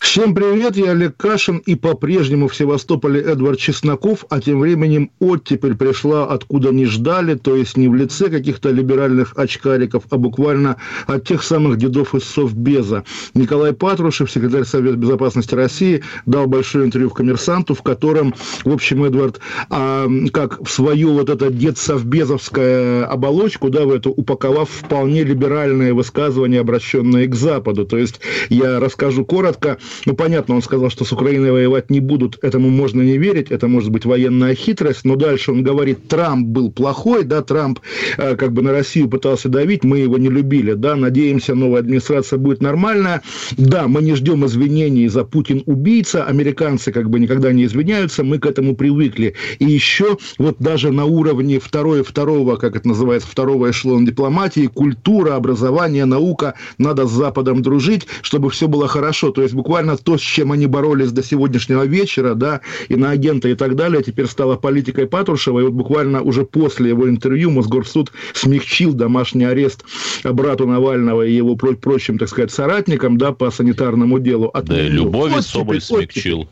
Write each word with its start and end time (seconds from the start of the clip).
Всем 0.00 0.34
привет, 0.34 0.76
я 0.76 0.92
Олег 0.92 1.16
Кашин 1.16 1.58
и 1.58 1.74
по-прежнему 1.74 2.48
в 2.48 2.56
Севастополе 2.56 3.20
Эдвард 3.20 3.58
Чесноков, 3.58 4.24
а 4.30 4.40
тем 4.40 4.60
временем 4.60 5.10
оттепель 5.18 5.76
пришла 5.76 6.24
откуда 6.24 6.70
не 6.70 6.86
ждали, 6.86 7.34
то 7.34 7.54
есть 7.56 7.76
не 7.76 7.88
в 7.88 7.94
лице 7.94 8.30
каких-то 8.30 8.70
либеральных 8.70 9.34
очкариков, 9.36 10.04
а 10.10 10.16
буквально 10.16 10.76
от 11.06 11.26
тех 11.26 11.42
самых 11.42 11.76
дедов 11.78 12.14
из 12.14 12.24
Совбеза. 12.24 13.04
Николай 13.34 13.72
Патрушев, 13.74 14.30
секретарь 14.30 14.64
Совета 14.64 14.96
Безопасности 14.96 15.54
России, 15.54 16.02
дал 16.26 16.46
большое 16.46 16.86
интервью 16.86 17.10
в 17.10 17.14
«Коммерсанту», 17.14 17.74
в 17.74 17.82
котором, 17.82 18.34
в 18.64 18.72
общем, 18.72 19.04
Эдвард, 19.04 19.40
а, 19.68 20.08
как 20.32 20.66
в 20.66 20.70
свою 20.70 21.12
вот 21.12 21.28
это 21.28 21.50
дед-совбезовская 21.50 23.04
оболочку, 23.04 23.68
да, 23.68 23.84
в 23.84 23.90
эту 23.90 24.10
упаковав 24.10 24.70
вполне 24.70 25.24
либеральные 25.24 25.92
высказывания, 25.92 26.60
обращенные 26.60 27.26
к 27.26 27.34
Западу. 27.34 27.84
То 27.84 27.98
есть 27.98 28.20
я 28.48 28.80
расскажу 28.80 29.24
коротко, 29.24 29.78
ну, 30.06 30.14
понятно, 30.14 30.54
он 30.54 30.62
сказал, 30.62 30.90
что 30.90 31.04
с 31.04 31.12
Украиной 31.12 31.52
воевать 31.52 31.90
не 31.90 32.00
будут, 32.00 32.38
этому 32.42 32.68
можно 32.70 33.02
не 33.02 33.18
верить, 33.18 33.50
это 33.50 33.68
может 33.68 33.90
быть 33.90 34.04
военная 34.04 34.54
хитрость, 34.54 35.04
но 35.04 35.16
дальше 35.16 35.52
он 35.52 35.62
говорит, 35.62 36.08
Трамп 36.08 36.46
был 36.48 36.70
плохой, 36.70 37.24
да, 37.24 37.42
Трамп 37.42 37.80
э, 38.16 38.36
как 38.36 38.52
бы 38.52 38.62
на 38.62 38.72
Россию 38.72 39.08
пытался 39.08 39.48
давить, 39.48 39.84
мы 39.84 39.98
его 39.98 40.18
не 40.18 40.28
любили, 40.28 40.72
да, 40.72 40.96
надеемся, 40.96 41.54
новая 41.54 41.80
администрация 41.80 42.38
будет 42.38 42.62
нормальная, 42.62 43.22
да, 43.56 43.88
мы 43.88 44.02
не 44.02 44.14
ждем 44.14 44.44
извинений 44.46 45.08
за 45.08 45.24
Путин 45.24 45.62
убийца, 45.66 46.24
американцы 46.24 46.92
как 46.92 47.10
бы 47.10 47.20
никогда 47.20 47.52
не 47.52 47.64
извиняются, 47.64 48.24
мы 48.24 48.38
к 48.38 48.46
этому 48.46 48.74
привыкли, 48.74 49.34
и 49.58 49.64
еще 49.64 50.18
вот 50.38 50.56
даже 50.58 50.90
на 50.90 51.04
уровне 51.04 51.58
второй, 51.58 52.02
второго, 52.02 52.56
как 52.56 52.76
это 52.76 52.88
называется, 52.88 53.28
второго 53.28 53.70
эшелона 53.70 54.06
дипломатии, 54.06 54.66
культура, 54.66 55.34
образование, 55.34 56.04
наука, 56.04 56.54
надо 56.78 57.06
с 57.06 57.10
Западом 57.10 57.62
дружить, 57.62 58.06
чтобы 58.22 58.50
все 58.50 58.68
было 58.68 58.88
хорошо, 58.88 59.30
то 59.30 59.42
есть 59.42 59.54
буквально 59.54 59.77
то, 59.96 60.18
с 60.18 60.20
чем 60.20 60.52
они 60.52 60.66
боролись 60.66 61.12
до 61.12 61.22
сегодняшнего 61.22 61.84
вечера, 61.84 62.34
да, 62.34 62.60
и 62.88 62.96
на 62.96 63.10
агента 63.10 63.48
и 63.48 63.54
так 63.54 63.76
далее, 63.76 64.02
теперь 64.02 64.26
стала 64.26 64.56
политикой 64.56 65.06
Патрушева, 65.06 65.60
и 65.60 65.62
вот 65.64 65.72
буквально 65.72 66.22
уже 66.22 66.44
после 66.44 66.90
его 66.90 67.08
интервью 67.08 67.50
Мосгорсуд 67.50 68.12
смягчил 68.34 68.92
домашний 68.92 69.44
арест 69.44 69.84
брату 70.24 70.66
Навального 70.66 71.22
и 71.22 71.32
его 71.32 71.56
прочим, 71.56 72.18
так 72.18 72.28
сказать, 72.28 72.50
соратникам, 72.50 73.18
да, 73.18 73.32
по 73.32 73.50
санитарному 73.50 74.18
делу. 74.18 74.46
От 74.48 74.66
да, 74.66 74.80
и 74.80 74.88
Любови 74.88 75.40
Соболь 75.40 75.80
смягчил. 75.80 76.48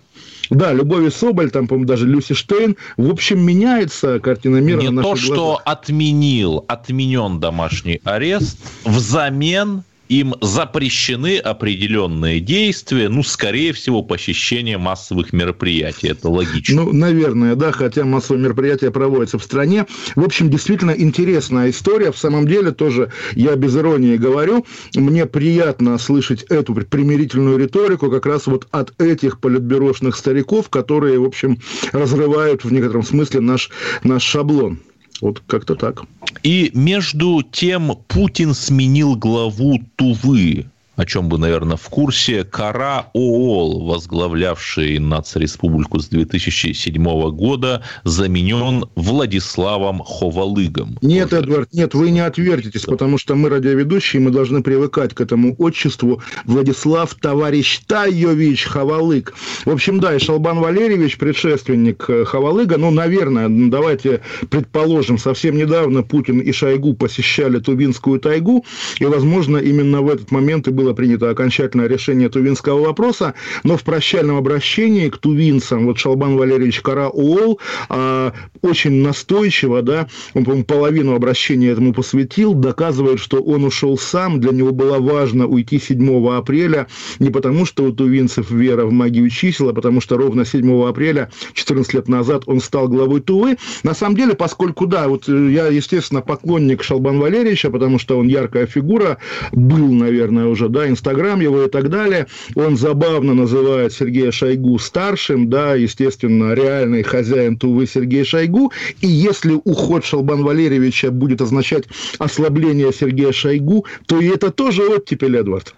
Да, 0.51 0.73
Любови 0.73 1.09
Соболь, 1.11 1.51
там, 1.51 1.67
по-моему, 1.67 1.89
даже 1.89 2.07
Люси 2.07 2.35
Штейн. 2.35 2.77
В 2.97 3.11
общем, 3.11 3.41
меняется 3.41 4.21
картина 4.21 4.59
мира 4.59 4.81
Не 4.81 4.91
на 4.91 5.03
то, 5.03 5.09
глазах. 5.09 5.25
что 5.25 5.61
отменил, 5.65 6.65
отменен 6.69 7.41
домашний 7.41 8.01
арест, 8.05 8.59
взамен 8.85 9.83
им 10.09 10.35
запрещены 10.41 11.39
определенные 11.39 12.41
действия, 12.41 13.09
ну, 13.09 13.23
скорее 13.23 13.73
всего, 13.73 14.03
посещение 14.03 14.79
массовых 14.79 15.33
мероприятий. 15.33 16.09
Это 16.09 16.29
логично. 16.29 16.85
Ну, 16.85 16.93
наверное, 16.93 17.55
да, 17.55 17.73
хотя 17.73 18.05
массовые 18.05 18.43
мероприятия 18.43 18.91
проводятся 18.91 19.39
в 19.39 19.45
стране. 19.45 19.87
В 20.15 20.25
общем, 20.25 20.51
действительно 20.51 20.93
интересная 20.93 21.71
история. 21.71 22.13
В 22.13 22.19
самом 22.19 22.47
деле, 22.47 22.71
тоже 22.73 23.11
я 23.35 23.57
без 23.57 23.77
иронии 23.77 24.17
говорю, 24.17 24.65
мне 24.95 25.27
приятно 25.27 25.99
слышать 25.99 26.43
эту 26.45 26.75
примирительную 26.75 27.59
риторику 27.59 28.11
как 28.11 28.27
раз 28.27 28.47
вот 28.47 28.67
от 28.71 29.01
этих 29.01 29.41
политбюрошных 29.41 30.17
стариков, 30.17 30.69
которые, 30.69 31.19
в 31.19 31.25
общем, 31.25 31.59
разрывают 31.93 32.65
в 32.65 32.73
некотором 32.73 33.03
смысле 33.03 33.41
наш, 33.41 33.71
наш 34.03 34.23
шаблон. 34.23 34.81
Вот 35.21 35.43
как-то 35.47 35.75
так. 35.75 36.03
И 36.43 36.71
между 36.75 37.43
тем 37.43 37.97
Путин 38.09 38.55
сменил 38.55 39.17
главу 39.17 39.81
Тувы 39.97 40.67
о 40.97 41.05
чем 41.05 41.29
вы, 41.29 41.39
наверное, 41.39 41.77
в 41.77 41.89
курсе, 41.89 42.45
Кара 42.45 43.11
ООЛ, 43.13 43.87
возглавлявший 43.87 44.99
нацреспублику 44.99 46.01
с 46.01 46.09
2007 46.09 47.31
года, 47.33 47.83
заменен 48.05 48.87
Владиславом 48.95 50.01
Ховалыгом. 50.01 50.99
Нет, 51.03 51.33
Уже. 51.33 51.43
Эдвард, 51.43 51.73
нет, 51.73 51.95
вы 51.95 52.11
не 52.11 52.21
отвертитесь, 52.21 52.85
да. 52.85 52.93
потому 52.93 53.19
что 53.19 53.35
мы 53.35 53.51
радиоведущие, 53.51 54.23
мы 54.23 54.31
должны 54.31 54.63
привыкать 54.63 55.13
к 55.13 55.21
этому 55.21 55.55
отчеству. 55.59 56.23
Владислав 56.45 57.15
Товарищ 57.15 57.81
Тайович 57.87 58.65
Ховалык. 58.65 59.35
В 59.67 59.71
общем, 59.71 60.01
да, 60.01 60.15
и 60.15 60.19
Шалбан 60.19 60.61
Валерьевич, 60.61 61.19
предшественник 61.19 62.07
э, 62.09 62.25
Ховалыга, 62.25 62.79
ну, 62.79 62.91
наверное, 62.91 63.49
давайте 63.49 64.23
предположим, 64.49 65.19
совсем 65.19 65.57
недавно 65.57 66.03
Путин 66.03 66.41
и 66.41 66.53
Шойгу 66.53 66.95
посещали 66.95 67.59
Тувинскую 67.59 68.19
тайгу, 68.19 68.65
и, 68.99 69.05
возможно, 69.05 69.59
именно 69.59 70.01
в 70.01 70.09
этот 70.09 70.31
момент 70.31 70.69
и 70.69 70.71
был 70.71 70.86
было 70.87 70.95
принято 70.95 71.31
окончательное 71.31 71.89
решение 71.89 72.29
тувинского 72.29 72.81
вопроса, 72.81 73.35
но 73.65 73.77
в 73.77 73.83
прощальном 73.83 74.37
обращении 74.37 75.09
к 75.09 75.19
тувинцам 75.19 75.87
вот 75.87 75.99
Шалбан 75.99 76.37
Валерьевич 76.37 76.81
Караул 76.81 77.59
а, 77.89 78.33
очень 78.63 79.03
настойчиво, 79.03 79.83
да, 79.83 80.07
он, 80.35 80.45
по-моему, 80.45 80.65
половину 80.65 81.15
обращения 81.17 81.71
этому 81.71 81.93
посвятил, 81.93 82.55
доказывает, 82.55 83.19
что 83.19 83.43
он 83.43 83.65
ушел 83.65 83.99
сам, 83.99 84.39
для 84.41 84.53
него 84.53 84.71
было 84.71 85.01
важно 85.01 85.49
уйти 85.49 85.81
7 85.81 86.29
апреля, 86.29 86.87
не 87.19 87.31
потому, 87.31 87.67
что 87.67 87.83
у 87.83 87.91
тувинцев 87.91 88.49
вера 88.53 88.85
в 88.87 88.93
магию 88.93 89.29
чисел, 89.29 89.71
а 89.71 89.73
потому 89.73 90.01
что 90.01 90.17
ровно 90.17 90.45
7 90.45 90.87
апреля, 90.87 91.31
14 91.55 91.95
лет 91.95 92.09
назад, 92.09 92.45
он 92.47 92.61
стал 92.61 92.87
главой 92.87 93.21
Тувы. 93.21 93.57
На 93.83 93.95
самом 93.95 94.15
деле, 94.15 94.35
поскольку, 94.35 94.87
да, 94.87 95.09
вот 95.09 95.27
я, 95.27 95.67
естественно, 95.67 96.21
поклонник 96.21 96.85
Шалбан 96.85 97.19
Валерьевича, 97.19 97.71
потому 97.71 97.99
что 97.99 98.19
он 98.19 98.29
яркая 98.29 98.67
фигура, 98.67 99.19
был, 99.51 99.91
наверное, 99.91 100.47
уже, 100.47 100.69
да, 100.77 100.89
Инстаграм 100.89 101.41
его 101.41 101.65
и 101.65 101.71
так 101.71 101.89
далее. 101.89 102.27
Он 102.55 102.77
забавно 102.77 103.33
называет 103.33 103.95
Сергея 103.95 104.31
Шойгу 104.31 104.79
старшим, 104.79 105.49
да, 105.49 105.75
естественно, 105.75 106.53
реальный 106.53 107.03
хозяин 107.03 107.57
Тувы 107.57 107.87
Сергей 107.87 108.25
Шойгу. 108.25 108.73
И 109.01 109.07
если 109.07 109.59
уход 109.65 110.05
Шалбан 110.05 110.45
Валерьевича 110.45 111.11
будет 111.11 111.41
означать 111.41 111.85
ослабление 112.19 112.93
Сергея 112.93 113.33
Шойгу, 113.33 113.87
то 114.07 114.21
и 114.21 114.29
это 114.29 114.51
тоже 114.51 114.83
оттепель, 114.83 115.39
Эдвард. 115.39 115.75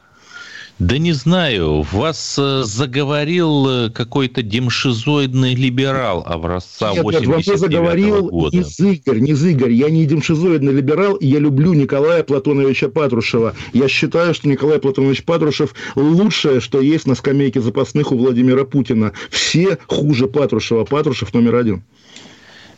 Да 0.78 0.96
не 0.96 1.10
знаю, 1.12 1.82
вас 1.82 2.36
э, 2.38 2.62
заговорил 2.62 3.68
э, 3.68 3.90
какой-то 3.90 4.42
демшизоидный 4.42 5.56
либерал 5.56 6.22
образца 6.24 6.92
Нет, 6.92 7.02
89 7.02 7.58
заговорил 7.58 8.28
года. 8.28 8.56
не 8.56 8.62
Зыгорь, 8.62 9.18
не 9.18 9.34
Зыгорь. 9.34 9.72
Я 9.72 9.90
не 9.90 10.06
демшизоидный 10.06 10.72
либерал, 10.72 11.16
и 11.16 11.26
я 11.26 11.40
люблю 11.40 11.72
Николая 11.72 12.22
Платоновича 12.22 12.88
Патрушева. 12.88 13.54
Я 13.72 13.88
считаю, 13.88 14.34
что 14.34 14.48
Николай 14.48 14.78
Платонович 14.78 15.24
Патрушев 15.24 15.74
лучшее, 15.96 16.60
что 16.60 16.80
есть 16.80 17.08
на 17.08 17.16
скамейке 17.16 17.60
запасных 17.60 18.12
у 18.12 18.16
Владимира 18.16 18.64
Путина. 18.64 19.12
Все 19.30 19.78
хуже 19.88 20.28
Патрушева. 20.28 20.84
Патрушев 20.84 21.34
номер 21.34 21.56
один. 21.56 21.82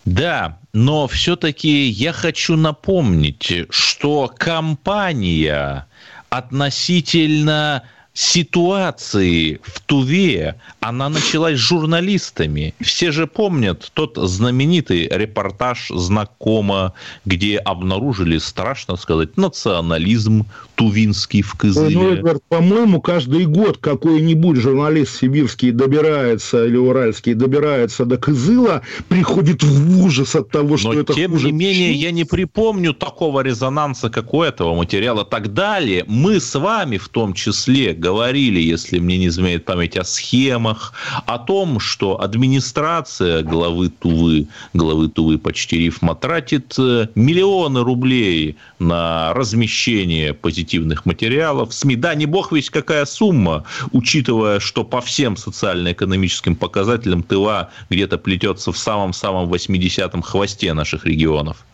Да, 0.06 0.59
но 0.72 1.06
все-таки 1.06 1.88
я 1.88 2.15
хочу 2.15 2.56
напомнить, 2.56 3.67
что 3.69 4.32
компания 4.34 5.87
относительно 6.31 7.85
ситуации 8.12 9.60
в 9.62 9.81
Туве, 9.81 10.56
она 10.81 11.09
началась 11.09 11.56
с 11.56 11.62
журналистами. 11.62 12.75
Все 12.81 13.12
же 13.12 13.26
помнят 13.26 13.91
тот 13.94 14.16
знаменитый 14.16 15.09
репортаж 15.10 15.91
знакомо, 15.94 16.94
где 17.25 17.58
обнаружили, 17.58 18.38
страшно 18.38 18.96
сказать, 18.96 19.37
национализм 19.37 20.46
тувинский 20.75 21.43
в 21.43 21.55
Кызыле. 21.55 21.96
Ну, 21.96 22.12
Эдвард, 22.12 22.43
по-моему, 22.49 23.00
каждый 23.00 23.46
год 23.46 23.79
какой-нибудь 23.79 24.56
журналист 24.56 25.17
сибирский 25.20 25.70
добирается, 25.70 26.64
или 26.67 26.76
уральский 26.76 27.35
добирается 27.35 28.05
до 28.05 28.17
Кызыла, 28.17 28.82
приходит 29.08 29.62
в 29.62 30.05
ужас 30.05 30.35
от 30.35 30.50
того, 30.50 30.76
что 30.76 30.93
Но, 30.93 31.00
это 31.00 31.14
тем 31.14 31.32
хуже. 31.32 31.46
не 31.46 31.52
менее, 31.52 31.93
я 31.93 32.11
не 32.11 32.25
припомню 32.25 32.93
такого 32.93 33.40
резонанса, 33.40 34.11
как 34.11 34.35
у 34.35 34.43
этого 34.43 34.75
материала. 34.75 35.25
Так 35.25 35.52
далее, 35.52 36.05
мы 36.08 36.40
с 36.40 36.58
вами 36.58 36.99
в 36.99 37.08
том 37.08 37.35
числе 37.35 37.94
говорили, 38.00 38.58
если 38.58 38.99
мне 38.99 39.19
не 39.19 39.26
изменяет 39.29 39.64
память, 39.64 39.97
о 39.97 40.05
схемах, 40.05 40.93
о 41.26 41.38
том, 41.38 41.79
что 41.79 42.20
администрация 42.20 43.43
главы 43.43 43.91
Тувы, 43.91 44.49
главы 44.73 45.08
Тувы 45.08 45.38
почти 45.38 45.79
рифма, 45.79 46.14
тратит 46.14 46.75
э, 46.79 47.08
миллионы 47.14 47.85
рублей 47.85 48.56
на 48.79 49.32
размещение 49.35 50.35
позитивных 50.35 51.06
материалов 51.06 51.73
СМИ. 51.73 51.97
Да, 51.97 52.14
не 52.14 52.26
бог 52.26 52.52
весь 52.52 52.70
какая 52.70 53.05
сумма, 53.05 53.64
учитывая, 53.93 54.58
что 54.61 54.85
по 54.85 55.00
всем 55.00 55.37
социально-экономическим 55.37 56.56
показателям 56.56 57.23
Тыва 57.23 57.70
где-то 57.91 58.19
плетется 58.19 58.73
в 58.73 58.79
самом-самом 58.79 59.52
80-м 59.52 60.23
хвосте 60.23 60.73
наших 60.73 61.05
регионов. 61.05 61.64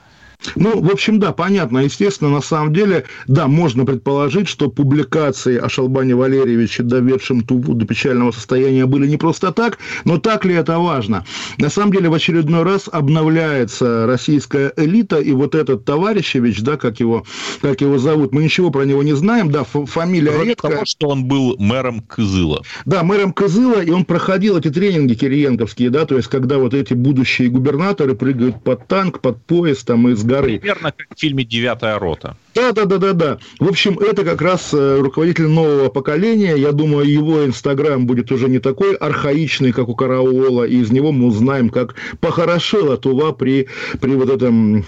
Ну, 0.55 0.81
в 0.81 0.91
общем, 0.91 1.19
да, 1.19 1.33
понятно. 1.33 1.79
Естественно, 1.79 2.31
на 2.31 2.41
самом 2.41 2.73
деле, 2.73 3.05
да, 3.27 3.49
можно 3.49 3.85
предположить, 3.85 4.49
что 4.49 4.71
публикации 4.71 5.57
о 5.59 5.69
Шалбане 5.69 6.15
Валерьевиче, 6.15 6.83
доведшем 6.83 7.43
Туву 7.43 7.75
до 7.75 7.87
печального 7.87 8.31
состояния, 8.31 8.87
были 8.87 9.07
не 9.07 9.17
просто 9.17 9.53
так, 9.53 9.79
но 10.05 10.19
так 10.19 10.45
ли 10.45 10.55
это 10.55 10.79
важно? 10.79 11.25
На 11.59 11.69
самом 11.69 11.93
деле, 11.93 12.09
в 12.09 12.15
очередной 12.15 12.63
раз 12.63 12.89
обновляется 12.91 14.07
российская 14.07 14.73
элита, 14.77 15.19
и 15.19 15.33
вот 15.33 15.55
этот 15.55 15.85
товарищевич, 15.85 16.63
да, 16.63 16.77
как 16.77 17.01
его, 17.01 17.25
как 17.61 17.81
его 17.81 17.99
зовут, 17.99 18.33
мы 18.33 18.45
ничего 18.45 18.71
про 18.71 18.85
него 18.85 19.03
не 19.03 19.15
знаем, 19.15 19.51
да, 19.51 19.65
фамилия 19.65 20.31
Кроме 20.31 20.51
редкая. 20.51 20.73
того, 20.73 20.85
что 20.85 21.09
он 21.09 21.25
был 21.25 21.57
мэром 21.59 22.01
Кызыла. 22.01 22.63
Да, 22.85 23.03
мэром 23.03 23.33
Кызыла, 23.33 23.83
и 23.83 23.91
он 23.91 24.05
проходил 24.05 24.57
эти 24.57 24.71
тренинги 24.71 25.15
кириенковские, 25.15 25.91
да, 25.91 26.05
то 26.05 26.17
есть, 26.17 26.29
когда 26.29 26.59
вот 26.59 26.75
эти 26.75 26.95
будущие 26.95 27.49
губернаторы 27.49 28.15
прыгают 28.15 28.63
под 28.63 28.87
танк, 28.87 29.21
под 29.21 29.43
поезд, 29.45 29.87
там, 29.87 30.09
из 30.09 30.23
горы. 30.23 30.36
Примерно 30.43 30.93
как 30.93 31.17
в 31.17 31.21
фильме 31.21 31.45
«Девятая 31.45 31.99
рота». 31.99 32.37
Да, 32.55 32.73
да, 32.73 32.85
да, 32.85 32.99
да, 32.99 33.13
да. 33.13 33.39
В 33.59 33.69
общем, 33.69 33.99
это 33.99 34.25
как 34.25 34.41
раз 34.41 34.73
э, 34.73 34.99
руководитель 35.01 35.47
нового 35.47 35.89
поколения. 35.89 36.57
Я 36.57 36.73
думаю, 36.73 37.07
его 37.07 37.45
Инстаграм 37.45 38.07
будет 38.07 38.33
уже 38.33 38.49
не 38.49 38.59
такой 38.59 38.95
архаичный, 38.95 39.73
как 39.73 39.89
у 39.89 39.95
Карауола, 39.95 40.65
и 40.65 40.77
из 40.77 40.91
него 40.91 41.13
мы 41.13 41.27
узнаем, 41.27 41.69
как 41.69 41.97
похорошела 42.21 42.97
Тува 42.97 43.33
при, 43.33 43.69
при 44.01 44.13
вот 44.13 44.31
этом 44.31 44.85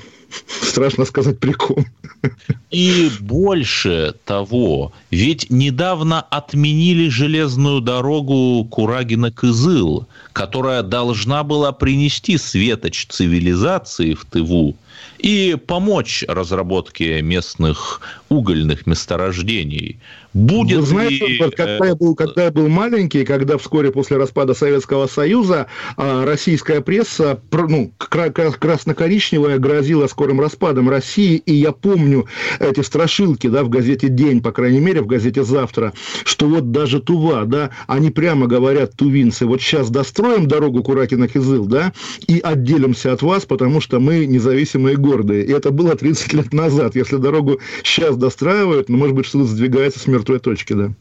страшно 0.78 1.04
сказать, 1.04 1.38
прикол. 1.38 1.84
И 2.70 3.10
больше 3.20 4.14
того, 4.25 4.92
ведь 5.10 5.50
недавно 5.50 6.20
отменили 6.20 7.08
железную 7.08 7.80
дорогу 7.80 8.64
Курагина-Кызыл, 8.70 10.06
которая 10.32 10.82
должна 10.82 11.42
была 11.44 11.72
принести 11.72 12.38
светоч 12.38 13.06
цивилизации 13.06 14.14
в 14.14 14.25
Тыву 14.25 14.76
и 15.19 15.56
помочь 15.66 16.25
разработке 16.28 17.22
местных 17.22 18.00
угольных 18.28 18.86
месторождений. 18.86 19.98
Будет 20.38 20.81
Вы 20.81 20.87
знаете, 20.87 21.26
ли... 21.26 21.38
когда, 21.38 21.87
я 21.87 21.96
был, 21.96 22.14
когда 22.14 22.44
я 22.44 22.52
был 22.52 22.69
маленький, 22.69 23.25
когда 23.25 23.58
вскоре 23.58 23.90
после 23.90 24.19
распада 24.19 24.55
Советского 24.55 25.08
Союза 25.08 25.67
а, 25.96 26.25
российская 26.25 26.81
пресса, 26.81 27.40
ну, 27.50 27.90
красно-коричневая, 27.99 29.58
грозила 29.58 30.06
скорым 30.06 30.40
распадом 30.40 30.88
России, 30.88 31.43
и 31.44 31.55
я 31.55 31.73
помню 31.73 32.26
эти 32.61 32.82
страшилки, 32.82 33.49
да, 33.49 33.64
в 33.64 33.69
газете 33.69 34.08
«День», 34.08 34.40
по 34.40 34.52
крайней 34.52 34.79
мере, 34.79 35.00
в 35.00 35.06
газете 35.06 35.43
«Завтра», 35.43 35.93
что 36.23 36.46
вот 36.46 36.70
даже 36.70 37.00
Тува, 37.00 37.44
да, 37.44 37.70
они 37.88 38.11
прямо 38.11 38.46
говорят, 38.46 38.94
тувинцы, 38.94 39.44
вот 39.44 39.61
сейчас 39.61 39.90
достроим 39.90 40.46
дорогу 40.46 40.82
Куракина-Кизыл, 40.82 41.67
да, 41.67 41.93
и 42.29 42.38
отделимся 42.38 43.12
от 43.12 43.23
вас, 43.23 43.44
потому 43.44 43.81
что 43.81 43.99
мы 43.99 44.25
независимые 44.25 44.94
и 44.94 44.96
гордые. 44.96 45.44
И 45.44 45.50
это 45.50 45.73
было 45.73 45.96
30 45.96 46.32
лет 46.32 46.52
назад. 46.52 46.94
Если 46.94 47.17
дорогу 47.17 47.58
сейчас 47.82 48.17
достраивают, 48.17 48.88
ну, 48.88 48.99
может 48.99 49.17
быть, 49.17 49.26
что-то 49.26 49.46
сдвигается 49.46 49.99
с 49.99 50.06
мертвой 50.28 50.40
точки, 50.40 50.72
да. 50.75 50.92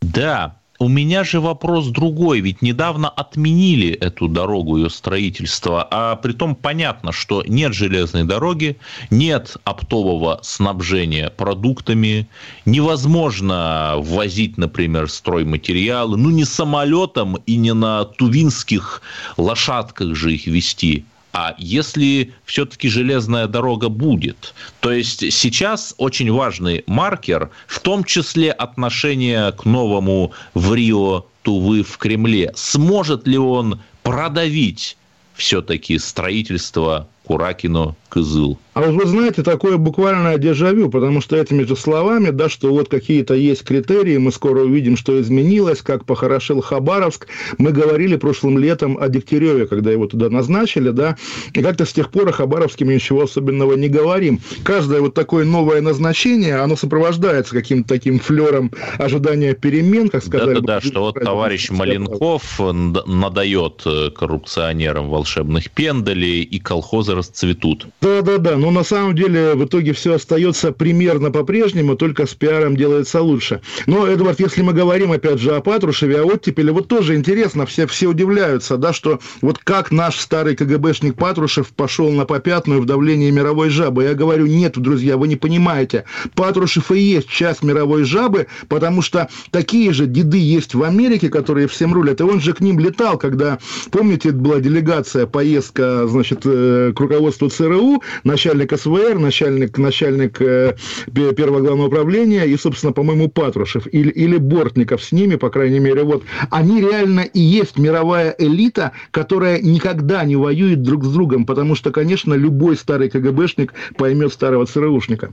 Да, 0.00 0.56
у 0.78 0.88
меня 0.88 1.24
же 1.24 1.40
вопрос 1.40 1.86
другой, 1.86 2.40
ведь 2.40 2.60
недавно 2.60 3.08
отменили 3.08 3.90
эту 3.90 4.28
дорогу, 4.28 4.76
ее 4.76 4.90
строительство, 4.90 5.86
а 5.90 6.16
при 6.16 6.32
том 6.32 6.54
понятно, 6.54 7.12
что 7.12 7.42
нет 7.46 7.72
железной 7.72 8.24
дороги, 8.24 8.76
нет 9.10 9.56
оптового 9.64 10.40
снабжения 10.42 11.30
продуктами, 11.30 12.28
невозможно 12.66 13.94
ввозить, 13.98 14.58
например, 14.58 15.08
стройматериалы, 15.08 16.18
ну 16.18 16.30
не 16.30 16.44
самолетом 16.44 17.36
и 17.46 17.56
не 17.56 17.72
на 17.72 18.04
тувинских 18.04 19.00
лошадках 19.36 20.14
же 20.14 20.34
их 20.34 20.46
вести, 20.46 21.04
а 21.34 21.56
если 21.58 22.32
все-таки 22.44 22.88
железная 22.88 23.48
дорога 23.48 23.88
будет. 23.88 24.54
То 24.78 24.92
есть 24.92 25.32
сейчас 25.32 25.92
очень 25.98 26.30
важный 26.30 26.84
маркер, 26.86 27.50
в 27.66 27.80
том 27.80 28.04
числе 28.04 28.52
отношение 28.52 29.50
к 29.50 29.64
новому 29.64 30.32
в 30.54 30.72
Рио 30.72 31.26
Тувы 31.42 31.82
в 31.82 31.98
Кремле. 31.98 32.52
Сможет 32.54 33.26
ли 33.26 33.36
он 33.36 33.80
продавить 34.04 34.96
все-таки 35.34 35.98
строительство 35.98 37.08
Куракино 37.24 37.96
Кызыл? 38.08 38.56
А 38.74 38.80
вот 38.80 38.90
вы 38.90 39.06
знаете, 39.06 39.42
такое 39.42 39.76
буквальное 39.76 40.36
дежавю, 40.36 40.90
потому 40.90 41.20
что 41.20 41.36
этими 41.36 41.62
же 41.62 41.76
словами, 41.76 42.30
да, 42.30 42.48
что 42.48 42.70
вот 42.70 42.88
какие-то 42.88 43.34
есть 43.34 43.62
критерии, 43.62 44.16
мы 44.18 44.32
скоро 44.32 44.62
увидим, 44.62 44.96
что 44.96 45.20
изменилось, 45.20 45.80
как 45.80 46.04
похорошел 46.04 46.60
Хабаровск. 46.60 47.28
Мы 47.56 47.70
говорили 47.70 48.16
прошлым 48.16 48.58
летом 48.58 48.98
о 49.00 49.08
Дегтяреве, 49.08 49.66
когда 49.66 49.92
его 49.92 50.06
туда 50.06 50.28
назначили, 50.28 50.90
да, 50.90 51.16
и 51.52 51.62
как-то 51.62 51.84
с 51.84 51.92
тех 51.92 52.10
пор 52.10 52.28
о 52.28 52.32
Хабаровске 52.32 52.84
мы 52.84 52.94
ничего 52.94 53.22
особенного 53.22 53.74
не 53.74 53.88
говорим. 53.88 54.40
Каждое 54.64 55.00
вот 55.00 55.14
такое 55.14 55.44
новое 55.44 55.80
назначение, 55.80 56.56
оно 56.56 56.74
сопровождается 56.74 57.52
каким-то 57.52 57.88
таким 57.88 58.18
флером 58.18 58.72
ожидания 58.98 59.54
перемен, 59.54 60.08
как 60.08 60.24
сказали. 60.24 60.54
Да-да-да, 60.54 60.80
что 60.80 61.00
вот 61.00 61.20
товарищ 61.20 61.70
Маленков 61.70 62.58
надает 62.58 63.82
э, 63.86 64.10
коррупционерам 64.10 65.10
волшебных 65.10 65.70
пендалей, 65.70 66.42
и 66.42 66.58
колхозы 66.58 67.14
расцветут. 67.14 67.86
Да-да-да, 68.00 68.56
но 68.64 68.70
на 68.70 68.82
самом 68.82 69.14
деле 69.14 69.54
в 69.56 69.66
итоге 69.66 69.92
все 69.92 70.14
остается 70.14 70.72
примерно 70.72 71.30
по-прежнему, 71.30 71.96
только 71.96 72.24
с 72.26 72.32
пиаром 72.32 72.78
делается 72.78 73.20
лучше. 73.20 73.60
Но, 73.84 74.06
Эдвард, 74.06 74.40
если 74.40 74.62
мы 74.62 74.72
говорим, 74.72 75.12
опять 75.12 75.38
же, 75.38 75.54
о 75.54 75.60
Патрушеве, 75.60 76.22
о 76.22 76.24
оттепеле, 76.24 76.72
вот 76.72 76.88
тоже 76.88 77.14
интересно, 77.14 77.66
все, 77.66 77.86
все 77.86 78.06
удивляются, 78.06 78.78
да, 78.78 78.94
что 78.94 79.20
вот 79.42 79.58
как 79.58 79.90
наш 79.90 80.18
старый 80.18 80.56
КГБшник 80.56 81.14
Патрушев 81.14 81.74
пошел 81.74 82.10
на 82.10 82.24
попятную 82.24 82.80
в 82.80 82.86
давлении 82.86 83.30
мировой 83.30 83.68
жабы. 83.68 84.04
Я 84.04 84.14
говорю, 84.14 84.46
нет, 84.46 84.78
друзья, 84.78 85.18
вы 85.18 85.28
не 85.28 85.36
понимаете. 85.36 86.04
Патрушев 86.34 86.90
и 86.90 86.98
есть 86.98 87.28
часть 87.28 87.62
мировой 87.62 88.04
жабы, 88.04 88.46
потому 88.68 89.02
что 89.02 89.28
такие 89.50 89.92
же 89.92 90.06
деды 90.06 90.38
есть 90.38 90.74
в 90.74 90.82
Америке, 90.84 91.28
которые 91.28 91.68
всем 91.68 91.92
рулят, 91.92 92.22
и 92.22 92.24
он 92.24 92.40
же 92.40 92.54
к 92.54 92.60
ним 92.60 92.78
летал, 92.78 93.18
когда, 93.18 93.58
помните, 93.90 94.30
была 94.30 94.60
делегация, 94.60 95.26
поездка, 95.26 96.06
значит, 96.06 96.40
э, 96.46 96.94
к 96.96 96.98
руководству 96.98 97.50
ЦРУ, 97.50 98.02
начальник 98.22 98.53
начальник 98.54 98.78
СВР, 98.78 99.18
начальник, 99.18 99.78
начальник 99.78 100.40
э, 100.40 100.76
первого 101.12 101.60
главного 101.60 101.88
управления 101.88 102.44
и, 102.44 102.56
собственно, 102.56 102.92
по-моему, 102.92 103.28
Патрушев 103.28 103.86
или, 103.92 104.10
или 104.10 104.36
Бортников 104.36 105.02
с 105.02 105.12
ними, 105.12 105.36
по 105.36 105.50
крайней 105.50 105.80
мере, 105.80 106.04
вот, 106.04 106.24
они 106.50 106.80
реально 106.80 107.20
и 107.20 107.40
есть 107.40 107.78
мировая 107.78 108.34
элита, 108.38 108.92
которая 109.10 109.60
никогда 109.60 110.24
не 110.24 110.36
воюет 110.36 110.82
друг 110.82 111.04
с 111.04 111.12
другом, 111.12 111.46
потому 111.46 111.74
что, 111.74 111.90
конечно, 111.90 112.34
любой 112.34 112.76
старый 112.76 113.10
КГБшник 113.10 113.74
поймет 113.96 114.32
старого 114.32 114.66
ЦРУшника. 114.66 115.32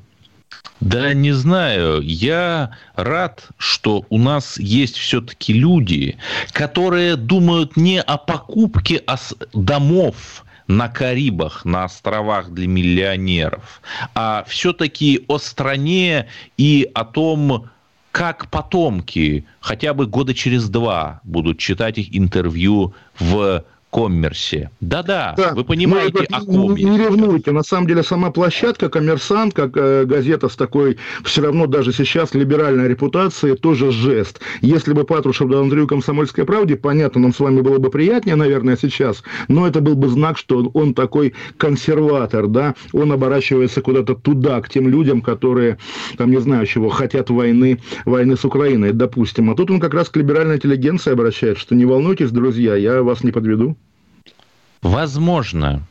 Да 0.79 1.13
не 1.13 1.31
знаю. 1.31 2.01
Я 2.01 2.72
рад, 2.96 3.48
что 3.57 4.05
у 4.10 4.17
нас 4.17 4.57
есть 4.60 4.98
все-таки 4.98 5.53
люди, 5.53 6.17
которые 6.51 7.15
думают 7.15 7.77
не 7.77 8.01
о 8.01 8.17
покупке 8.17 9.03
домов, 9.53 10.43
на 10.68 10.88
Карибах, 10.88 11.65
на 11.65 11.86
островах 11.86 12.50
для 12.50 12.68
миллионеров, 12.68 13.82
а 14.13 14.44
все-таки 14.48 15.25
о 15.27 15.38
стране 15.38 16.27
и 16.58 16.89
о 16.94 17.06
том, 17.06 17.70
как 18.12 18.50
потомки 18.50 19.46
хотя 19.60 19.94
бы 19.94 20.06
года 20.06 20.34
через 20.34 20.70
два 20.70 21.22
будут 21.24 21.60
читать 21.60 21.98
их 21.98 22.15
интервью 22.15 22.94
в 23.20 23.63
коммерсе. 23.91 24.71
Да-да, 24.79 25.33
да, 25.38 25.53
вы 25.53 25.63
понимаете, 25.63 26.25
о 26.31 26.41
ком 26.45 26.75
Не 26.75 26.98
ревнуйте, 26.98 27.51
на 27.51 27.63
самом 27.63 27.88
деле 27.88 28.03
сама 28.03 28.31
площадка, 28.31 28.89
коммерсант, 28.89 29.53
как 29.53 29.75
э, 29.75 30.05
газета 30.05 30.48
с 30.48 30.55
такой, 30.55 30.98
все 31.24 31.41
равно 31.41 31.67
даже 31.67 31.91
сейчас 31.91 32.33
либеральной 32.33 32.88
репутацией, 32.88 33.55
тоже 33.57 33.91
жест. 33.91 34.39
Если 34.62 34.93
бы 34.93 35.03
Патрушев 35.03 35.50
дал 35.50 35.65
интервью 35.65 35.88
«Комсомольской 35.88 36.45
правде», 36.45 36.77
понятно, 36.77 37.21
нам 37.21 37.33
с 37.33 37.39
вами 37.39 37.62
было 37.62 37.77
бы 37.79 37.89
приятнее, 37.89 38.36
наверное, 38.38 38.77
сейчас, 38.81 39.24
но 39.50 39.67
это 39.67 39.81
был 39.81 39.95
бы 39.95 40.07
знак, 40.07 40.38
что 40.38 40.71
он 40.74 40.93
такой 40.93 41.33
консерватор, 41.57 42.48
да, 42.48 42.75
он 42.93 43.12
оборачивается 43.12 43.81
куда-то 43.81 44.15
туда, 44.15 44.62
к 44.62 44.69
тем 44.69 44.88
людям, 44.88 45.21
которые, 45.21 45.77
там, 46.17 46.31
не 46.31 46.39
знаю 46.39 46.65
чего, 46.65 46.89
хотят 46.89 47.29
войны, 47.29 47.79
войны 48.05 48.38
с 48.38 48.45
Украиной, 48.45 48.93
допустим. 48.93 49.50
А 49.50 49.55
тут 49.55 49.69
он 49.69 49.81
как 49.81 49.93
раз 49.93 50.10
к 50.10 50.15
либеральной 50.15 50.55
интеллигенции 50.55 51.12
обращается, 51.12 51.62
что 51.62 51.75
не 51.75 51.86
волнуйтесь, 51.86 52.31
друзья, 52.31 52.75
я 52.75 53.03
вас 53.03 53.24
не 53.24 53.31
подведу. 53.31 53.77
Возможно. 54.81 55.88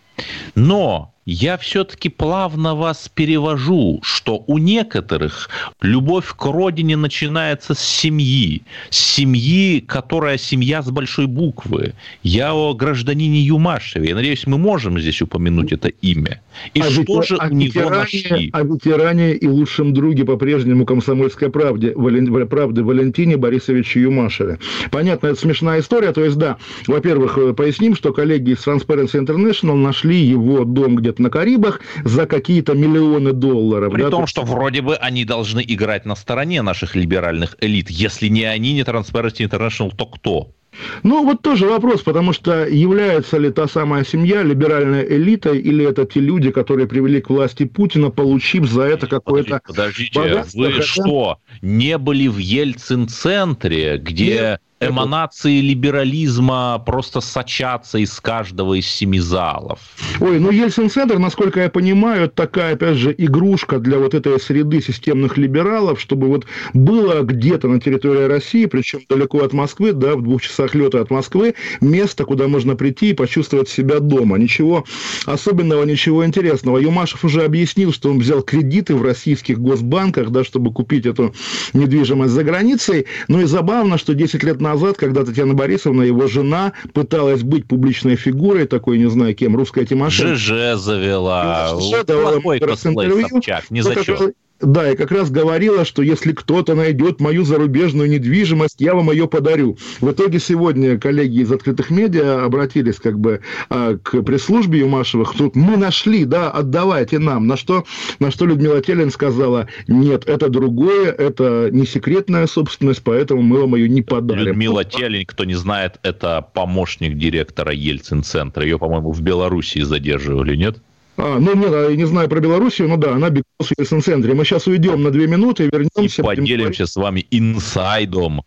Но 0.54 1.12
я 1.26 1.56
все-таки 1.58 2.08
плавно 2.08 2.74
вас 2.74 3.08
перевожу, 3.08 4.00
что 4.02 4.42
у 4.46 4.58
некоторых 4.58 5.48
любовь 5.80 6.34
к 6.34 6.44
родине 6.44 6.96
начинается 6.96 7.74
с 7.74 7.80
семьи. 7.80 8.62
С 8.90 8.98
семьи, 8.98 9.80
которая 9.80 10.38
семья 10.38 10.82
с 10.82 10.90
большой 10.90 11.26
буквы. 11.26 11.94
Я 12.22 12.52
о 12.54 12.74
гражданине 12.74 13.40
Юмашеве. 13.40 14.08
Я 14.08 14.14
надеюсь, 14.14 14.46
мы 14.46 14.58
можем 14.58 14.98
здесь 14.98 15.22
упомянуть 15.22 15.72
это 15.72 15.88
имя. 15.88 16.40
И 16.74 16.80
а 16.80 16.90
что 16.90 17.20
ведь, 17.20 17.28
же 17.28 17.36
а 17.36 17.46
у 17.46 17.50
него 17.50 17.66
ветеране, 17.66 17.98
нашли? 17.98 18.50
О 18.52 18.62
ветеране 18.62 19.34
и 19.34 19.46
лучшем 19.46 19.94
друге 19.94 20.24
по-прежнему 20.24 20.84
комсомольской 20.84 21.50
правде, 21.50 21.92
Вален, 21.94 22.48
правды 22.48 22.82
Валентине 22.84 23.36
Борисовиче 23.36 24.02
Юмашеве. 24.02 24.58
Понятно, 24.90 25.28
это 25.28 25.40
смешная 25.40 25.80
история. 25.80 26.12
То 26.12 26.24
есть, 26.24 26.36
да, 26.36 26.58
во-первых, 26.86 27.38
э, 27.38 27.54
поясним, 27.54 27.94
что 27.94 28.12
коллеги 28.12 28.50
из 28.50 28.66
Transparency 28.66 29.24
International 29.24 29.76
нашли 29.76 30.16
его 30.16 30.50
его 30.60 30.64
дом 30.64 30.96
где-то 30.96 31.22
на 31.22 31.30
Карибах 31.30 31.80
за 32.04 32.26
какие-то 32.26 32.74
миллионы 32.74 33.32
долларов. 33.32 33.92
При 33.92 34.02
да, 34.02 34.10
том, 34.10 34.26
что 34.26 34.42
вроде 34.42 34.82
бы 34.82 34.96
они 34.96 35.24
должны 35.24 35.64
играть 35.66 36.04
на 36.04 36.16
стороне 36.16 36.62
наших 36.62 36.94
либеральных 36.94 37.56
элит. 37.60 37.90
Если 37.90 38.28
не 38.28 38.44
они, 38.44 38.72
не 38.72 38.82
Transparency 38.82 39.48
International, 39.48 39.94
то 39.94 40.06
кто? 40.06 40.54
Ну, 41.02 41.24
вот 41.24 41.42
тоже 41.42 41.66
вопрос, 41.66 42.02
потому 42.02 42.32
что 42.32 42.66
является 42.66 43.38
ли 43.38 43.50
та 43.50 43.66
самая 43.66 44.04
семья 44.04 44.42
либеральной 44.42 45.04
элитой, 45.04 45.58
или 45.58 45.84
это 45.84 46.04
те 46.06 46.20
люди, 46.20 46.50
которые 46.50 46.86
привели 46.86 47.20
к 47.20 47.30
власти 47.30 47.64
Путина, 47.64 48.10
получив 48.10 48.70
за 48.70 48.82
это 48.82 49.06
какое-то 49.06 49.60
Подождите, 49.66 50.12
подождите 50.12 50.58
вы 50.58 50.72
хотя... 50.72 50.82
что, 50.82 51.38
не 51.60 51.98
были 51.98 52.28
в 52.28 52.38
Ельцин-центре, 52.38 53.98
где... 53.98 54.34
Нет 54.34 54.60
эманации 54.80 55.60
либерализма 55.60 56.82
просто 56.84 57.20
сочатся 57.20 57.98
из 57.98 58.18
каждого 58.18 58.74
из 58.74 58.86
семи 58.86 59.20
залов. 59.20 59.78
Ой, 60.20 60.40
ну 60.40 60.50
Ельцин-центр, 60.50 61.18
насколько 61.18 61.60
я 61.60 61.68
понимаю, 61.68 62.30
такая, 62.30 62.74
опять 62.74 62.96
же, 62.96 63.14
игрушка 63.16 63.78
для 63.78 63.98
вот 63.98 64.14
этой 64.14 64.40
среды 64.40 64.80
системных 64.80 65.36
либералов, 65.36 66.00
чтобы 66.00 66.28
вот 66.28 66.46
было 66.72 67.20
где-то 67.20 67.68
на 67.68 67.78
территории 67.78 68.26
России, 68.26 68.64
причем 68.64 69.00
далеко 69.08 69.44
от 69.44 69.52
Москвы, 69.52 69.92
да, 69.92 70.16
в 70.16 70.22
двух 70.22 70.40
часах 70.40 70.74
лета 70.74 71.02
от 71.02 71.10
Москвы, 71.10 71.54
место, 71.82 72.24
куда 72.24 72.48
можно 72.48 72.74
прийти 72.74 73.10
и 73.10 73.14
почувствовать 73.14 73.68
себя 73.68 74.00
дома. 74.00 74.38
Ничего 74.38 74.86
особенного, 75.26 75.84
ничего 75.84 76.24
интересного. 76.24 76.78
Юмашев 76.78 77.22
уже 77.24 77.44
объяснил, 77.44 77.92
что 77.92 78.10
он 78.10 78.18
взял 78.18 78.40
кредиты 78.40 78.94
в 78.94 79.02
российских 79.02 79.58
госбанках, 79.58 80.30
да, 80.30 80.42
чтобы 80.42 80.72
купить 80.72 81.04
эту 81.04 81.34
недвижимость 81.74 82.32
за 82.32 82.44
границей. 82.44 83.06
Ну 83.28 83.42
и 83.42 83.44
забавно, 83.44 83.98
что 83.98 84.14
10 84.14 84.42
лет 84.42 84.60
назад 84.60 84.69
назад, 84.72 84.96
когда 84.96 85.24
Татьяна 85.24 85.54
Борисовна, 85.54 86.02
его 86.02 86.26
жена, 86.26 86.72
пыталась 86.92 87.42
быть 87.42 87.66
публичной 87.66 88.16
фигурой, 88.16 88.66
такой, 88.66 88.98
не 88.98 89.10
знаю 89.10 89.34
кем, 89.34 89.56
русская 89.56 89.84
Тимошенко. 89.84 90.34
ЖЖ 90.34 90.80
завела. 90.80 91.78
ЖЖ 91.80 92.04
давала 92.04 92.40
Плохой 92.40 92.58
интервью. 92.58 93.28
Собчак, 93.28 93.70
ни 93.70 93.80
за 93.80 94.02
что. 94.02 94.32
Да, 94.60 94.90
и 94.90 94.96
как 94.96 95.10
раз 95.10 95.30
говорила, 95.30 95.84
что 95.84 96.02
если 96.02 96.32
кто-то 96.32 96.74
найдет 96.74 97.20
мою 97.20 97.44
зарубежную 97.44 98.10
недвижимость, 98.10 98.76
я 98.80 98.94
вам 98.94 99.10
ее 99.10 99.26
подарю. 99.26 99.78
В 100.00 100.10
итоге 100.10 100.38
сегодня 100.38 100.98
коллеги 100.98 101.40
из 101.40 101.52
открытых 101.52 101.90
медиа 101.90 102.44
обратились 102.44 102.96
как 102.96 103.18
бы 103.18 103.40
а, 103.70 103.96
к 103.96 104.22
пресс-службе 104.22 104.80
Юмашевых, 104.80 105.32
что 105.34 105.50
мы 105.54 105.76
нашли, 105.76 106.24
да, 106.24 106.50
отдавайте 106.50 107.18
нам. 107.18 107.46
На 107.46 107.56
что, 107.56 107.84
на 108.18 108.30
что 108.30 108.44
Людмила 108.44 108.82
Телин 108.82 109.10
сказала, 109.10 109.66
нет, 109.88 110.24
это 110.26 110.50
другое, 110.50 111.10
это 111.10 111.70
не 111.72 111.86
секретная 111.86 112.46
собственность, 112.46 113.02
поэтому 113.02 113.42
мы 113.42 113.60
вам 113.60 113.76
ее 113.76 113.88
не 113.88 114.02
подарим. 114.02 114.44
Людмила 114.44 114.84
Телин, 114.84 115.24
кто 115.24 115.44
не 115.44 115.54
знает, 115.54 115.98
это 116.02 116.46
помощник 116.52 117.16
директора 117.16 117.72
Ельцин-центра. 117.72 118.62
Ее, 118.62 118.78
по-моему, 118.78 119.12
в 119.12 119.22
Белоруссии 119.22 119.80
задерживали, 119.80 120.54
нет? 120.54 120.78
А, 121.16 121.38
ну, 121.38 121.54
нет, 121.54 121.70
я 121.90 121.96
не 121.96 122.06
знаю 122.06 122.28
про 122.28 122.40
Белоруссию, 122.40 122.88
но 122.88 122.96
да, 122.96 123.12
она 123.12 123.28
бегала 123.28 123.44
в 123.60 123.70
Ельцин-центре. 123.78 124.34
Мы 124.34 124.44
сейчас 124.44 124.66
уйдем 124.66 125.02
на 125.02 125.10
две 125.10 125.26
минуты, 125.26 125.68
вернемся. 125.70 126.22
И 126.22 126.24
поделимся 126.24 126.86
с 126.86 126.96
вами 126.96 127.26
инсайдом. 127.30 128.42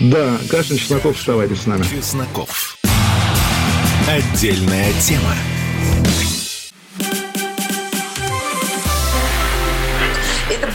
Да, 0.00 0.38
Кашин, 0.50 0.76
Чесноков, 0.76 1.16
вставайте 1.16 1.54
с 1.54 1.66
нами. 1.66 1.84
Чесноков. 1.84 2.78
Отдельная 4.08 4.92
тема. 5.00 5.34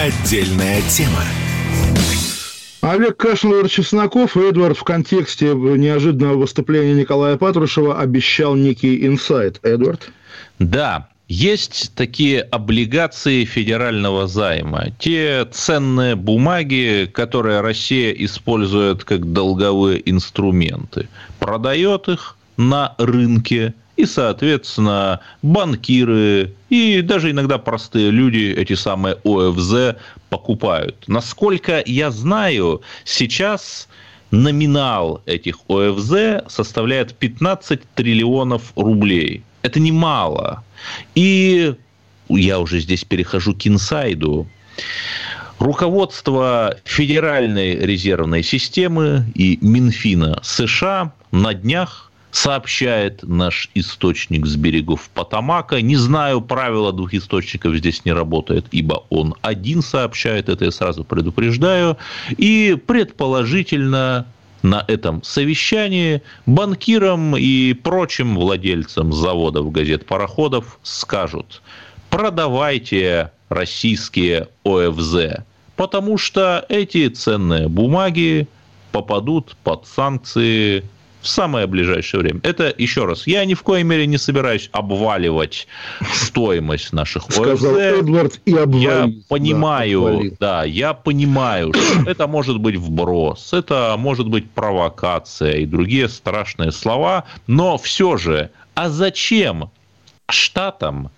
Отдельная 0.00 0.80
тема. 0.88 1.22
Олег 2.80 3.18
Кашин, 3.18 3.68
Чесноков 3.68 4.34
и 4.34 4.48
Эдвард 4.48 4.78
в 4.78 4.82
контексте 4.82 5.52
неожиданного 5.52 6.38
выступления 6.38 6.94
Николая 6.94 7.36
Патрушева 7.36 8.00
обещал 8.00 8.54
некий 8.54 9.06
инсайт. 9.06 9.60
Эдвард? 9.62 10.10
Да, 10.58 11.08
есть 11.28 11.92
такие 11.96 12.40
облигации 12.40 13.44
федерального 13.44 14.26
займа, 14.26 14.86
те 14.98 15.46
ценные 15.52 16.16
бумаги, 16.16 17.06
которые 17.12 17.60
Россия 17.60 18.12
использует 18.12 19.04
как 19.04 19.34
долговые 19.34 20.00
инструменты, 20.10 21.10
продает 21.38 22.08
их 22.08 22.38
на 22.56 22.94
рынке, 22.96 23.74
и, 24.00 24.06
соответственно, 24.06 25.20
банкиры 25.42 26.54
и 26.70 27.02
даже 27.02 27.30
иногда 27.30 27.58
простые 27.58 28.10
люди 28.10 28.54
эти 28.56 28.72
самые 28.72 29.16
ОФЗ 29.24 29.96
покупают. 30.30 31.04
Насколько 31.06 31.82
я 31.84 32.10
знаю, 32.10 32.80
сейчас 33.04 33.88
номинал 34.30 35.22
этих 35.26 35.56
ОФЗ 35.68 36.48
составляет 36.48 37.14
15 37.14 37.80
триллионов 37.94 38.72
рублей. 38.74 39.42
Это 39.60 39.80
немало. 39.80 40.64
И 41.14 41.74
я 42.30 42.58
уже 42.58 42.80
здесь 42.80 43.04
перехожу 43.04 43.54
к 43.54 43.66
инсайду. 43.66 44.46
Руководство 45.58 46.74
Федеральной 46.84 47.74
резервной 47.76 48.42
системы 48.42 49.26
и 49.34 49.58
Минфина 49.60 50.40
США 50.42 51.12
на 51.32 51.52
днях 51.52 52.09
сообщает 52.30 53.22
наш 53.22 53.70
источник 53.74 54.46
с 54.46 54.56
берегов 54.56 55.10
Потамака. 55.14 55.80
Не 55.80 55.96
знаю, 55.96 56.40
правило 56.40 56.92
двух 56.92 57.14
источников 57.14 57.74
здесь 57.76 58.04
не 58.04 58.12
работает, 58.12 58.66
ибо 58.70 59.04
он 59.10 59.34
один 59.42 59.82
сообщает, 59.82 60.48
это 60.48 60.66
я 60.66 60.70
сразу 60.70 61.04
предупреждаю. 61.04 61.96
И 62.36 62.78
предположительно 62.86 64.26
на 64.62 64.84
этом 64.88 65.22
совещании 65.22 66.22
банкирам 66.46 67.36
и 67.36 67.72
прочим 67.72 68.36
владельцам 68.36 69.12
заводов, 69.12 69.72
газет, 69.72 70.06
пароходов 70.06 70.78
скажут, 70.82 71.62
продавайте 72.10 73.32
российские 73.48 74.48
ОФЗ, 74.64 75.44
потому 75.76 76.18
что 76.18 76.64
эти 76.68 77.08
ценные 77.08 77.68
бумаги 77.68 78.46
попадут 78.92 79.56
под 79.64 79.86
санкции 79.86 80.84
в 81.20 81.28
самое 81.28 81.66
ближайшее 81.66 82.20
время. 82.20 82.40
Это, 82.42 82.74
еще 82.76 83.04
раз, 83.04 83.26
я 83.26 83.44
ни 83.44 83.54
в 83.54 83.62
коей 83.62 83.84
мере 83.84 84.06
не 84.06 84.18
собираюсь 84.18 84.70
обваливать 84.72 85.66
стоимость 86.12 86.92
наших 86.92 87.24
Сказал 87.28 87.76
Эдвард 87.76 88.40
и 88.44 88.50
Я 88.50 89.10
понимаю, 89.28 90.30
да, 90.38 90.60
да, 90.60 90.64
я 90.64 90.94
понимаю, 90.94 91.72
что 91.72 92.02
это 92.10 92.26
может 92.26 92.58
быть 92.58 92.76
вброс, 92.76 93.52
это 93.52 93.94
может 93.98 94.28
быть 94.28 94.50
провокация 94.50 95.58
и 95.58 95.66
другие 95.66 96.08
страшные 96.08 96.72
слова, 96.72 97.24
но 97.46 97.78
все 97.78 98.16
же, 98.16 98.50
а 98.74 98.88
зачем 98.88 99.70
штатам 100.30 101.10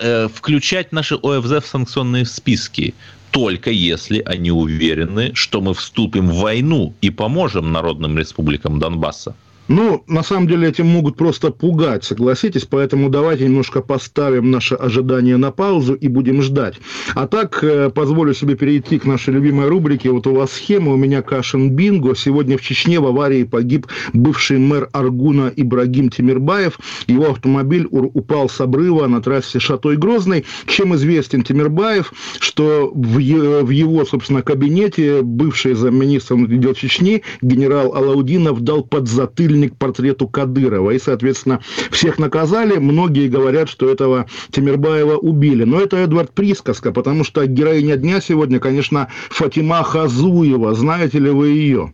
э, 0.00 0.28
включать 0.32 0.92
наши 0.92 1.14
ОФЗ 1.14 1.64
в 1.64 1.66
санкционные 1.66 2.26
списки? 2.26 2.94
Только 3.36 3.70
если 3.70 4.22
они 4.24 4.50
уверены, 4.50 5.32
что 5.34 5.60
мы 5.60 5.74
вступим 5.74 6.30
в 6.30 6.36
войну 6.36 6.94
и 7.02 7.10
поможем 7.10 7.70
народным 7.70 8.16
республикам 8.16 8.78
Донбасса. 8.78 9.36
Ну, 9.68 10.04
на 10.06 10.22
самом 10.22 10.46
деле, 10.46 10.68
этим 10.68 10.86
могут 10.86 11.16
просто 11.16 11.50
пугать, 11.50 12.04
согласитесь, 12.04 12.66
поэтому 12.66 13.08
давайте 13.08 13.44
немножко 13.44 13.80
поставим 13.80 14.50
наше 14.50 14.76
ожидание 14.76 15.36
на 15.36 15.50
паузу 15.50 15.94
и 15.94 16.06
будем 16.06 16.40
ждать. 16.40 16.76
А 17.14 17.26
так, 17.26 17.64
э, 17.64 17.90
позволю 17.90 18.32
себе 18.32 18.54
перейти 18.54 19.00
к 19.00 19.04
нашей 19.04 19.34
любимой 19.34 19.68
рубрике. 19.68 20.10
Вот 20.10 20.26
у 20.28 20.34
вас 20.34 20.52
схема, 20.52 20.92
у 20.92 20.96
меня 20.96 21.22
Кашин 21.22 21.70
Бинго. 21.70 22.14
Сегодня 22.14 22.56
в 22.56 22.62
Чечне 22.62 23.00
в 23.00 23.06
аварии 23.06 23.42
погиб 23.42 23.88
бывший 24.12 24.58
мэр 24.58 24.88
Аргуна 24.92 25.52
Ибрагим 25.54 26.10
Тимирбаев. 26.10 26.78
Его 27.08 27.30
автомобиль 27.30 27.88
упал 27.90 28.48
с 28.48 28.60
обрыва 28.60 29.06
на 29.08 29.20
трассе 29.20 29.58
Шатой-Грозный. 29.58 30.44
Чем 30.66 30.94
известен 30.94 31.42
Тимирбаев, 31.42 32.12
что 32.38 32.92
в 32.94 33.18
его, 33.18 34.04
собственно, 34.04 34.42
кабинете 34.42 35.22
бывший 35.22 35.74
замминистра 35.74 36.36
дел 36.36 36.74
Чечни 36.74 37.22
генерал 37.42 37.94
Алаудинов 37.94 38.60
дал 38.60 38.84
подзатыльник 38.84 39.55
к 39.64 39.76
портрету 39.76 40.28
Кадырова. 40.28 40.90
И, 40.90 40.98
соответственно, 40.98 41.60
всех 41.90 42.18
наказали. 42.18 42.76
Многие 42.76 43.28
говорят, 43.28 43.68
что 43.68 43.90
этого 43.90 44.26
Тимирбаева 44.50 45.16
убили. 45.16 45.64
Но 45.64 45.80
это, 45.80 45.96
Эдвард, 45.96 46.32
присказка, 46.32 46.92
потому 46.92 47.24
что 47.24 47.46
героиня 47.46 47.96
дня 47.96 48.20
сегодня, 48.20 48.60
конечно, 48.60 49.08
Фатима 49.30 49.82
Хазуева. 49.82 50.74
Знаете 50.74 51.18
ли 51.18 51.30
вы 51.30 51.48
ее? 51.48 51.92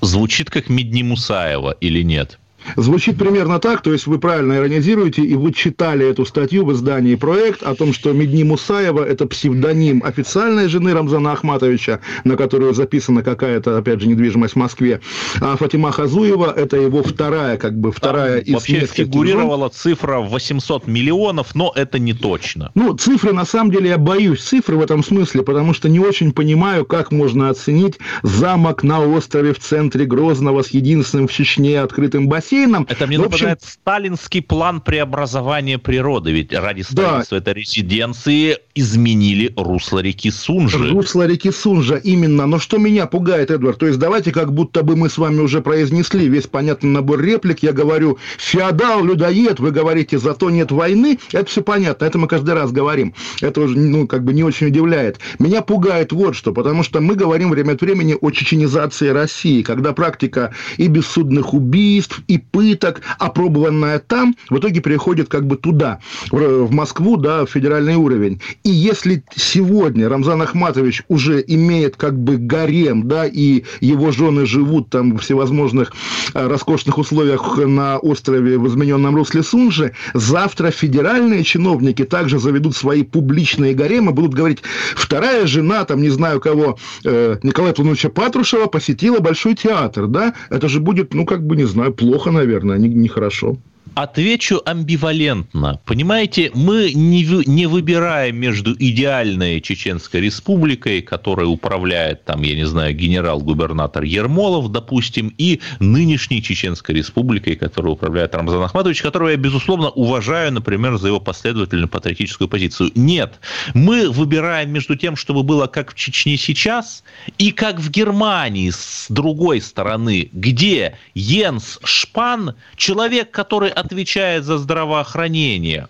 Звучит 0.00 0.50
как 0.50 0.68
Медни 0.68 1.02
Мусаева 1.02 1.76
или 1.80 2.02
нет? 2.02 2.38
Звучит 2.74 3.18
примерно 3.18 3.58
так, 3.60 3.82
то 3.82 3.92
есть 3.92 4.06
вы 4.06 4.18
правильно 4.18 4.54
иронизируете, 4.54 5.22
и 5.22 5.34
вы 5.34 5.52
читали 5.52 6.08
эту 6.08 6.24
статью 6.24 6.64
в 6.64 6.72
издании 6.72 7.14
«Проект» 7.14 7.62
о 7.62 7.74
том, 7.74 7.92
что 7.92 8.12
Медни 8.12 8.42
Мусаева– 8.42 9.04
это 9.06 9.26
псевдоним 9.26 10.02
официальной 10.04 10.68
жены 10.68 10.92
Рамзана 10.92 11.32
Ахматовича, 11.32 12.00
на 12.24 12.36
которую 12.36 12.74
записана 12.74 13.22
какая-то, 13.22 13.78
опять 13.78 14.00
же, 14.00 14.08
недвижимость 14.08 14.54
в 14.54 14.56
Москве, 14.56 15.00
а 15.40 15.56
Фатима 15.56 15.92
Хазуева– 15.92 16.52
это 16.56 16.76
его 16.76 17.02
вторая, 17.02 17.56
как 17.56 17.78
бы, 17.78 17.92
вторая 17.92 18.40
Там 18.40 18.44
из 18.44 18.54
вообще 18.54 18.86
фигурировала 18.86 19.68
цифра 19.68 20.18
800 20.18 20.86
миллионов, 20.86 21.54
но 21.54 21.72
это 21.74 21.98
не 21.98 22.12
точно. 22.12 22.72
Ну, 22.74 22.94
цифры, 22.94 23.32
на 23.32 23.44
самом 23.44 23.70
деле, 23.70 23.90
я 23.90 23.98
боюсь 23.98 24.42
цифры 24.42 24.76
в 24.76 24.82
этом 24.82 25.04
смысле, 25.04 25.42
потому 25.42 25.72
что 25.72 25.88
не 25.88 26.00
очень 26.00 26.32
понимаю, 26.32 26.84
как 26.84 27.12
можно 27.12 27.48
оценить 27.48 27.98
замок 28.22 28.82
на 28.82 29.00
острове 29.00 29.52
в 29.52 29.58
центре 29.58 30.04
Грозного 30.04 30.62
с 30.62 30.70
единственным 30.70 31.28
в 31.28 31.32
Чечне 31.32 31.80
открытым 31.80 32.28
бассейном. 32.28 32.55
Это 32.64 33.06
мне 33.06 33.18
напоминает 33.18 33.58
общем... 33.58 33.70
сталинский 33.70 34.42
план 34.42 34.80
преобразования 34.80 35.78
природы, 35.78 36.32
ведь 36.32 36.52
ради 36.52 36.82
строительства 36.82 37.40
да. 37.40 37.50
этой 37.50 37.60
резиденции 37.60 38.58
изменили 38.76 39.52
русло 39.56 39.98
реки 39.98 40.30
Сунжи. 40.30 40.90
Русло 40.90 41.26
реки 41.26 41.50
Сунжа, 41.50 41.96
именно. 41.96 42.46
Но 42.46 42.58
что 42.60 42.78
меня 42.78 43.06
пугает, 43.06 43.50
Эдвард, 43.50 43.78
то 43.78 43.86
есть 43.86 43.98
давайте 43.98 44.30
как 44.30 44.52
будто 44.52 44.82
бы 44.82 44.94
мы 44.94 45.08
с 45.08 45.18
вами 45.18 45.40
уже 45.40 45.62
произнесли 45.62 46.28
весь 46.28 46.46
понятный 46.46 46.90
набор 46.90 47.20
реплик, 47.20 47.62
я 47.62 47.72
говорю, 47.72 48.18
феодал, 48.38 49.04
людоед, 49.04 49.58
вы 49.58 49.70
говорите, 49.70 50.18
зато 50.18 50.50
нет 50.50 50.70
войны, 50.70 51.18
это 51.32 51.46
все 51.46 51.62
понятно, 51.62 52.04
это 52.04 52.18
мы 52.18 52.28
каждый 52.28 52.54
раз 52.54 52.70
говорим. 52.70 53.14
Это 53.40 53.62
уже, 53.62 53.78
ну, 53.78 54.06
как 54.06 54.24
бы 54.24 54.32
не 54.32 54.44
очень 54.44 54.68
удивляет. 54.68 55.18
Меня 55.38 55.62
пугает 55.62 56.12
вот 56.12 56.36
что, 56.36 56.52
потому 56.52 56.82
что 56.82 57.00
мы 57.00 57.14
говорим 57.14 57.50
время 57.50 57.72
от 57.72 57.80
времени 57.80 58.16
о 58.20 58.30
чеченизации 58.30 59.08
России, 59.08 59.62
когда 59.62 59.92
практика 59.92 60.52
и 60.76 60.86
бессудных 60.86 61.54
убийств, 61.54 62.20
и 62.28 62.38
пыток, 62.38 63.00
опробованная 63.18 63.98
там, 63.98 64.36
в 64.50 64.58
итоге 64.58 64.80
переходит 64.80 65.28
как 65.28 65.46
бы 65.46 65.56
туда, 65.56 66.00
в 66.30 66.70
Москву, 66.70 67.16
да, 67.16 67.46
в 67.46 67.50
федеральный 67.50 67.96
уровень. 67.96 68.40
И 68.66 68.68
если 68.68 69.22
сегодня 69.36 70.08
Рамзан 70.08 70.42
Ахматович 70.42 71.04
уже 71.06 71.40
имеет 71.46 71.94
как 71.94 72.18
бы 72.18 72.36
гарем, 72.36 73.06
да, 73.06 73.24
и 73.24 73.62
его 73.80 74.10
жены 74.10 74.44
живут 74.44 74.90
там 74.90 75.16
в 75.16 75.20
всевозможных 75.20 75.92
э, 76.34 76.48
роскошных 76.48 76.98
условиях 76.98 77.58
на 77.58 77.98
острове 77.98 78.58
в 78.58 78.66
измененном 78.66 79.14
русле 79.14 79.44
Сунжи, 79.44 79.92
завтра 80.14 80.72
федеральные 80.72 81.44
чиновники 81.44 82.04
также 82.04 82.40
заведут 82.40 82.74
свои 82.74 83.04
публичные 83.04 83.72
гаремы, 83.72 84.10
будут 84.10 84.34
говорить, 84.34 84.58
вторая 84.96 85.46
жена, 85.46 85.84
там, 85.84 86.02
не 86.02 86.10
знаю 86.10 86.40
кого, 86.40 86.76
э, 87.04 87.36
Николая 87.44 87.72
Плановича 87.72 88.08
Патрушева 88.08 88.66
посетила 88.66 89.20
Большой 89.20 89.54
театр, 89.54 90.08
да, 90.08 90.34
это 90.50 90.68
же 90.68 90.80
будет, 90.80 91.14
ну, 91.14 91.24
как 91.24 91.46
бы, 91.46 91.54
не 91.54 91.66
знаю, 91.66 91.92
плохо, 91.94 92.32
наверное, 92.32 92.78
нехорошо. 92.78 93.50
Не 93.50 93.75
Отвечу 93.94 94.60
амбивалентно. 94.64 95.80
Понимаете, 95.84 96.50
мы 96.54 96.92
не, 96.92 97.24
не 97.46 97.66
выбираем 97.66 98.36
между 98.36 98.74
идеальной 98.74 99.60
Чеченской 99.60 100.20
республикой, 100.20 101.00
которой 101.00 101.44
управляет, 101.44 102.24
там, 102.24 102.42
я 102.42 102.54
не 102.54 102.66
знаю, 102.66 102.94
генерал-губернатор 102.94 104.02
Ермолов, 104.02 104.70
допустим, 104.70 105.32
и 105.38 105.60
нынешней 105.80 106.42
Чеченской 106.42 106.94
республикой, 106.94 107.56
которой 107.56 107.92
управляет 107.92 108.34
Рамзан 108.34 108.62
Ахматович, 108.62 109.02
которого 109.02 109.30
я, 109.30 109.36
безусловно, 109.36 109.88
уважаю, 109.88 110.52
например, 110.52 110.98
за 110.98 111.08
его 111.08 111.20
последовательную 111.20 111.88
патриотическую 111.88 112.48
позицию. 112.48 112.90
Нет, 112.94 113.40
мы 113.72 114.10
выбираем 114.10 114.70
между 114.70 114.96
тем, 114.96 115.16
чтобы 115.16 115.42
было 115.42 115.66
как 115.66 115.92
в 115.92 115.94
Чечне 115.94 116.36
сейчас, 116.36 117.02
и 117.38 117.50
как 117.52 117.80
в 117.80 117.90
Германии 117.90 118.70
с 118.70 119.06
другой 119.08 119.60
стороны, 119.60 120.28
где 120.32 120.98
Йенс 121.14 121.78
Шпан, 121.82 122.54
человек, 122.76 123.30
который 123.30 123.70
отвечает 123.76 124.44
за 124.44 124.58
здравоохранение. 124.58 125.88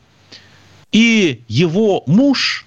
И 0.92 1.42
его 1.48 2.02
муж, 2.06 2.66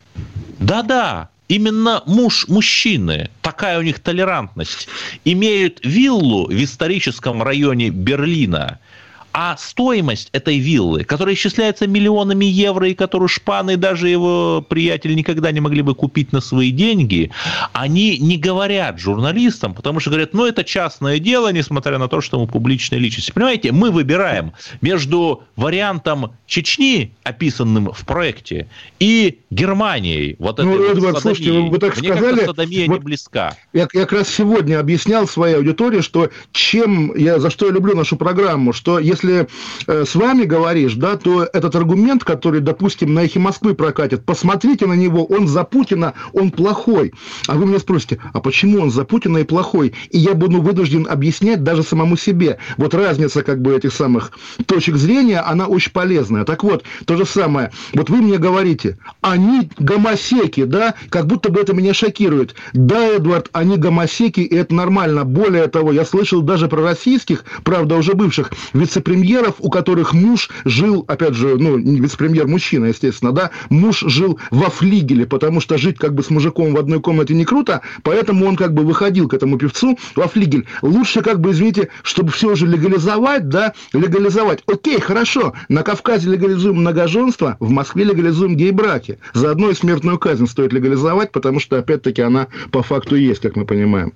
да-да, 0.59 1.29
именно 1.47 2.01
муж 2.05 2.47
мужчины, 2.47 3.29
такая 3.41 3.79
у 3.79 3.81
них 3.81 3.99
толерантность, 3.99 4.87
имеют 5.25 5.79
виллу 5.83 6.47
в 6.47 6.63
историческом 6.63 7.43
районе 7.43 7.89
Берлина– 7.89 8.79
а 9.31 9.57
стоимость 9.57 10.29
этой 10.31 10.57
виллы, 10.57 11.03
которая 11.03 11.35
исчисляется 11.35 11.87
миллионами 11.87 12.45
евро, 12.45 12.89
и 12.89 12.93
которую 12.93 13.27
Шпан 13.27 13.69
и 13.71 13.75
даже 13.75 14.09
его 14.09 14.65
приятель 14.67 15.15
никогда 15.15 15.51
не 15.51 15.59
могли 15.59 15.81
бы 15.81 15.95
купить 15.95 16.31
на 16.31 16.41
свои 16.41 16.71
деньги, 16.71 17.31
они 17.73 18.17
не 18.17 18.37
говорят 18.37 18.99
журналистам, 18.99 19.73
потому 19.73 19.99
что 19.99 20.09
говорят, 20.09 20.33
ну, 20.33 20.45
это 20.45 20.63
частное 20.63 21.19
дело, 21.19 21.51
несмотря 21.51 21.97
на 21.97 22.07
то, 22.07 22.21
что 22.21 22.39
мы 22.39 22.47
публичная 22.47 22.99
личность. 22.99 23.33
Понимаете, 23.33 23.71
мы 23.71 23.91
выбираем 23.91 24.53
между 24.81 25.43
вариантом 25.55 26.33
Чечни, 26.47 27.13
описанным 27.23 27.91
в 27.91 28.05
проекте, 28.05 28.67
и 28.99 29.39
Германией. 29.51 30.35
Вот 30.39 30.57
ну, 30.57 30.75
этой 30.75 30.91
Эдвард, 30.91 31.13
вот 31.15 31.21
слушайте, 31.21 31.51
вы, 31.51 31.69
вы 31.69 31.77
так 31.77 31.97
Мне 31.97 32.13
сказали... 32.13 32.45
Содомия 32.45 32.87
вот 32.87 32.99
не 32.99 33.03
близка. 33.03 33.55
Я, 33.73 33.87
я 33.93 34.01
как 34.01 34.13
раз 34.13 34.29
сегодня 34.29 34.79
объяснял 34.79 35.27
своей 35.27 35.55
аудитории, 35.55 36.01
что 36.01 36.29
чем 36.51 37.15
я, 37.15 37.39
за 37.39 37.49
что 37.49 37.67
я 37.67 37.71
люблю 37.71 37.95
нашу 37.95 38.15
программу, 38.15 38.73
что 38.73 38.99
если 38.99 39.18
если 39.19 39.47
э, 39.87 40.05
с 40.05 40.15
вами 40.15 40.43
говоришь, 40.43 40.95
да, 40.95 41.17
то 41.17 41.43
этот 41.51 41.75
аргумент, 41.75 42.23
который, 42.23 42.61
допустим, 42.61 43.13
на 43.13 43.23
эхе 43.23 43.39
Москвы 43.39 43.73
прокатит, 43.73 44.25
посмотрите 44.25 44.85
на 44.85 44.93
него, 44.93 45.25
он 45.25 45.47
за 45.47 45.63
Путина, 45.63 46.13
он 46.33 46.51
плохой. 46.51 47.13
А 47.47 47.55
вы 47.55 47.65
меня 47.65 47.79
спросите, 47.79 48.19
а 48.33 48.39
почему 48.39 48.79
он 48.81 48.91
за 48.91 49.03
Путина 49.03 49.39
и 49.39 49.43
плохой? 49.43 49.93
И 50.09 50.17
я 50.17 50.33
буду 50.33 50.61
вынужден 50.61 51.07
объяснять 51.09 51.63
даже 51.63 51.83
самому 51.83 52.17
себе. 52.17 52.57
Вот 52.77 52.93
разница 52.93 53.43
как 53.43 53.61
бы 53.61 53.75
этих 53.75 53.93
самых 53.93 54.31
точек 54.65 54.95
зрения, 54.95 55.39
она 55.39 55.67
очень 55.67 55.91
полезная. 55.91 56.45
Так 56.45 56.63
вот, 56.63 56.83
то 57.05 57.17
же 57.17 57.25
самое. 57.25 57.71
Вот 57.93 58.09
вы 58.09 58.17
мне 58.17 58.37
говорите, 58.37 58.97
они 59.21 59.69
гомосеки, 59.77 60.63
да, 60.63 60.95
как 61.09 61.27
будто 61.27 61.49
бы 61.49 61.59
это 61.59 61.73
меня 61.73 61.93
шокирует. 61.93 62.55
Да, 62.73 63.07
Эдвард, 63.07 63.49
они 63.51 63.77
гомосеки, 63.77 64.41
и 64.41 64.55
это 64.55 64.73
нормально. 64.73 65.25
Более 65.25 65.67
того, 65.67 65.91
я 65.91 66.05
слышал 66.05 66.41
даже 66.41 66.67
про 66.67 66.81
российских, 66.81 67.43
правда, 67.63 67.95
уже 67.95 68.13
бывших 68.13 68.51
вице 68.73 69.01
вице-премьеров, 69.09 69.55
у 69.59 69.69
которых 69.69 70.13
муж 70.13 70.49
жил, 70.65 71.03
опять 71.07 71.33
же, 71.33 71.57
ну, 71.57 71.77
не 71.77 71.99
вице-премьер 71.99 72.47
мужчина, 72.47 72.85
естественно, 72.85 73.31
да, 73.31 73.51
муж 73.69 74.03
жил 74.07 74.39
во 74.51 74.69
флигеле, 74.69 75.25
потому 75.25 75.61
что 75.61 75.77
жить 75.77 75.97
как 75.97 76.13
бы 76.13 76.23
с 76.23 76.29
мужиком 76.29 76.73
в 76.73 76.77
одной 76.77 76.99
комнате 77.01 77.33
не 77.33 77.45
круто, 77.45 77.81
поэтому 78.03 78.45
он 78.45 78.55
как 78.55 78.73
бы 78.73 78.83
выходил 78.83 79.27
к 79.27 79.33
этому 79.33 79.57
певцу 79.57 79.97
во 80.15 80.27
флигель. 80.27 80.65
Лучше 80.81 81.21
как 81.21 81.39
бы, 81.39 81.51
извините, 81.51 81.89
чтобы 82.03 82.31
все 82.31 82.55
же 82.55 82.67
легализовать, 82.67 83.49
да, 83.49 83.73
легализовать. 83.93 84.63
Окей, 84.67 84.99
хорошо, 84.99 85.53
на 85.67 85.83
Кавказе 85.83 86.29
легализуем 86.29 86.77
многоженство, 86.77 87.57
в 87.59 87.69
Москве 87.69 88.03
легализуем 88.03 88.55
гей-браки. 88.55 89.19
Заодно 89.33 89.69
и 89.69 89.73
смертную 89.73 90.19
казнь 90.19 90.47
стоит 90.47 90.73
легализовать, 90.73 91.31
потому 91.31 91.59
что, 91.59 91.77
опять-таки, 91.77 92.21
она 92.21 92.47
по 92.71 92.83
факту 92.83 93.15
есть, 93.15 93.41
как 93.41 93.55
мы 93.55 93.65
понимаем. 93.65 94.13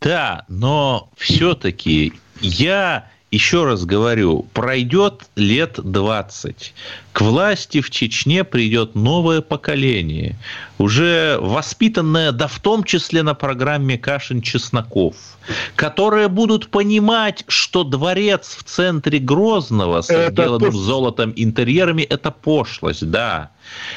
Да, 0.00 0.44
но 0.48 1.10
все-таки 1.16 2.12
я 2.40 3.08
еще 3.32 3.64
раз 3.64 3.86
говорю, 3.86 4.46
пройдет 4.52 5.22
лет 5.36 5.80
20. 5.82 6.74
К 7.12 7.20
власти 7.22 7.80
в 7.80 7.88
Чечне 7.90 8.44
придет 8.44 8.94
новое 8.94 9.40
поколение, 9.40 10.36
уже 10.78 11.38
воспитанное, 11.40 12.32
да 12.32 12.46
в 12.46 12.60
том 12.60 12.84
числе 12.84 13.22
на 13.22 13.34
программе 13.34 13.96
Кашин-Чесноков, 13.96 15.14
которые 15.76 16.28
будут 16.28 16.68
понимать, 16.68 17.44
что 17.48 17.84
дворец 17.84 18.54
в 18.58 18.64
центре 18.64 19.18
Грозного 19.18 20.02
с 20.02 20.10
отделанным 20.10 20.76
золотом 20.76 21.32
интерьерами– 21.34 22.02
это 22.10 22.30
пошлость, 22.30 23.10
да. 23.10 23.50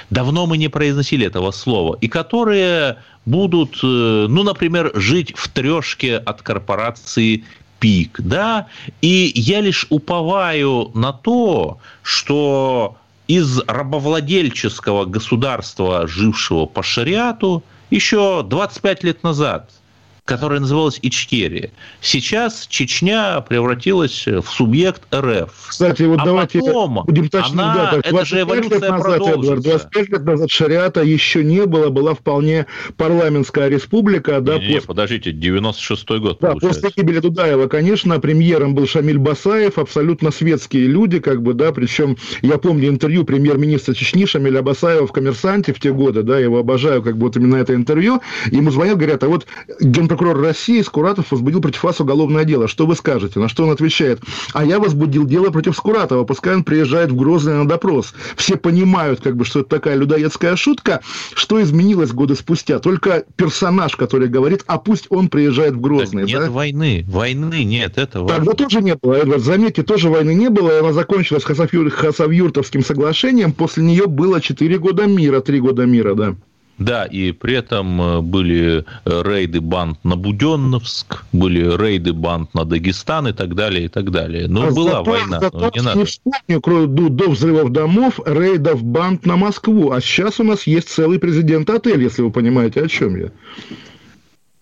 Давно 0.10 0.46
мы 0.46 0.58
не 0.58 0.70
произносили 0.70 1.28
этого 1.28 1.52
слова. 1.52 1.98
И 2.00 2.08
которые 2.08 3.00
будут, 3.26 3.80
э, 3.84 4.28
ну, 4.30 4.44
например, 4.44 4.92
жить 4.96 5.34
в 5.36 5.50
трешке 5.50 6.18
от 6.18 6.42
корпорации 6.42 7.44
пик, 7.80 8.20
да, 8.20 8.68
и 9.02 9.32
я 9.36 9.62
лишь 9.62 9.88
уповаю 9.90 10.92
на 10.94 11.14
то, 11.14 11.80
что 12.04 12.98
из 13.28 13.60
рабовладельческого 13.68 15.06
государства, 15.06 16.08
жившего 16.08 16.66
по 16.66 16.84
шариату, 16.84 17.64
еще 17.90 18.44
25 18.44 19.04
лет 19.04 19.24
назад– 19.24 19.70
которая 20.26 20.60
называлась 20.60 21.00
Ичкерия. 21.04 21.72
Сейчас 22.02 22.66
Чечня 22.68 23.42
превратилась 23.42 24.26
в 24.26 24.46
субъект 24.46 25.04
РФ. 25.14 25.52
Кстати, 25.68 26.02
вот 26.04 26.20
а 26.20 26.26
давайте 26.26 26.60
потом 26.60 27.04
будем 27.06 27.30
точно, 27.30 27.74
она, 27.74 27.92
да, 27.92 28.00
это 28.04 28.26
же 28.26 28.42
эволюция 28.42 28.80
лет 28.80 28.90
назад, 28.90 29.22
Эдвард, 29.22 29.62
25 29.62 30.10
лет 30.10 30.26
назад 30.26 30.50
шариата 30.50 31.04
еще 31.04 31.44
не 31.44 31.68
было, 31.68 31.90
была 31.90 32.16
вполне 32.16 32.66
парламентская 32.98 33.70
республика. 33.70 34.42
Да, 34.42 34.58
не, 34.58 34.68
не, 34.68 34.74
после... 34.74 34.88
подождите, 34.88 35.32
96-й 35.32 36.20
год, 36.20 36.40
Да, 36.42 36.50
получается. 36.50 36.82
после 36.82 37.04
гибели 37.04 37.20
Дудаева, 37.20 37.68
конечно, 37.68 38.20
премьером 38.20 38.74
был 38.74 38.88
Шамиль 38.88 39.20
Басаев, 39.20 39.78
абсолютно 39.78 40.32
светские 40.32 40.88
люди, 40.88 41.20
как 41.20 41.44
бы, 41.44 41.54
да, 41.54 41.72
причем 41.72 42.18
я 42.42 42.58
помню 42.58 42.90
интервью 42.90 43.26
премьер-министра 43.26 43.94
Чечни 43.94 44.26
Шамиля 44.26 44.64
Басаева 44.64 45.06
в 45.06 45.12
«Коммерсанте» 45.12 45.72
в 45.72 45.80
те 45.80 45.94
годы, 45.94 46.24
да, 46.24 46.40
я 46.40 46.46
его 46.46 46.58
обожаю, 46.58 47.04
как 47.04 47.16
бы, 47.16 47.28
вот 47.28 47.38
именно 47.38 47.58
это 47.58 47.76
интервью, 47.76 48.22
ему 48.50 48.72
звонят, 48.72 48.98
говорят, 48.98 49.24
а 49.24 49.28
вот 49.28 49.46
генпрокурор 49.80 50.15
прокурор 50.16 50.42
России 50.42 50.82
Скуратов 50.82 51.32
возбудил 51.32 51.60
против 51.60 51.84
вас 51.84 52.00
уголовное 52.00 52.46
дело. 52.46 52.70
Что 52.70 52.86
вы 52.86 52.96
скажете? 52.96 53.38
На 53.40 53.50
что 53.50 53.64
он 53.66 53.72
отвечает? 53.72 54.22
А 54.54 54.64
я 54.64 54.80
возбудил 54.80 55.26
дело 55.26 55.50
против 55.50 55.76
Скуратова, 55.76 56.24
пускай 56.24 56.56
он 56.56 56.64
приезжает 56.64 57.12
в 57.12 57.16
Грозный 57.16 57.56
на 57.56 57.68
допрос. 57.68 58.14
Все 58.38 58.56
понимают, 58.56 59.20
как 59.20 59.36
бы, 59.36 59.44
что 59.44 59.60
это 59.60 59.70
такая 59.70 59.98
людоедская 59.98 60.56
шутка. 60.56 61.02
Что 61.34 61.62
изменилось 61.62 62.12
годы 62.12 62.36
спустя? 62.36 62.80
Только 62.80 63.26
персонаж, 63.36 63.98
который 63.98 64.30
говорит, 64.30 64.64
а 64.68 64.78
пусть 64.78 65.08
он 65.10 65.28
приезжает 65.28 65.74
в 65.74 65.82
Грозный. 65.82 66.24
нет 66.24 66.40
да? 66.40 66.50
войны, 66.50 67.04
войны 67.08 67.66
нет, 67.66 67.98
этого. 67.98 68.30
Тогда 68.30 68.54
тоже 68.54 68.82
не 68.82 68.96
было, 68.96 69.16
Эдвард. 69.16 69.44
Заметьте, 69.44 69.84
тоже 69.84 70.10
войны 70.10 70.34
не 70.34 70.50
было, 70.50 70.78
и 70.78 70.80
она 70.80 70.94
закончилась 70.94 71.44
Хасавюр... 71.44 71.90
Хасавюртовским 71.90 72.86
соглашением. 72.86 73.52
После 73.52 73.84
нее 73.84 74.08
было 74.08 74.40
4 74.40 74.78
года 74.80 75.08
мира, 75.08 75.42
3 75.42 75.60
года 75.60 75.86
мира, 75.86 76.16
да. 76.16 76.36
Да, 76.78 77.06
и 77.06 77.32
при 77.32 77.56
этом 77.56 78.02
э, 78.02 78.22
были 78.22 78.84
э, 79.06 79.22
рейды 79.24 79.62
банд 79.62 79.98
на 80.04 80.18
Буденновск, 80.18 81.24
были 81.32 81.62
рейды 81.78 82.12
банд 82.12 82.54
на 82.54 82.66
Дагестан 82.66 83.30
и 83.30 83.32
так 83.32 83.56
далее, 83.56 83.86
и 83.86 83.88
так 83.88 84.12
далее. 84.12 84.48
Но 84.50 84.68
а 84.68 84.72
была 84.72 84.92
зато, 84.92 85.04
война, 85.04 85.40
зато 85.40 85.58
но 85.58 85.72
не 85.74 85.82
надо. 85.82 86.06
Вспомню, 86.06 86.62
кроме 86.62 86.88
до 87.10 87.30
взрывов 87.30 87.72
домов, 87.72 88.20
рейдов 88.26 88.84
банд 88.84 89.26
на 89.26 89.38
Москву. 89.38 89.92
А 89.92 90.02
сейчас 90.02 90.40
у 90.42 90.44
нас 90.44 90.68
есть 90.68 90.90
целый 90.90 91.18
президент-отель, 91.18 92.04
если 92.04 92.24
вы 92.24 92.32
понимаете, 92.32 92.82
о 92.84 92.88
чем 92.90 93.16
я. 93.16 93.32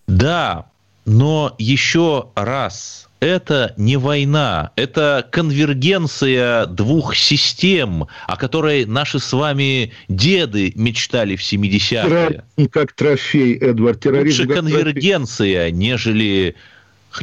Да, 0.06 0.66
но 1.06 1.54
еще 1.58 2.28
раз, 2.36 3.08
это 3.20 3.74
не 3.76 3.96
война, 3.96 4.72
это 4.76 5.26
конвергенция 5.30 6.66
двух 6.66 7.14
систем, 7.14 8.06
о 8.26 8.36
которой 8.36 8.84
наши 8.84 9.18
с 9.18 9.32
вами 9.32 9.92
деды 10.08 10.72
мечтали 10.74 11.36
в 11.36 11.40
70-е. 11.40 12.42
Терроризм 12.56 12.70
как 12.70 12.92
трофей, 12.92 13.56
Эдвард. 13.56 14.00
Терроризм 14.00 14.42
Лучше 14.42 14.54
конвергенция, 14.54 15.68
трофей. 15.68 15.72
нежели 15.72 16.56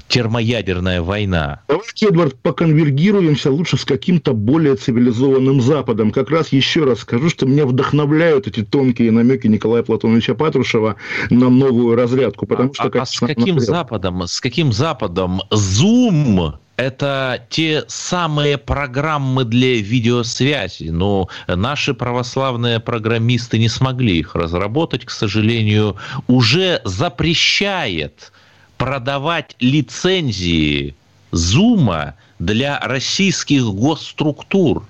термоядерная 0.07 1.01
война. 1.01 1.61
Давайте, 1.67 2.07
Эдвард, 2.07 2.35
поконвергируемся 2.41 3.51
лучше 3.51 3.77
с 3.77 3.85
каким-то 3.85 4.33
более 4.33 4.75
цивилизованным 4.75 5.61
Западом. 5.61 6.11
Как 6.11 6.29
раз 6.29 6.49
еще 6.49 6.83
раз 6.83 6.99
скажу, 6.99 7.29
что 7.29 7.45
меня 7.45 7.65
вдохновляют 7.65 8.47
эти 8.47 8.63
тонкие 8.63 9.11
намеки 9.11 9.47
Николая 9.47 9.83
Платоновича 9.83 10.35
Патрушева 10.35 10.95
на 11.29 11.49
новую 11.49 11.95
разрядку. 11.95 12.45
Потому 12.45 12.73
что, 12.73 12.83
а, 12.83 13.01
а 13.01 13.05
с 13.05 13.19
каким 13.19 13.59
Западом? 13.59 14.27
С 14.27 14.39
каким 14.39 14.71
Западом? 14.71 15.41
Zoom 15.51 16.53
это 16.81 17.45
те 17.49 17.83
самые 17.87 18.57
программы 18.57 19.43
для 19.43 19.79
видеосвязи. 19.79 20.89
Но 20.89 21.29
наши 21.47 21.93
православные 21.93 22.79
программисты 22.79 23.59
не 23.59 23.69
смогли 23.69 24.17
их 24.17 24.33
разработать, 24.33 25.05
к 25.05 25.11
сожалению, 25.11 25.97
уже 26.27 26.81
запрещает 26.83 28.31
продавать 28.81 29.55
лицензии 29.59 30.95
Зума 31.29 32.15
для 32.39 32.79
российских 32.79 33.63
госструктур. 33.65 34.83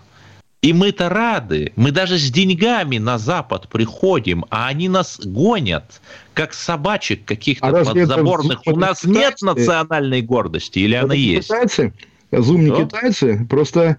И 0.61 0.71
мы-то 0.71 1.09
рады, 1.09 1.73
мы 1.75 1.91
даже 1.91 2.17
с 2.17 2.31
деньгами 2.31 2.99
на 2.99 3.17
Запад 3.17 3.67
приходим, 3.67 4.45
а 4.49 4.67
они 4.67 4.87
нас 4.87 5.19
гонят, 5.19 5.99
как 6.33 6.53
собачек 6.53 7.25
каких-то 7.25 7.67
а 7.67 7.83
подзаборных. 7.83 8.61
У 8.65 8.77
нас 8.77 9.03
нет 9.03 9.41
национальной 9.41 10.21
гордости, 10.21 10.79
или 10.79 10.95
это 10.95 11.05
она 11.05 11.13
есть? 11.13 11.49
Китайцы? 11.49 11.93
Зум 12.31 12.63
не 12.63 12.85
китайцы, 12.85 13.45
просто 13.49 13.97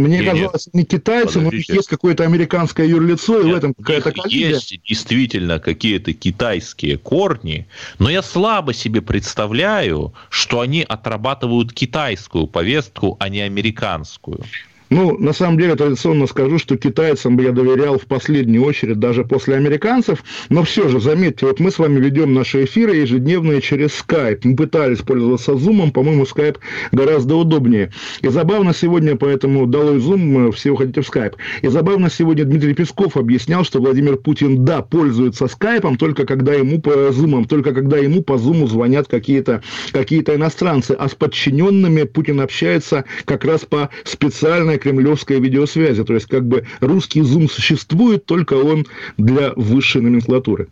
мне 0.00 0.18
Нет, 0.18 0.32
казалось, 0.32 0.68
не 0.72 0.84
китайцы, 0.84 1.40
но 1.40 1.48
у 1.48 1.52
них 1.52 1.62
Подождите. 1.66 1.74
есть 1.74 1.88
какое-то 1.88 2.24
американское 2.24 2.86
юрлицо, 2.86 3.40
и 3.40 3.42
в 3.44 3.46
Нет, 3.46 3.56
этом 3.58 3.74
какая-то 3.74 4.12
коллизия. 4.12 4.48
есть 4.50 4.80
действительно 4.84 5.58
какие-то 5.58 6.12
китайские 6.12 6.98
корни, 6.98 7.66
но 7.98 8.10
я 8.10 8.22
слабо 8.22 8.72
себе 8.74 9.02
представляю, 9.02 10.14
что 10.28 10.60
они 10.60 10.82
отрабатывают 10.82 11.72
китайскую 11.72 12.46
повестку, 12.46 13.16
а 13.20 13.28
не 13.28 13.40
американскую. 13.40 14.40
Ну, 14.88 15.18
на 15.18 15.32
самом 15.32 15.58
деле, 15.58 15.74
традиционно 15.74 16.26
скажу, 16.26 16.58
что 16.58 16.76
китайцам 16.76 17.36
бы 17.36 17.42
я 17.42 17.52
доверял 17.52 17.98
в 17.98 18.06
последнюю 18.06 18.64
очередь 18.64 19.00
даже 19.00 19.24
после 19.24 19.56
американцев, 19.56 20.22
но 20.48 20.62
все 20.62 20.88
же, 20.88 21.00
заметьте, 21.00 21.46
вот 21.46 21.58
мы 21.58 21.72
с 21.72 21.78
вами 21.78 21.98
ведем 21.98 22.34
наши 22.34 22.64
эфиры 22.64 22.94
ежедневные 22.94 23.60
через 23.60 23.90
Skype. 23.90 24.40
Мы 24.44 24.54
пытались 24.54 24.98
пользоваться 24.98 25.52
Zoom, 25.52 25.90
по-моему, 25.90 26.22
Skype 26.22 26.58
гораздо 26.92 27.34
удобнее. 27.34 27.90
И 28.22 28.28
забавно 28.28 28.72
сегодня, 28.72 29.16
поэтому 29.16 29.66
долой 29.66 29.98
Zoom, 29.98 30.52
все 30.52 30.70
уходите 30.70 31.00
в 31.00 31.10
Skype. 31.10 31.34
И 31.62 31.68
забавно 31.68 32.08
сегодня 32.08 32.44
Дмитрий 32.44 32.74
Песков 32.74 33.16
объяснял, 33.16 33.64
что 33.64 33.80
Владимир 33.80 34.16
Путин, 34.16 34.64
да, 34.64 34.82
пользуется 34.82 35.48
Скайпом, 35.48 35.96
только 35.96 36.26
когда 36.26 36.54
ему 36.54 36.80
по 36.80 36.90
Zoom, 36.90 37.46
только 37.48 37.74
когда 37.74 37.96
ему 37.98 38.22
по 38.22 38.34
Zoom 38.34 38.68
звонят 38.68 39.08
какие-то 39.08 39.62
какие 39.92 40.20
иностранцы, 40.20 40.92
а 40.92 41.08
с 41.08 41.14
подчиненными 41.14 42.04
Путин 42.04 42.40
общается 42.40 43.04
как 43.24 43.44
раз 43.44 43.64
по 43.64 43.90
специальной 44.04 44.75
кремлевской 44.78 45.40
видеосвязи. 45.40 46.04
То 46.04 46.14
есть, 46.14 46.26
как 46.26 46.46
бы 46.46 46.64
русский 46.80 47.20
Zoom 47.20 47.50
существует, 47.50 48.26
только 48.26 48.54
он 48.54 48.86
для 49.16 49.52
высшей 49.54 50.02
номенклатуры. 50.02 50.68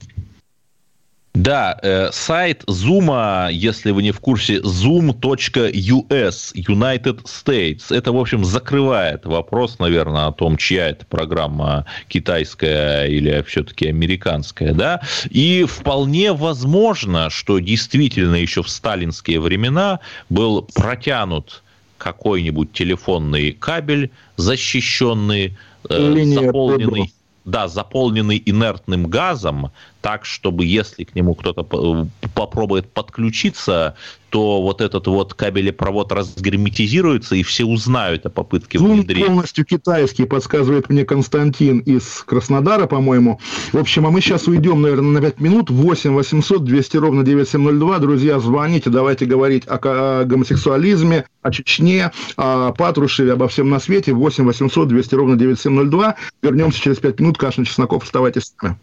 Да, 1.35 1.77
э, 1.83 2.11
сайт 2.13 2.63
Zoom, 2.69 3.53
если 3.53 3.91
вы 3.91 4.05
не 4.05 4.13
в 4.13 4.21
курсе, 4.21 4.59
zoom.us, 4.61 6.55
United 6.55 7.25
States. 7.25 7.83
Это, 7.91 8.13
в 8.13 8.17
общем, 8.17 8.45
закрывает 8.45 9.27
вопрос, 9.27 9.81
наверное, 9.81 10.27
о 10.27 10.33
том, 10.33 10.57
чья 10.57 10.91
это 10.91 11.05
программа 11.07 11.87
китайская 12.07 13.07
или 13.07 13.43
все-таки 13.49 13.89
американская, 13.89 14.75
да. 14.75 15.01
И 15.29 15.65
вполне 15.69 16.33
возможно, 16.33 17.31
что 17.31 17.59
действительно 17.59 18.37
еще 18.37 18.63
в 18.63 18.69
сталинские 18.69 19.41
времена 19.41 19.99
был 20.31 20.63
протянут 20.73 21.64
какой-нибудь 21.99 22.73
телефонный 22.73 23.53
кабель 23.53 24.11
защищенный, 24.37 25.57
э, 25.89 26.13
Линия 26.13 26.41
заполненный, 26.47 27.05
ПДО. 27.05 27.13
да, 27.45 27.69
заполненный 27.69 28.43
инертным 28.45 29.07
газом, 29.07 29.71
так, 30.05 30.27
чтобы 30.27 30.67
если 30.67 31.05
к 31.05 31.15
нему 31.15 31.35
кто-то 31.35 31.63
по- 31.63 32.07
попробует 32.35 32.93
подключиться, 32.93 33.97
то 34.29 34.61
вот 34.61 34.83
этот 34.83 35.07
вот 35.07 35.33
кабелепровод 35.33 36.13
разгерметизируется, 36.13 37.37
и 37.37 37.43
все 37.43 37.65
узнают 37.65 38.27
о 38.27 38.29
попытке 38.29 38.77
Zoom 38.77 38.97
внедрения. 38.97 39.29
полностью 39.29 39.65
китайский, 39.65 40.27
подсказывает 40.27 40.91
мне 40.91 41.07
Константин 41.07 41.79
из 41.79 42.23
Краснодара, 42.27 42.87
по-моему. 42.87 43.41
В 43.73 43.79
общем, 43.79 44.07
а 44.07 44.11
мы 44.11 44.21
сейчас 44.21 44.47
уйдем, 44.47 44.83
наверное, 44.83 45.11
на 45.11 45.21
5 45.23 45.41
минут. 45.41 45.71
8 45.71 46.13
800 46.13 46.65
200 46.65 46.97
ровно 46.99 47.23
9702. 47.23 47.99
Друзья, 48.01 48.39
звоните, 48.41 48.91
давайте 48.91 49.25
говорить 49.25 49.67
о, 49.67 49.77
о 49.77 50.25
гомосексуализме, 50.27 51.25
о 51.41 51.51
Чечне, 51.51 52.13
о 52.37 52.73
Патрушеве, 52.73 53.33
обо 53.33 53.49
всем 53.49 53.71
на 53.71 53.81
свете. 53.81 54.13
8 54.13 54.45
800 54.45 54.87
200 54.87 55.15
ровно 55.15 55.37
9702. 55.37 56.17
Вернемся 56.43 56.79
через 56.79 56.99
5 56.99 57.21
минут. 57.21 57.39
Кашин, 57.39 57.65
Чесноков, 57.65 58.03
оставайтесь 58.03 58.43
с 58.43 58.55
нами. 58.63 58.77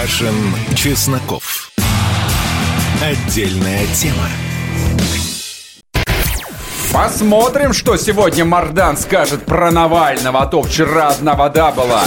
Кашин, 0.00 0.34
Чесноков. 0.74 1.70
Отдельная 3.02 3.86
тема. 3.94 4.26
Посмотрим, 6.92 7.74
что 7.74 7.96
сегодня 7.98 8.44
Мардан 8.46 8.96
скажет 8.96 9.44
про 9.44 9.70
Навального, 9.70 10.42
а 10.42 10.46
то 10.46 10.62
вчера 10.62 11.08
одна 11.08 11.34
вода 11.34 11.72
была. 11.72 12.04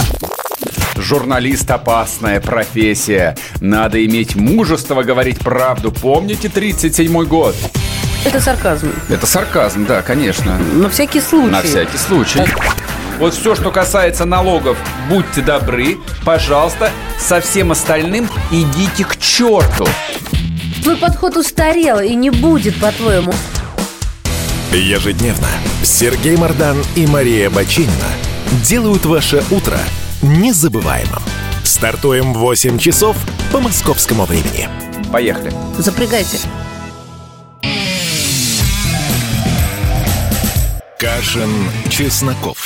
Журналист– 0.96 1.70
опасная 1.70 2.40
профессия. 2.40 3.36
Надо 3.60 4.04
иметь 4.04 4.34
мужество 4.34 5.04
говорить 5.04 5.38
правду. 5.38 5.92
Помните 5.92 6.48
37-й 6.48 7.26
год? 7.26 7.54
Это 8.24 8.40
сарказм. 8.40 8.90
Это 9.08 9.26
сарказм, 9.26 9.86
да, 9.86 10.02
конечно. 10.02 10.58
На 10.58 10.88
всякий 10.88 11.20
случай. 11.20 11.50
На 11.50 11.62
всякий 11.62 11.98
случай. 11.98 12.40
Вот 13.18 13.32
все, 13.32 13.54
что 13.54 13.70
касается 13.70 14.26
налогов, 14.26 14.76
будьте 15.08 15.40
добры, 15.40 15.96
пожалуйста, 16.24 16.90
со 17.18 17.40
всем 17.40 17.72
остальным 17.72 18.28
идите 18.50 19.04
к 19.04 19.16
черту. 19.16 19.86
Твой 20.82 20.96
подход 20.96 21.36
устарел 21.36 21.98
и 21.98 22.14
не 22.14 22.30
будет, 22.30 22.78
по-твоему. 22.78 23.32
Ежедневно 24.70 25.48
Сергей 25.82 26.36
Мардан 26.36 26.76
и 26.94 27.06
Мария 27.06 27.48
Бочинина 27.48 28.08
делают 28.62 29.06
ваше 29.06 29.42
утро 29.50 29.78
незабываемым. 30.20 31.22
Стартуем 31.64 32.34
в 32.34 32.38
8 32.38 32.78
часов 32.78 33.16
по 33.50 33.60
московскому 33.60 34.26
времени. 34.26 34.68
Поехали. 35.10 35.52
Запрягайте. 35.78 36.38
Кашин, 40.98 41.50
Чесноков. 41.88 42.65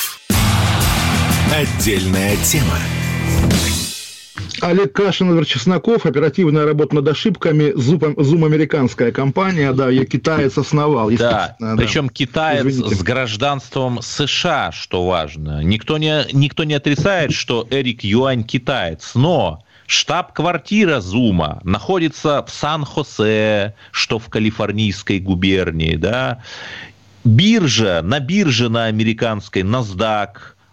Отдельная 1.52 2.36
тема. 2.44 2.78
Олег 4.60 4.92
Кашин, 4.92 5.30
Эдвард 5.30 5.48
Чесноков, 5.48 6.06
оперативная 6.06 6.64
работа 6.64 6.94
над 6.94 7.08
ошибками, 7.08 7.74
Zoom, 7.76 8.14
Zoom 8.14 8.46
американская 8.46 9.10
компания, 9.10 9.72
да, 9.72 9.88
ее 9.88 10.06
китаец 10.06 10.56
основал. 10.58 11.10
Да, 11.10 11.12
естественно, 11.12 11.76
причем 11.76 12.08
китаец 12.08 12.66
Извините. 12.66 12.94
с 12.94 13.02
гражданством 13.02 14.00
США, 14.00 14.70
что 14.70 15.04
важно. 15.04 15.64
Никто 15.64 15.98
не, 15.98 16.24
никто 16.32 16.62
не 16.62 16.74
отрицает, 16.74 17.32
что 17.32 17.66
Эрик 17.70 18.04
Юань 18.04 18.44
китаец, 18.44 19.16
но 19.16 19.64
Штаб-квартира 19.86 21.00
Зума 21.00 21.60
находится 21.64 22.44
в 22.46 22.50
Сан-Хосе, 22.52 23.74
что 23.90 24.20
в 24.20 24.28
Калифорнийской 24.28 25.18
губернии, 25.18 25.96
да. 25.96 26.44
Биржа, 27.24 28.02
на 28.04 28.20
бирже 28.20 28.68
на 28.68 28.84
американской 28.84 29.62
NASDAQ 29.62 30.28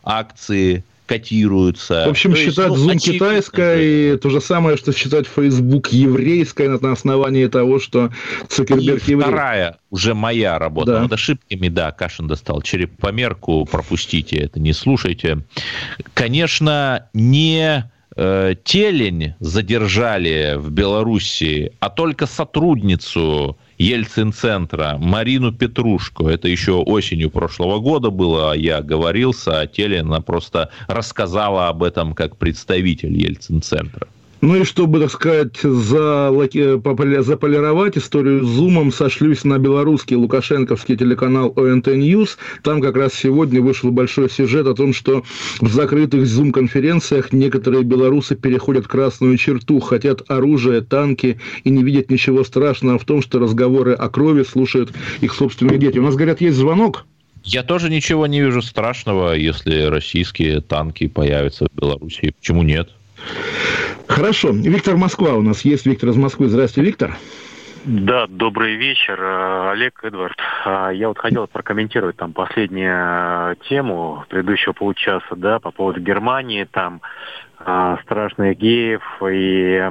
акции 0.08 0.84
котируются. 1.08 2.06
В 2.06 2.10
общем, 2.10 2.32
то 2.34 2.38
считать 2.38 2.70
есть, 2.70 2.78
ну, 2.78 2.92
Zoom 2.92 2.98
китайской 2.98 4.18
то 4.18 4.30
же 4.30 4.42
самое, 4.42 4.78
что 4.78 4.92
считать 4.92 5.26
Facebook 5.26 5.88
еврейской 5.88 6.68
на 6.68 6.92
основании 6.92 7.48
того, 7.48 7.80
что 7.80 8.12
Цукерберг 8.50 9.04
еврей. 9.04 9.24
Вторая, 9.24 9.78
уже 9.90 10.14
моя 10.14 10.60
работа 10.60 10.94
да. 10.94 11.02
над 11.04 11.14
ошибками, 11.14 11.70
да, 11.70 11.92
Кашин 11.92 12.28
достал 12.28 12.62
черепомерку, 12.62 13.66
пропустите 13.66 14.38
это, 14.38 14.60
не 14.60 14.74
слушайте. 14.74 15.40
Конечно, 16.14 17.08
не 17.14 17.90
э, 18.16 18.56
телень 18.64 19.34
задержали 19.40 20.56
в 20.58 20.72
Белоруссии, 20.72 21.72
а 21.80 21.90
только 21.90 22.28
сотрудницу 22.28 23.58
Ельцин-центра 23.78 24.98
Марину 25.00 25.54
Петрушку. 25.54 26.28
Это 26.28 26.48
еще 26.48 26.74
осенью 26.74 27.30
прошлого 27.30 27.80
года 27.80 28.10
было. 28.10 28.54
Я 28.54 28.82
говорил 28.82 29.34
с 29.34 29.68
теле, 29.68 30.02
она 30.02 30.20
просто 30.22 30.72
рассказала 30.88 31.68
об 31.68 31.84
этом 31.84 32.14
как 32.14 32.38
представитель 32.38 33.16
Ельцин-центра. 33.16 34.08
Ну 34.40 34.56
и 34.56 34.64
чтобы, 34.66 35.00
так 35.00 35.10
сказать, 35.10 35.58
заполировать 35.62 36.56
историю 37.98 38.46
с 38.46 38.48
Зумом, 38.48 38.92
сошлюсь 38.92 39.44
на 39.44 39.58
белорусский 39.58 40.16
лукашенковский 40.16 40.96
телеканал 40.96 41.54
ОНТ 41.56 41.88
News. 41.88 42.38
Там 42.62 42.80
как 42.80 42.98
раз 42.98 43.16
сегодня 43.16 43.62
вышел 43.62 43.90
большой 43.90 44.30
сюжет 44.30 44.68
о 44.68 44.76
том, 44.76 44.94
что 44.94 45.24
в 45.60 45.70
закрытых 45.70 46.28
Зум-конференциях 46.28 47.34
некоторые 47.34 47.82
белорусы 47.84 48.36
переходят 48.36 48.88
красную 48.88 49.38
черту, 49.38 49.80
хотят 49.80 50.30
оружие, 50.30 50.82
танки 50.82 51.40
и 51.64 51.72
не 51.72 51.84
видят 51.84 52.12
ничего 52.12 52.44
страшного 52.44 53.00
в 53.00 53.06
том, 53.06 53.24
что 53.24 53.40
разговоры 53.40 53.94
о 53.94 54.08
крови 54.08 54.44
слушают 54.44 54.92
их 55.20 55.34
собственные 55.34 55.80
дети. 55.80 55.98
У 55.98 56.04
нас, 56.04 56.14
говорят, 56.14 56.42
есть 56.42 56.58
звонок. 56.58 57.08
Я 57.44 57.64
тоже 57.64 57.90
ничего 57.90 58.28
не 58.28 58.42
вижу 58.42 58.62
страшного, 58.62 59.34
если 59.34 59.82
российские 59.84 60.62
танки 60.62 61.08
появятся 61.08 61.66
в 61.72 61.76
Беларуси. 61.76 62.36
Почему 62.38 62.62
нет? 62.62 62.92
Хорошо. 64.08 64.50
Виктор 64.52 64.98
Москва 64.98 65.34
у 65.34 65.42
нас 65.42 65.62
есть. 65.62 65.86
Виктор 65.86 66.10
из 66.10 66.16
Москвы. 66.16 66.48
Здравствуйте, 66.48 66.88
Виктор. 66.88 67.18
Да, 67.90 68.28
добрый 68.28 68.76
вечер, 68.76 69.18
э, 69.18 69.72
Олег, 69.72 70.04
Эдвард. 70.04 70.38
А, 70.66 70.90
я 70.90 71.08
вот 71.08 71.18
хотел 71.18 71.48
прокомментировать 71.48 72.18
там 72.18 72.34
последнюю 72.34 72.94
э, 72.94 73.56
тему 73.70 74.26
предыдущего 74.28 74.74
получаса, 74.74 75.38
да, 75.38 75.60
по 75.60 75.72
поводу 75.72 76.02
Германии, 76.02 76.68
там 76.70 77.00
а, 77.60 77.98
страшных 78.04 78.58
геев 78.58 79.02
и 79.22 79.82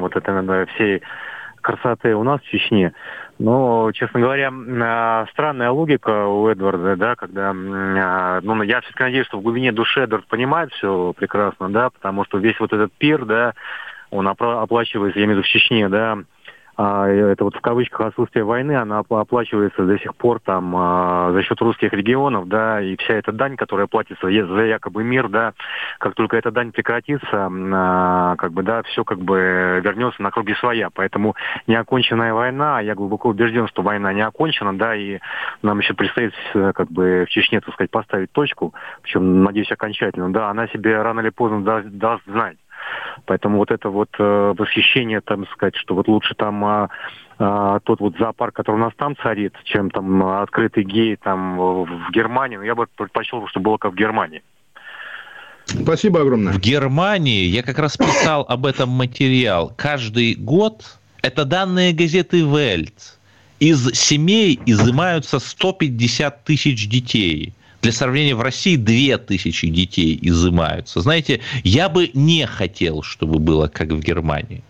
вот 0.00 0.14
это, 0.14 0.32
наверное, 0.32 0.66
всей 0.66 1.02
красоты 1.60 2.14
у 2.14 2.22
нас 2.22 2.40
в 2.40 2.44
Чечне. 2.44 2.92
Но, 3.40 3.90
честно 3.92 4.20
говоря, 4.20 4.52
а, 4.52 5.26
странная 5.32 5.70
логика 5.70 6.26
у 6.26 6.46
Эдварда, 6.46 6.94
да, 6.96 7.16
когда, 7.16 7.54
а, 7.54 8.40
ну, 8.42 8.62
я 8.62 8.82
все-таки 8.82 9.02
надеюсь, 9.02 9.26
что 9.28 9.38
в 9.38 9.42
глубине 9.42 9.72
души 9.72 10.00
Эдвард 10.00 10.26
понимает 10.26 10.70
все 10.74 11.14
прекрасно, 11.16 11.70
да, 11.70 11.88
потому 11.88 12.26
что 12.26 12.36
весь 12.36 12.60
вот 12.60 12.74
этот 12.74 12.92
пир, 12.92 13.24
да, 13.24 13.54
он 14.10 14.28
оплачивается, 14.28 15.18
я 15.18 15.24
имею 15.24 15.38
в 15.38 15.38
виду 15.38 15.48
в 15.48 15.50
Чечне, 15.50 15.88
да, 15.88 16.18
а, 16.82 17.06
это 17.08 17.44
вот 17.44 17.54
в 17.54 17.60
кавычках 17.60 18.06
отсутствие 18.06 18.42
войны, 18.42 18.72
она 18.72 19.00
оплачивается 19.00 19.84
до 19.84 19.98
сих 19.98 20.14
пор 20.16 20.40
там 20.40 20.74
а, 20.74 21.30
за 21.30 21.42
счет 21.42 21.60
русских 21.60 21.92
регионов, 21.92 22.48
да, 22.48 22.80
и 22.80 22.96
вся 22.96 23.16
эта 23.16 23.32
дань, 23.32 23.56
которая 23.56 23.86
платится 23.86 24.26
за 24.26 24.64
якобы 24.64 25.04
мир, 25.04 25.28
да, 25.28 25.52
как 25.98 26.14
только 26.14 26.38
эта 26.38 26.50
дань 26.50 26.72
прекратится, 26.72 27.50
а, 27.50 28.34
как 28.36 28.52
бы, 28.52 28.62
да, 28.62 28.82
все 28.84 29.04
как 29.04 29.18
бы 29.18 29.82
вернется 29.84 30.22
на 30.22 30.30
круги 30.30 30.54
своя. 30.54 30.88
Поэтому 30.88 31.36
неоконченная 31.66 32.32
война, 32.32 32.80
я 32.80 32.94
глубоко 32.94 33.28
убежден, 33.28 33.68
что 33.68 33.82
война 33.82 34.14
не 34.14 34.22
окончена, 34.22 34.72
да, 34.78 34.96
и 34.96 35.18
нам 35.60 35.80
еще 35.80 35.92
предстоит 35.92 36.32
как 36.54 36.90
бы 36.90 37.26
в 37.28 37.30
Чечне, 37.30 37.60
так 37.60 37.74
сказать, 37.74 37.90
поставить 37.90 38.32
точку, 38.32 38.72
причем, 39.02 39.42
надеюсь, 39.42 39.70
окончательно, 39.70 40.32
да, 40.32 40.48
она 40.48 40.66
себе 40.68 41.02
рано 41.02 41.20
или 41.20 41.28
поздно 41.28 41.62
даст, 41.62 41.88
даст 41.88 42.24
знать. 42.24 42.56
Поэтому 43.26 43.58
вот 43.58 43.70
это 43.70 43.88
вот 43.90 44.08
э, 44.18 44.54
восхищение, 44.56 45.20
там 45.20 45.46
сказать, 45.48 45.76
что 45.76 45.94
вот 45.94 46.08
лучше 46.08 46.34
там 46.34 46.64
а, 46.64 46.88
а, 47.38 47.80
тот 47.80 48.00
вот 48.00 48.16
зоопарк, 48.18 48.54
который 48.54 48.76
у 48.76 48.80
нас 48.80 48.92
там 48.96 49.16
царит, 49.16 49.54
чем 49.64 49.90
там 49.90 50.22
открытый 50.22 50.84
гей 50.84 51.16
там 51.16 51.56
в 51.56 52.10
Германии. 52.12 52.56
Но 52.56 52.64
я 52.64 52.74
бы 52.74 52.86
предпочел, 52.96 53.46
чтобы 53.48 53.64
было 53.64 53.76
как 53.78 53.92
в 53.92 53.96
Германии. 53.96 54.42
Спасибо 55.66 56.20
огромное. 56.20 56.52
В 56.52 56.58
Германии, 56.58 57.44
я 57.44 57.62
как 57.62 57.78
раз 57.78 57.96
писал 57.96 58.44
об 58.48 58.66
этом 58.66 58.88
материал, 58.88 59.72
каждый 59.76 60.34
год, 60.34 60.98
это 61.22 61.44
данные 61.44 61.92
газеты 61.92 62.40
Вельт, 62.40 63.18
из 63.60 63.92
семей 63.94 64.58
изымаются 64.66 65.38
150 65.38 66.44
тысяч 66.44 66.88
детей. 66.88 67.54
Для 67.82 67.92
сравнения, 67.92 68.34
в 68.34 68.42
России 68.42 68.76
2000 68.76 69.68
детей 69.68 70.18
изымаются. 70.20 71.00
Знаете, 71.00 71.40
я 71.64 71.88
бы 71.88 72.10
не 72.12 72.46
хотел, 72.46 73.02
чтобы 73.02 73.38
было 73.38 73.68
как 73.68 73.88
в 73.88 74.00
Германии. 74.00 74.62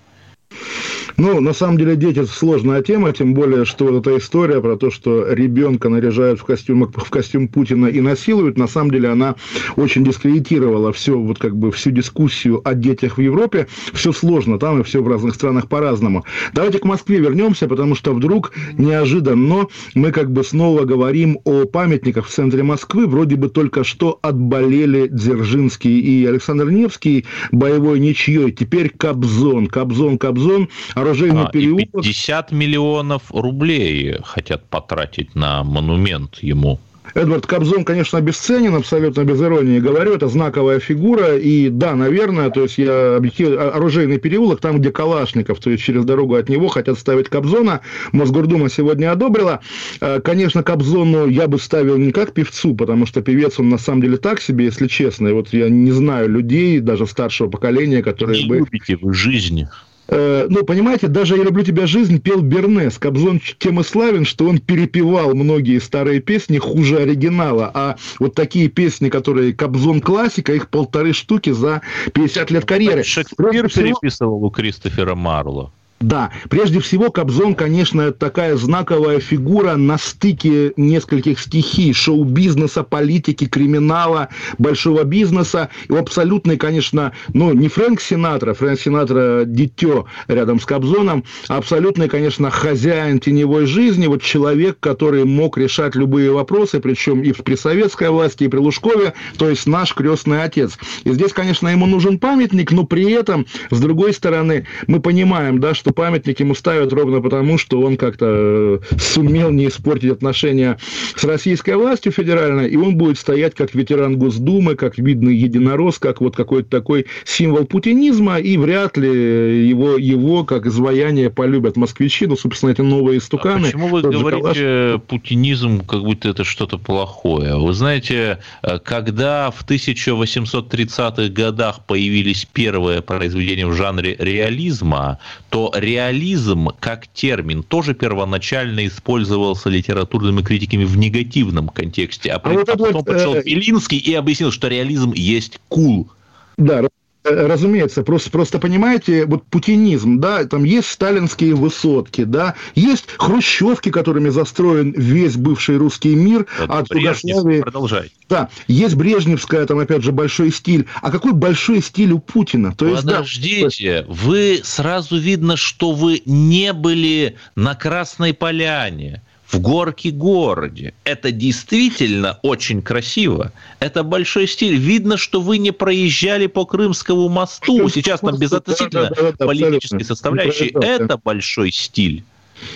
Ну, 1.16 1.40
на 1.40 1.52
самом 1.52 1.78
деле, 1.78 1.96
дети– 1.96 2.18
это 2.20 2.30
сложная 2.30 2.82
тема, 2.82 3.12
тем 3.12 3.34
более, 3.34 3.64
что 3.64 3.86
вот 3.86 4.06
эта 4.06 4.18
история 4.18 4.60
про 4.60 4.76
то, 4.76 4.90
что 4.90 5.32
ребенка 5.32 5.88
наряжают 5.88 6.40
в 6.40 6.44
костюм, 6.44 6.90
в 6.94 7.10
костюм 7.10 7.48
Путина 7.48 7.86
и 7.86 8.00
насилуют, 8.00 8.58
на 8.58 8.66
самом 8.66 8.90
деле, 8.90 9.08
она 9.08 9.36
очень 9.76 10.04
дискредитировала 10.04 10.92
все, 10.92 11.18
вот 11.18 11.38
как 11.38 11.56
бы 11.56 11.72
всю 11.72 11.90
дискуссию 11.90 12.60
о 12.64 12.74
детях 12.74 13.18
в 13.18 13.20
Европе. 13.20 13.66
Все 13.92 14.12
сложно 14.12 14.58
там, 14.58 14.80
и 14.80 14.84
все 14.84 15.02
в 15.02 15.08
разных 15.08 15.34
странах 15.34 15.68
по-разному. 15.68 16.24
Давайте 16.54 16.78
к 16.78 16.84
Москве 16.84 17.18
вернемся, 17.18 17.68
потому 17.68 17.94
что 17.94 18.12
вдруг 18.12 18.52
неожиданно 18.76 19.66
мы 19.94 20.12
как 20.12 20.30
бы 20.30 20.44
снова 20.44 20.84
говорим 20.84 21.38
о 21.44 21.64
памятниках 21.64 22.26
в 22.26 22.30
центре 22.30 22.62
Москвы. 22.62 23.06
Вроде 23.06 23.36
бы 23.36 23.48
только 23.48 23.84
что 23.84 24.18
отболели 24.22 25.08
Дзержинский 25.08 25.98
и 26.00 26.26
Александр 26.26 26.70
Невский 26.70 27.26
боевой 27.52 28.00
ничьей. 28.00 28.52
Теперь 28.52 28.90
Кобзон, 28.90 29.66
Кобзон, 29.66 30.18
Кобзон 30.18 30.68
оружейный 31.00 31.44
а, 31.44 31.50
переулок. 31.50 32.04
И 32.04 32.08
50 32.08 32.52
миллионов 32.52 33.22
рублей 33.30 34.16
хотят 34.24 34.68
потратить 34.68 35.34
на 35.34 35.64
монумент 35.64 36.36
ему. 36.36 36.78
Эдвард 37.14 37.46
Кобзон, 37.46 37.84
конечно, 37.84 38.18
обесценен, 38.18 38.74
абсолютно 38.74 39.24
без 39.24 39.40
иронии 39.40 39.80
говорю, 39.80 40.14
это 40.14 40.28
знаковая 40.28 40.78
фигура, 40.78 41.36
и 41.36 41.68
да, 41.68 41.94
наверное, 41.94 42.50
то 42.50 42.62
есть 42.62 42.78
я 42.78 43.16
объективно, 43.16 43.70
оружейный 43.70 44.18
переулок, 44.18 44.60
там, 44.60 44.80
где 44.80 44.92
Калашников, 44.92 45.58
то 45.58 45.70
есть 45.70 45.82
через 45.82 46.04
дорогу 46.04 46.36
от 46.36 46.48
него 46.48 46.68
хотят 46.68 46.98
ставить 46.98 47.28
Кобзона, 47.28 47.80
Мосгордума 48.12 48.68
сегодня 48.70 49.10
одобрила. 49.10 49.60
Э, 50.00 50.20
конечно, 50.20 50.62
Кобзону 50.62 51.26
я 51.26 51.48
бы 51.48 51.58
ставил 51.58 51.96
не 51.96 52.12
как 52.12 52.32
певцу, 52.32 52.74
потому 52.74 53.06
что 53.06 53.22
певец, 53.22 53.58
он 53.58 53.68
на 53.68 53.78
самом 53.78 54.02
деле 54.02 54.16
так 54.16 54.40
себе, 54.40 54.66
если 54.66 54.86
честно, 54.86 55.28
и 55.28 55.32
вот 55.32 55.52
я 55.52 55.68
не 55.68 55.92
знаю 55.92 56.28
людей, 56.28 56.80
даже 56.80 57.06
старшего 57.06 57.48
поколения, 57.48 58.02
которые 58.02 58.42
не 58.42 58.48
бы... 58.48 58.56
любите 58.58 58.96
вы 58.96 59.12
жизнь 59.12 59.66
Э, 60.10 60.46
ну, 60.50 60.64
понимаете, 60.64 61.06
даже 61.06 61.36
«Я 61.36 61.44
люблю 61.44 61.62
тебя, 61.62 61.86
жизнь» 61.86 62.20
пел 62.20 62.40
Бернес. 62.40 62.98
Кобзон 62.98 63.40
тем 63.58 63.80
и 63.80 63.84
славен, 63.84 64.24
что 64.24 64.46
он 64.46 64.58
перепевал 64.58 65.34
многие 65.34 65.78
старые 65.78 66.20
песни 66.20 66.58
хуже 66.58 66.98
оригинала. 66.98 67.70
А 67.72 67.96
вот 68.18 68.34
такие 68.34 68.68
песни, 68.68 69.08
которые 69.08 69.54
Кобзон 69.54 70.00
классика, 70.00 70.52
их 70.52 70.68
полторы 70.68 71.12
штуки 71.12 71.50
за 71.50 71.82
50 72.12 72.50
лет 72.50 72.64
карьеры. 72.64 73.04
Шекспир 73.04 73.68
переписывал 73.68 74.44
у 74.44 74.50
Кристофера 74.50 75.14
Марла. 75.14 75.72
Да, 76.00 76.30
прежде 76.48 76.80
всего 76.80 77.10
Кобзон, 77.10 77.54
конечно, 77.54 78.10
такая 78.10 78.56
знаковая 78.56 79.20
фигура 79.20 79.76
на 79.76 79.98
стыке 79.98 80.72
нескольких 80.78 81.38
стихий 81.38 81.92
шоу-бизнеса, 81.92 82.84
политики, 82.84 83.44
криминала, 83.46 84.30
большого 84.56 85.04
бизнеса. 85.04 85.68
И 85.90 85.94
абсолютный, 85.94 86.56
конечно, 86.56 87.12
ну, 87.34 87.52
не 87.52 87.68
Фрэнк 87.68 88.00
Синатра, 88.00 88.54
Фрэнк 88.54 88.80
Синатра 88.80 89.44
дитё 89.44 90.06
рядом 90.26 90.58
с 90.58 90.64
Кобзоном, 90.64 91.24
а 91.48 91.58
абсолютный, 91.58 92.08
конечно, 92.08 92.50
хозяин 92.50 93.20
теневой 93.20 93.66
жизни, 93.66 94.06
вот 94.06 94.22
человек, 94.22 94.78
который 94.80 95.26
мог 95.26 95.58
решать 95.58 95.96
любые 95.96 96.32
вопросы, 96.32 96.80
причем 96.80 97.20
и 97.20 97.32
при 97.32 97.56
советской 97.56 98.08
власти, 98.08 98.44
и 98.44 98.48
при 98.48 98.58
Лужкове, 98.58 99.12
то 99.36 99.50
есть 99.50 99.66
наш 99.66 99.92
крестный 99.94 100.44
отец. 100.44 100.78
И 101.04 101.12
здесь, 101.12 101.34
конечно, 101.34 101.68
ему 101.68 101.84
нужен 101.84 102.18
памятник, 102.18 102.72
но 102.72 102.84
при 102.84 103.12
этом, 103.12 103.44
с 103.70 103.78
другой 103.78 104.14
стороны, 104.14 104.66
мы 104.86 105.00
понимаем, 105.00 105.60
да, 105.60 105.74
что 105.74 105.89
памятник 105.92 106.40
ему 106.40 106.54
ставят 106.54 106.92
ровно 106.92 107.20
потому, 107.20 107.58
что 107.58 107.80
он 107.80 107.96
как-то 107.96 108.80
э, 108.92 108.96
сумел 108.98 109.50
не 109.50 109.68
испортить 109.68 110.10
отношения 110.10 110.78
с 111.16 111.24
российской 111.24 111.76
властью 111.76 112.12
федеральной, 112.12 112.68
и 112.68 112.76
он 112.76 112.96
будет 112.96 113.18
стоять 113.18 113.54
как 113.54 113.74
ветеран 113.74 114.18
Госдумы, 114.18 114.74
как 114.74 114.98
видный 114.98 115.34
единорос, 115.34 115.98
как 115.98 116.20
вот 116.20 116.36
какой-то 116.36 116.68
такой 116.68 117.06
символ 117.24 117.64
путинизма, 117.64 118.38
и 118.38 118.56
вряд 118.56 118.96
ли 118.96 119.68
его, 119.68 119.96
его 119.96 120.44
как 120.44 120.66
изваяние 120.66 121.30
полюбят 121.30 121.76
москвичи, 121.76 122.26
ну, 122.26 122.36
собственно, 122.36 122.70
эти 122.70 122.80
новые 122.80 123.18
истуканы. 123.18 123.66
А 123.66 123.70
почему 123.70 123.88
вы 123.88 124.02
говорите 124.02 124.40
Калаш... 124.40 125.02
путинизм, 125.06 125.84
как 125.84 126.02
будто 126.02 126.28
это 126.28 126.44
что-то 126.44 126.78
плохое? 126.78 127.56
Вы 127.56 127.72
знаете, 127.72 128.38
э, 128.62 128.78
когда 128.78 129.50
в 129.50 129.64
1830-х 129.64 131.28
годах 131.28 131.84
появились 131.86 132.46
первые 132.52 133.02
произведения 133.02 133.66
в 133.66 133.74
жанре 133.74 134.16
реализма, 134.18 135.18
то 135.50 135.72
реализм 135.80 136.68
как 136.78 137.08
термин 137.08 137.62
тоже 137.62 137.94
первоначально 137.94 138.86
использовался 138.86 139.68
литературными 139.68 140.42
критиками 140.42 140.84
в 140.84 140.96
негативном 140.96 141.68
контексте. 141.68 142.30
А, 142.30 142.36
а 142.36 142.38
потом 142.38 142.92
вот, 142.92 143.04
пришел 143.04 143.34
э... 143.34 143.42
Белинский 143.42 143.98
и 143.98 144.14
объяснил, 144.14 144.52
что 144.52 144.68
реализм 144.68 145.12
есть 145.12 145.58
кул. 145.68 146.04
Cool. 146.04 146.08
Да, 146.56 146.82
разумеется, 147.24 148.02
просто, 148.02 148.30
просто 148.30 148.58
понимаете, 148.58 149.26
вот 149.26 149.44
путинизм, 149.46 150.20
да, 150.20 150.44
там 150.44 150.64
есть 150.64 150.88
сталинские 150.88 151.54
высотки, 151.54 152.24
да, 152.24 152.54
есть 152.74 153.06
хрущевки, 153.18 153.90
которыми 153.90 154.30
застроен 154.30 154.92
весь 154.92 155.36
бывший 155.36 155.76
русский 155.76 156.14
мир 156.14 156.46
вот 156.58 156.70
от 156.70 156.94
Югославии. 156.94 157.60
Продолжай. 157.60 158.12
Да, 158.28 158.48
есть 158.68 158.94
брежневская, 158.94 159.66
там, 159.66 159.78
опять 159.78 160.02
же, 160.02 160.12
большой 160.12 160.52
стиль. 160.52 160.86
А 161.02 161.10
какой 161.10 161.32
большой 161.32 161.82
стиль 161.82 162.12
у 162.12 162.18
Путина? 162.18 162.74
То 162.74 162.86
есть, 162.86 163.02
Подождите, 163.02 164.04
да, 164.06 164.12
вы 164.12 164.60
сразу 164.62 165.18
видно, 165.18 165.56
что 165.56 165.92
вы 165.92 166.22
не 166.24 166.72
были 166.72 167.36
на 167.54 167.74
Красной 167.74 168.32
Поляне 168.32 169.22
в 169.52 169.60
горке 169.60 170.10
городе. 170.10 170.94
Это 171.04 171.32
действительно 171.32 172.38
очень 172.42 172.82
красиво. 172.82 173.52
Это 173.80 174.02
большой 174.02 174.46
стиль. 174.46 174.76
Видно, 174.76 175.16
что 175.16 175.40
вы 175.40 175.58
не 175.58 175.72
проезжали 175.72 176.46
по 176.46 176.64
Крымскому 176.64 177.28
мосту. 177.28 177.88
Сейчас 177.88 178.20
там 178.20 178.38
безотносительно 178.38 179.08
да, 179.08 179.22
да, 179.22 179.32
да, 179.32 179.46
политической 179.46 180.04
составляющей. 180.04 180.72
Это 180.80 181.18
большой 181.18 181.72
стиль. 181.72 182.22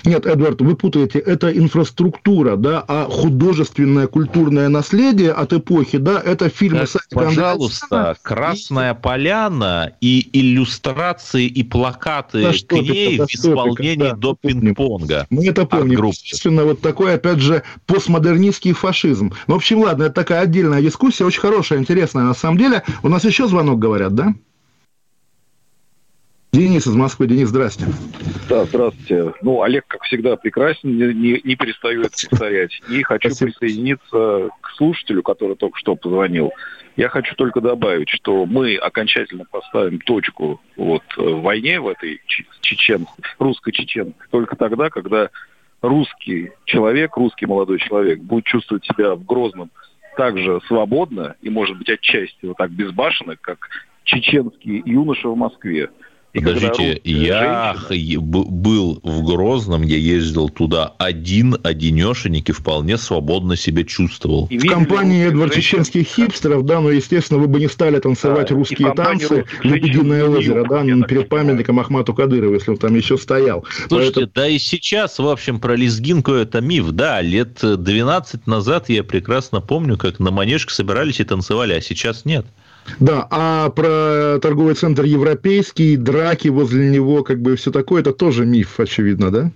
Нет, 0.05 0.27
Эдвард, 0.27 0.61
вы 0.61 0.77
путаете, 0.77 1.19
это 1.19 1.57
инфраструктура, 1.57 2.57
да, 2.57 2.85
а 2.87 3.07
художественное 3.11 4.07
культурное 4.07 4.69
наследие 4.69 5.33
от 5.33 5.53
эпохи, 5.53 5.99
да, 5.99 6.21
это 6.21 6.49
фильмы 6.49 6.87
так, 6.87 7.03
Пожалуйста, 7.11 8.17
Красная 8.23 8.95
Поляна 8.95 9.93
и 10.01 10.29
иллюстрации 10.33 11.47
и 11.47 11.63
плакаты 11.63 12.43
да, 12.43 12.53
к 12.53 12.73
ней 12.73 13.19
в 13.19 13.27
исполнении 13.27 14.11
да, 14.11 14.15
до 14.15 14.37
пинг-понга. 14.41 15.27
Мы 15.31 15.47
это 15.47 15.67
помним. 15.67 16.07
Естественно, 16.07 16.65
вот 16.65 16.81
такой, 16.81 17.15
опять 17.15 17.39
же, 17.39 17.63
постмодернистский 17.87 18.73
фашизм. 18.73 19.33
Ну, 19.47 19.55
в 19.55 19.57
общем, 19.57 19.79
ладно, 19.81 20.05
это 20.05 20.15
такая 20.15 20.43
отдельная 20.43 20.83
дискуссия, 20.83 21.25
очень 21.25 21.41
хорошая, 21.41 21.79
интересная 21.79 22.25
на 22.25 22.35
самом 22.35 22.59
деле. 22.59 22.83
У 23.03 23.09
нас 23.09 23.25
еще 23.25 23.47
звонок, 23.49 23.79
говорят, 23.79 24.15
да? 24.15 24.35
Денис 26.55 26.87
из 26.87 26.95
Москвы. 26.95 27.27
Денис, 27.27 27.49
здрасте. 27.49 27.85
Да, 28.49 28.65
здравствуйте. 28.65 29.35
Ну, 29.43 29.63
Олег, 29.63 29.87
как 29.89 30.05
всегда, 30.05 30.37
прекрасен, 30.37 30.97
не, 30.97 31.41
не 31.43 31.57
перестаю 31.57 32.03
это 32.03 32.15
повторять. 32.31 32.81
И 32.89 33.03
хочу 33.03 33.31
Спасибо. 33.31 33.51
присоединиться 33.51 34.51
к 34.61 34.71
слушателю, 34.77 35.25
который 35.25 35.57
только 35.57 35.77
что 35.77 35.97
позвонил. 35.97 36.53
Я 36.97 37.09
хочу 37.09 37.35
только 37.35 37.61
добавить, 37.61 38.09
что 38.09 38.47
мы 38.47 38.77
окончательно 38.77 39.47
поставим 39.51 39.99
точку 39.99 40.61
вот, 40.77 41.03
в 41.17 41.41
войне, 41.41 41.81
в 41.81 41.89
этой 41.89 42.21
чечен, 42.61 43.09
русско-чечен, 43.41 44.15
только 44.31 44.55
тогда, 44.55 44.91
когда 44.91 45.31
русский 45.83 46.53
человек, 46.67 47.17
русский 47.17 47.47
молодой 47.47 47.81
человек 47.81 48.21
будет 48.21 48.45
чувствовать 48.45 48.85
себя 48.85 49.17
в 49.17 49.25
Грозном 49.25 49.73
так 50.17 50.39
же 50.39 50.61
свободно 50.69 51.35
и, 51.43 51.51
может 51.51 51.77
быть, 51.77 51.91
отчасти 51.91 52.47
вот 52.47 52.59
так 52.59 52.71
безбашенно, 52.71 53.35
как 53.41 53.69
чеченский 54.05 54.85
юноша 54.87 55.29
в 55.29 55.37
Москве. 55.37 55.91
И 56.35 56.41
Подождите, 56.41 57.01
я 57.05 57.77
женщина... 57.89 58.21
был 58.21 58.99
в 59.05 59.25
Грозном, 59.25 59.83
я 59.83 59.97
ездил 59.97 60.49
туда 60.49 60.93
один, 60.99 61.57
одинешенек, 61.63 62.49
и 62.49 62.53
вполне 62.53 62.99
свободно 62.99 63.55
себя 63.55 63.85
чувствовал. 63.85 64.49
И 64.51 64.59
в 64.59 64.67
компании 64.67 65.29
Эдвард 65.29 65.55
чеченских 65.55 66.09
хипстеров, 66.09 66.65
да, 66.65 66.81
но, 66.81 66.91
естественно, 66.91 67.39
вы 67.39 67.47
бы 67.47 67.61
не 67.61 67.69
стали 67.69 68.01
танцевать 68.01 68.49
да, 68.49 68.55
русские 68.57 68.93
танцы 68.95 69.45
Лебединое 69.63 70.25
озеро, 70.25 70.67
да, 70.69 70.83
перед 71.07 71.29
памятником 71.29 71.79
Ахмату 71.79 72.13
Кадырову, 72.13 72.55
если 72.55 72.73
он 72.73 72.79
там 72.79 72.97
еще 72.97 73.17
стоял. 73.17 73.65
Слушайте, 73.87 74.15
Поэтому... 74.15 74.33
да 74.35 74.49
и 74.49 74.59
сейчас, 74.59 75.21
в 75.21 75.29
общем, 75.29 75.61
про 75.61 75.77
лезгинку 75.77 76.33
это 76.33 76.61
миф, 76.61 76.91
да, 76.91 77.21
лет 77.21 77.61
12 77.63 78.49
назад 78.49 78.89
я 78.89 79.05
прекрасно 79.05 79.61
помню, 79.61 79.97
как 79.97 80.19
на 80.19 80.33
манежке 80.33 80.75
собирались 80.75 81.21
и 81.21 81.25
танцевали, 81.25 81.75
а 81.75 81.81
сейчас 81.81 82.25
нет. 82.25 82.45
Да, 83.01 83.27
а 83.31 83.71
про 83.71 84.39
торговый 84.41 84.75
центр 84.75 85.05
европейский, 85.05 85.97
драки 85.97 86.49
возле 86.49 86.91
него, 86.91 87.23
как 87.23 87.41
бы 87.41 87.57
все 87.57 87.71
такое, 87.71 88.03
это 88.03 88.13
тоже 88.13 88.45
миф, 88.45 88.79
очевидно, 88.79 89.31
да? 89.31 89.51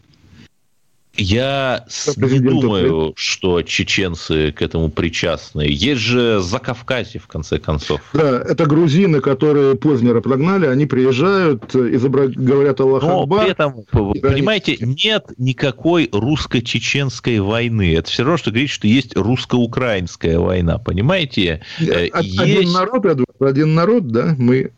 Я 1.18 1.84
не 2.16 2.38
думаю, 2.38 3.12
что 3.16 3.62
чеченцы 3.62 4.52
к 4.52 4.62
этому 4.62 4.88
причастны. 4.88 5.66
Есть 5.68 6.00
же 6.00 6.40
Закавказье, 6.40 7.20
в 7.20 7.26
конце 7.26 7.58
концов. 7.58 8.00
Да, 8.12 8.40
это 8.40 8.66
грузины, 8.66 9.20
которые 9.20 9.74
Познера 9.74 10.20
прогнали, 10.20 10.66
они 10.66 10.86
приезжают, 10.86 11.74
изобра... 11.74 12.28
говорят 12.28 12.80
Аллах 12.80 13.02
Но 13.02 13.22
Акбар. 13.22 13.42
при 13.42 13.50
этом, 13.50 13.84
понимаете, 13.90 14.76
они... 14.80 14.96
нет 15.04 15.26
никакой 15.36 16.08
русско-чеченской 16.12 17.40
войны. 17.40 17.96
Это 17.96 18.08
все 18.10 18.22
равно, 18.22 18.36
что 18.36 18.50
говорить, 18.50 18.70
что 18.70 18.86
есть 18.86 19.16
русско-украинская 19.16 20.38
война, 20.38 20.78
понимаете? 20.78 21.62
Один 21.78 22.44
есть... 22.44 22.72
народ, 22.72 23.04
один 23.40 23.74
народ, 23.74 24.08
да, 24.08 24.36
мы 24.38 24.70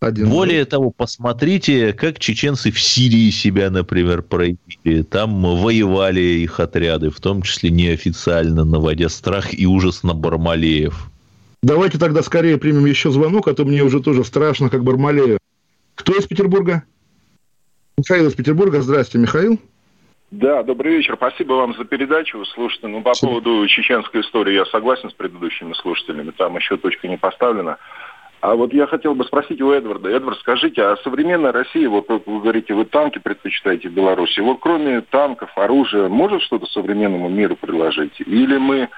один 0.00 0.28
Более 0.28 0.58
народ. 0.58 0.68
того, 0.68 0.90
посмотрите, 0.90 1.92
как 1.92 2.18
чеченцы 2.18 2.70
в 2.70 2.80
Сирии 2.80 3.30
себя, 3.30 3.70
например, 3.70 4.22
проявили. 4.22 5.02
Там 5.02 5.42
воевали 5.42 6.20
их 6.20 6.60
отряды, 6.60 7.10
в 7.10 7.20
том 7.20 7.42
числе 7.42 7.70
неофициально, 7.70 8.64
наводя 8.64 9.08
страх 9.08 9.58
и 9.58 9.66
ужас 9.66 10.02
на 10.02 10.14
Бармалеев. 10.14 11.10
Давайте 11.62 11.98
тогда 11.98 12.22
скорее 12.22 12.58
примем 12.58 12.86
еще 12.86 13.10
звонок, 13.10 13.48
а 13.48 13.54
то 13.54 13.64
мне 13.64 13.82
уже 13.82 14.00
тоже 14.00 14.24
страшно, 14.24 14.68
как 14.70 14.84
Бармалеев. 14.84 15.38
Кто 15.94 16.14
из 16.16 16.26
Петербурга? 16.26 16.84
Михаил 17.98 18.28
из 18.28 18.34
Петербурга. 18.34 18.82
Здравствуйте, 18.82 19.22
Михаил. 19.22 19.58
Да, 20.30 20.62
добрый 20.62 20.96
вечер. 20.96 21.14
Спасибо 21.16 21.54
вам 21.54 21.74
за 21.76 21.84
передачу. 21.84 22.44
Слушайте, 22.44 22.88
ну, 22.88 23.00
по 23.00 23.14
Спасибо. 23.14 23.40
поводу 23.40 23.66
чеченской 23.68 24.20
истории 24.20 24.54
я 24.54 24.66
согласен 24.66 25.08
с 25.08 25.14
предыдущими 25.14 25.72
слушателями. 25.74 26.32
Там 26.36 26.56
еще 26.56 26.76
точка 26.76 27.08
не 27.08 27.16
поставлена. 27.16 27.78
А 28.40 28.54
вот 28.54 28.72
я 28.72 28.86
хотел 28.86 29.14
бы 29.14 29.24
спросить 29.24 29.60
у 29.60 29.72
Эдварда. 29.72 30.10
Эдвард, 30.10 30.38
скажите, 30.40 30.82
а 30.82 30.96
современная 30.98 31.52
Россия, 31.52 31.88
вот 31.88 32.08
вы 32.08 32.40
говорите, 32.40 32.74
вы 32.74 32.84
танки 32.84 33.18
предпочитаете 33.18 33.88
Беларуси, 33.88 34.40
вот 34.40 34.58
кроме 34.60 35.00
танков, 35.00 35.50
оружия, 35.56 36.08
может 36.08 36.42
что-то 36.42 36.66
современному 36.66 37.28
миру 37.28 37.56
предложить? 37.56 38.20
Или 38.20 38.58
мы 38.58 38.88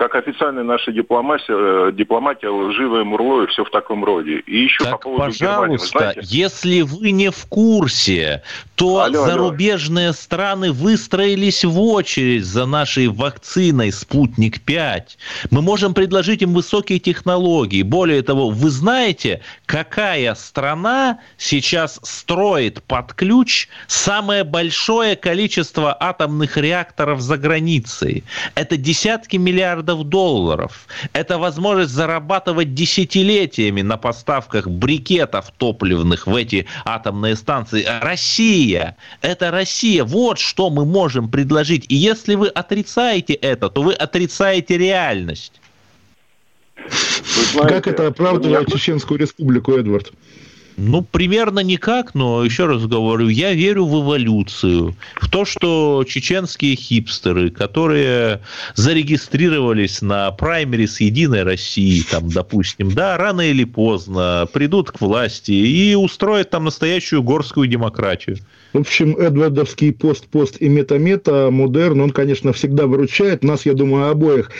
как 0.00 0.14
официальная 0.14 0.64
наша 0.64 0.92
дипломатия, 0.92 1.88
э, 1.88 1.92
дипломатия 1.92 2.48
лживое 2.48 3.04
мурло 3.04 3.42
и 3.42 3.46
все 3.48 3.66
в 3.66 3.70
таком 3.70 4.02
роде. 4.02 4.38
И 4.46 4.62
еще 4.62 4.84
так, 4.84 4.92
по 4.92 4.98
поводу 4.98 5.24
пожалуйста, 5.24 5.44
Германии, 5.44 5.76
знаете... 5.76 6.20
если 6.22 6.80
вы 6.80 7.10
не 7.10 7.30
в 7.30 7.44
курсе, 7.44 8.42
то 8.76 9.02
алло, 9.02 9.26
зарубежные 9.26 10.06
алло. 10.06 10.14
страны 10.14 10.72
выстроились 10.72 11.66
в 11.66 11.78
очередь 11.78 12.46
за 12.46 12.64
нашей 12.64 13.08
вакциной 13.08 13.92
«Спутник-5». 13.92 15.02
Мы 15.50 15.60
можем 15.60 15.92
предложить 15.92 16.40
им 16.40 16.54
высокие 16.54 16.98
технологии. 16.98 17.82
Более 17.82 18.22
того, 18.22 18.48
вы 18.48 18.70
знаете, 18.70 19.42
какая 19.66 20.34
страна 20.34 21.18
сейчас 21.36 22.00
строит 22.02 22.82
под 22.84 23.12
ключ 23.12 23.68
самое 23.86 24.44
большое 24.44 25.14
количество 25.14 25.94
атомных 26.00 26.56
реакторов 26.56 27.20
за 27.20 27.36
границей? 27.36 28.24
Это 28.54 28.78
десятки 28.78 29.36
миллиардов 29.36 29.89
миллиардов 29.90 30.08
долларов. 30.08 30.86
Это 31.12 31.38
возможность 31.38 31.92
зарабатывать 31.92 32.74
десятилетиями 32.74 33.82
на 33.82 33.96
поставках 33.96 34.66
брикетов 34.66 35.50
топливных 35.56 36.26
в 36.26 36.34
эти 36.34 36.66
атомные 36.84 37.36
станции. 37.36 37.86
Россия, 38.02 38.96
это 39.22 39.50
Россия. 39.50 40.04
Вот 40.04 40.38
что 40.38 40.70
мы 40.70 40.84
можем 40.84 41.28
предложить. 41.28 41.86
И 41.88 41.94
если 41.94 42.34
вы 42.34 42.48
отрицаете 42.48 43.34
это, 43.34 43.68
то 43.68 43.82
вы 43.82 43.94
отрицаете 43.94 44.78
реальность. 44.78 45.52
Знаете, 47.52 47.74
как 47.74 47.86
это 47.86 48.06
оправдывает 48.06 48.68
меня... 48.68 48.78
Чеченскую 48.78 49.20
республику, 49.20 49.72
Эдвард? 49.72 50.12
Ну, 50.82 51.02
примерно 51.02 51.60
никак, 51.60 52.14
но 52.14 52.42
еще 52.42 52.64
раз 52.64 52.86
говорю, 52.86 53.28
я 53.28 53.52
верю 53.52 53.84
в 53.84 54.02
эволюцию, 54.02 54.96
в 55.20 55.28
то, 55.28 55.44
что 55.44 56.06
чеченские 56.08 56.74
хипстеры, 56.74 57.50
которые 57.50 58.40
зарегистрировались 58.76 60.00
на 60.00 60.30
праймерис 60.30 61.00
Единой 61.00 61.42
России, 61.42 62.02
там, 62.10 62.30
допустим, 62.30 62.92
да, 62.92 63.18
рано 63.18 63.42
или 63.42 63.64
поздно 63.64 64.48
придут 64.50 64.90
к 64.90 65.02
власти 65.02 65.52
и 65.52 65.94
устроят 65.94 66.48
там 66.48 66.64
настоящую 66.64 67.22
горскую 67.22 67.68
демократию. 67.68 68.38
В 68.72 68.78
общем, 68.78 69.16
Эдвардовский 69.16 69.92
пост-пост 69.92 70.56
и 70.60 70.68
мета-мета, 70.68 71.50
модерн, 71.50 72.00
он, 72.00 72.10
конечно, 72.10 72.52
всегда 72.52 72.86
выручает 72.86 73.42
нас, 73.42 73.66
я 73.66 73.74
думаю, 73.74 74.10
обоих. 74.10 74.50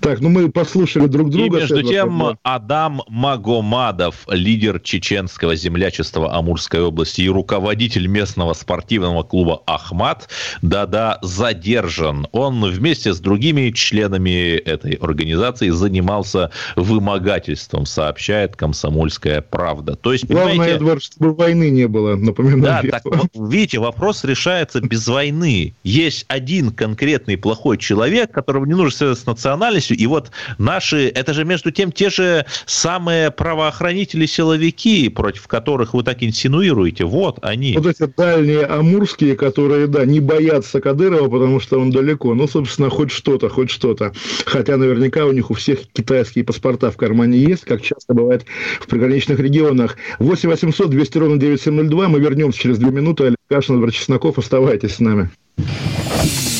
Так, 0.00 0.20
ну 0.20 0.28
мы 0.28 0.50
послушали 0.50 1.06
друг 1.06 1.30
друга. 1.30 1.58
И 1.58 1.60
между 1.60 1.82
тем, 1.82 2.38
Адам 2.42 3.02
Магомадов, 3.08 4.26
лидер 4.28 4.80
чеченского 4.80 5.56
землячества 5.56 6.34
Амурской 6.34 6.82
области 6.82 7.22
и 7.22 7.28
руководитель 7.28 8.06
местного 8.06 8.52
спортивного 8.52 9.22
клуба 9.22 9.62
«Ахмат», 9.66 10.28
да-да, 10.62 11.18
задержан. 11.22 12.26
Он 12.32 12.62
вместе 12.64 13.14
с 13.14 13.20
другими 13.20 13.70
членами 13.70 14.56
этой 14.56 14.92
организации 14.94 15.70
занимался 15.70 16.50
вымогательством, 16.76 17.86
сообщает 17.86 18.56
«Комсомольская 18.56 19.40
правда». 19.40 19.96
То 19.96 20.12
есть, 20.12 20.26
Главное. 20.26 20.76
Эдвард, 20.76 21.02
чтобы 21.02 21.34
войны 21.34 21.70
не 21.70 21.88
было, 21.88 22.16
напоминаю. 22.16 22.90
Да, 22.90 23.00
так, 23.00 23.04
видите, 23.48 23.78
вопрос 23.78 24.24
решается 24.24 24.80
без 24.80 25.06
войны. 25.08 25.74
Есть 25.84 26.24
один 26.28 26.70
конкретный 26.70 27.36
плохой 27.36 27.78
человек, 27.78 28.32
которого 28.32 28.64
не 28.64 28.74
нужно 28.74 28.90
связать 28.96 29.18
с 29.18 29.26
национальностью, 29.26 29.96
и 29.96 30.06
вот 30.06 30.30
наши, 30.58 31.08
это 31.08 31.34
же 31.34 31.44
между 31.44 31.70
тем 31.70 31.92
те 31.92 32.10
же 32.10 32.46
самые 32.66 33.30
правоохранители-силовики, 33.30 35.08
против 35.08 35.46
которых 35.46 35.94
вы 35.94 36.02
так 36.02 36.22
инсинуируете, 36.22 37.04
вот 37.04 37.38
они. 37.42 37.76
Вот 37.76 37.86
эти 37.86 38.10
дальние 38.16 38.64
амурские, 38.64 39.36
которые, 39.36 39.86
да, 39.86 40.04
не 40.04 40.20
боятся 40.20 40.80
Кадырова, 40.80 41.28
потому 41.28 41.60
что 41.60 41.78
он 41.78 41.90
далеко. 41.90 42.34
Ну, 42.34 42.48
собственно, 42.48 42.90
хоть 42.90 43.10
что-то, 43.10 43.48
хоть 43.48 43.70
что-то. 43.70 44.12
Хотя 44.44 44.76
наверняка 44.76 45.24
у 45.24 45.32
них 45.32 45.50
у 45.50 45.54
всех 45.54 45.80
китайские 45.92 46.44
паспорта 46.44 46.90
в 46.90 46.96
кармане 46.96 47.38
есть, 47.38 47.64
как 47.64 47.82
часто 47.82 48.14
бывает 48.14 48.44
в 48.80 48.86
приграничных 48.86 49.38
регионах. 49.38 49.96
8 50.18 50.48
800 50.48 50.90
200 50.90 51.18
ровно 51.18 51.38
9702. 51.38 52.08
Мы 52.08 52.20
вернемся 52.20 52.58
через 52.58 52.78
две 52.78 52.90
минуты. 52.90 53.35
Кашин, 53.48 53.76
Эдвард 53.76 53.94
Чесноков, 53.94 54.38
оставайтесь 54.38 54.96
с 54.96 55.00
нами. 55.00 55.30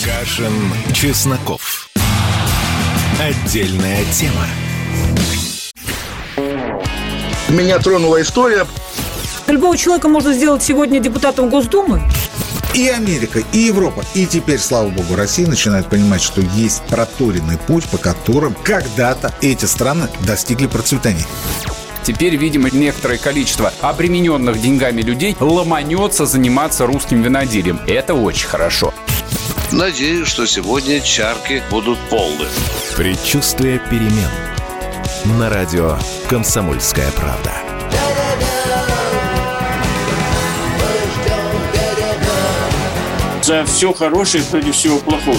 Кашин, 0.05 0.53
Чесноков. 0.93 1.89
Отдельная 3.20 4.05
тема. 4.12 4.47
Меня 7.49 7.79
тронула 7.79 8.20
история. 8.22 8.66
Любого 9.47 9.77
человека 9.77 10.09
можно 10.09 10.33
сделать 10.33 10.62
сегодня 10.62 11.01
депутатом 11.01 11.49
Госдумы. 11.49 12.03
И 12.74 12.89
Америка, 12.89 13.43
и 13.53 13.59
Европа, 13.59 14.05
и 14.14 14.27
теперь, 14.27 14.59
слава 14.59 14.89
богу, 14.89 15.16
Россия 15.16 15.47
начинает 15.47 15.89
понимать, 15.89 16.20
что 16.20 16.43
есть 16.43 16.83
проторенный 16.89 17.57
путь, 17.57 17.85
по 17.87 17.97
которым 17.97 18.55
когда-то 18.62 19.35
эти 19.41 19.64
страны 19.64 20.09
достигли 20.27 20.66
процветания. 20.66 21.24
Теперь, 22.07 22.36
видимо, 22.36 22.70
некоторое 22.70 23.18
количество 23.18 23.72
обремененных 23.80 24.61
деньгами 24.61 25.02
людей 25.02 25.36
ломанется 25.40 26.24
заниматься 26.24 26.86
русским 26.86 27.20
виноделием. 27.20 27.80
Это 27.88 28.14
очень 28.14 28.46
хорошо. 28.46 28.94
Надеюсь, 29.72 30.28
что 30.28 30.46
сегодня 30.46 31.00
чарки 31.00 31.64
будут 31.68 31.98
полны. 32.09 32.46
Предчувствие 32.96 33.80
перемен. 33.90 34.30
На 35.36 35.50
радио 35.50 35.98
«Комсомольская 36.28 37.11
правда». 37.11 37.52
За 43.42 43.64
все 43.64 43.92
хорошее 43.92 44.44
против 44.44 44.76
всего 44.76 45.00
плохого. 45.00 45.38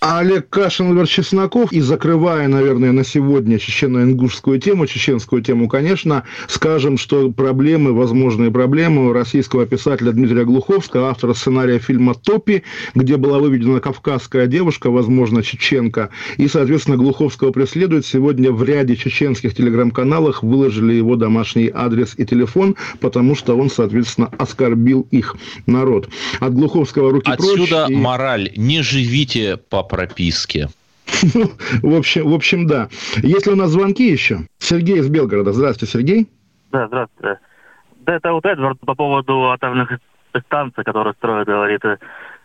Олег 0.00 0.48
Кашин, 0.48 0.86
Владимир 0.86 1.06
Чесноков. 1.06 1.72
И 1.72 1.80
закрывая, 1.80 2.48
наверное, 2.48 2.90
на 2.90 3.04
сегодня 3.04 3.58
чечено-ингушскую 3.58 4.58
тему, 4.58 4.86
чеченскую 4.86 5.42
тему, 5.42 5.68
конечно, 5.68 6.24
скажем, 6.48 6.96
что 6.96 7.30
проблемы, 7.30 7.92
возможные 7.92 8.50
проблемы 8.50 9.10
у 9.10 9.12
российского 9.12 9.66
писателя 9.66 10.12
Дмитрия 10.12 10.46
Глуховского, 10.46 11.10
автора 11.10 11.34
сценария 11.34 11.78
фильма 11.78 12.14
«Топи», 12.14 12.62
где 12.94 13.18
была 13.18 13.40
выведена 13.40 13.80
кавказская 13.80 14.46
девушка, 14.46 14.88
возможно, 14.88 15.42
чеченка, 15.42 16.08
и, 16.38 16.48
соответственно, 16.48 16.96
Глуховского 16.96 17.52
преследуют. 17.52 18.06
Сегодня 18.06 18.52
в 18.52 18.64
ряде 18.64 18.96
чеченских 18.96 19.54
телеграм-каналах 19.54 20.42
выложили 20.42 20.94
его 20.94 21.16
домашний 21.16 21.70
адрес 21.72 22.14
и 22.16 22.24
телефон, 22.24 22.74
потому 23.00 23.34
что 23.34 23.54
он, 23.54 23.68
соответственно, 23.68 24.30
оскорбил 24.38 25.06
их 25.10 25.36
народ. 25.66 26.08
От 26.40 26.54
Глуховского 26.54 27.12
руки 27.12 27.30
Отсюда 27.30 27.84
прочь. 27.84 27.90
И... 27.90 27.94
мораль. 28.00 28.50
Не 28.56 28.80
живите 28.80 29.58
по 29.58 29.89
прописке. 29.90 30.68
В 31.82 31.96
общем, 31.96 32.30
в 32.30 32.34
общем, 32.34 32.66
да. 32.66 32.88
Если 33.16 33.50
у 33.50 33.56
нас 33.56 33.70
звонки 33.70 34.10
еще. 34.10 34.46
Сергей 34.58 34.98
из 34.98 35.08
Белгорода. 35.08 35.52
Здравствуйте, 35.52 35.92
Сергей. 35.92 36.28
Да, 36.70 36.86
здравствуйте. 36.86 37.40
Да, 38.00 38.14
это 38.14 38.32
вот 38.32 38.46
Эдвард 38.46 38.78
по 38.80 38.94
поводу 38.94 39.50
атомных 39.50 39.98
станций, 40.46 40.84
которые 40.84 41.14
строят, 41.14 41.48
говорит, 41.48 41.82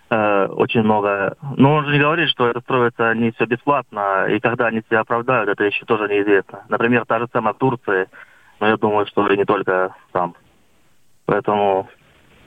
э, 0.10 0.46
очень 0.48 0.82
много. 0.82 1.38
Но 1.58 1.76
он 1.76 1.86
же 1.86 1.94
не 1.94 2.00
говорит, 2.00 2.30
что 2.30 2.48
это 2.48 2.60
строится 2.62 3.14
не 3.14 3.32
все 3.32 3.46
бесплатно, 3.46 4.26
и 4.28 4.40
когда 4.40 4.68
они 4.68 4.82
себя 4.82 5.02
оправдают, 5.02 5.50
это 5.50 5.64
еще 5.64 5.86
тоже 5.86 6.08
неизвестно. 6.08 6.66
Например, 6.70 7.06
та 7.06 7.20
же 7.20 7.28
самая 7.32 7.54
в 7.54 7.58
Турции, 7.58 8.08
но 8.60 8.68
я 8.68 8.78
думаю, 8.78 9.06
что 9.06 9.28
и 9.30 9.38
не 9.38 9.46
только 9.46 9.96
там. 10.12 10.36
Поэтому 11.26 11.88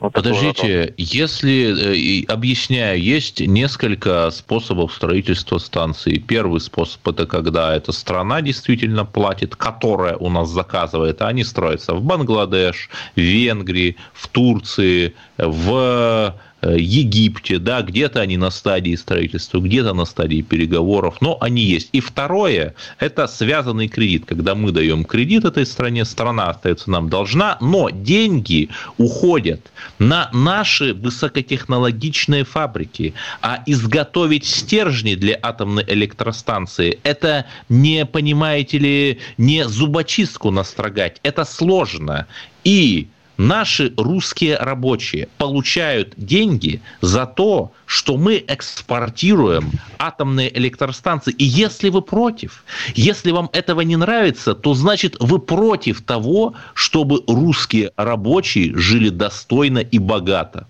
вот 0.00 0.12
Подождите, 0.12 0.94
если, 0.96 2.22
э, 2.22 2.24
объясняю, 2.26 3.02
есть 3.02 3.40
несколько 3.40 4.30
способов 4.30 4.92
строительства 4.94 5.58
станции. 5.58 6.18
Первый 6.18 6.60
способ– 6.60 7.06
это 7.08 7.26
когда 7.26 7.74
эта 7.74 7.92
страна 7.92 8.40
действительно 8.40 9.04
платит, 9.04 9.56
которая 9.56 10.16
у 10.16 10.30
нас 10.30 10.50
заказывает, 10.50 11.20
а 11.20 11.28
они 11.28 11.42
строятся 11.42 11.94
в 11.94 12.02
Бангладеш, 12.02 12.90
в 13.16 13.20
Венгрии, 13.20 13.96
в 14.12 14.28
Турции, 14.28 15.14
в 15.36 16.34
Египте, 16.62 17.58
да, 17.58 17.82
где-то 17.82 18.20
они 18.20 18.36
на 18.36 18.50
стадии 18.50 18.96
строительства, 18.96 19.60
где-то 19.60 19.94
на 19.94 20.04
стадии 20.04 20.42
переговоров, 20.42 21.20
но 21.20 21.38
они 21.40 21.62
есть. 21.62 21.88
И 21.92 22.00
второе, 22.00 22.74
это 22.98 23.28
связанный 23.28 23.86
кредит, 23.86 24.24
когда 24.26 24.56
мы 24.56 24.72
даем 24.72 25.04
кредит 25.04 25.44
этой 25.44 25.64
стране, 25.64 26.04
страна 26.04 26.48
остается 26.48 26.90
нам 26.90 27.08
должна, 27.08 27.58
но 27.60 27.90
деньги 27.90 28.70
уходят 28.96 29.70
на 30.00 30.30
наши 30.32 30.94
высокотехнологичные 30.94 32.44
фабрики, 32.44 33.14
а 33.40 33.62
изготовить 33.66 34.44
стержни 34.44 35.14
для 35.14 35.38
атомной 35.40 35.84
электростанции, 35.86 36.98
это 37.04 37.46
не, 37.68 38.04
понимаете 38.04 38.78
ли, 38.78 39.18
не 39.36 39.68
зубочистку 39.68 40.50
настрогать, 40.50 41.20
это 41.22 41.44
сложно. 41.44 42.26
И 42.64 43.08
наши 43.38 43.94
русские 43.96 44.56
рабочие 44.58 45.28
получают 45.38 46.12
деньги 46.16 46.82
за 47.00 47.24
то, 47.24 47.72
что 47.86 48.16
мы 48.18 48.44
экспортируем 48.46 49.70
атомные 49.98 50.56
электростанции. 50.58 51.32
И 51.32 51.44
если 51.44 51.88
вы 51.88 52.02
против, 52.02 52.64
если 52.94 53.30
вам 53.30 53.48
этого 53.52 53.80
не 53.80 53.96
нравится, 53.96 54.54
то 54.54 54.74
значит 54.74 55.16
вы 55.20 55.38
против 55.38 56.02
того, 56.02 56.54
чтобы 56.74 57.22
русские 57.26 57.92
рабочие 57.96 58.76
жили 58.76 59.08
достойно 59.08 59.78
и 59.78 59.98
богато. 59.98 60.66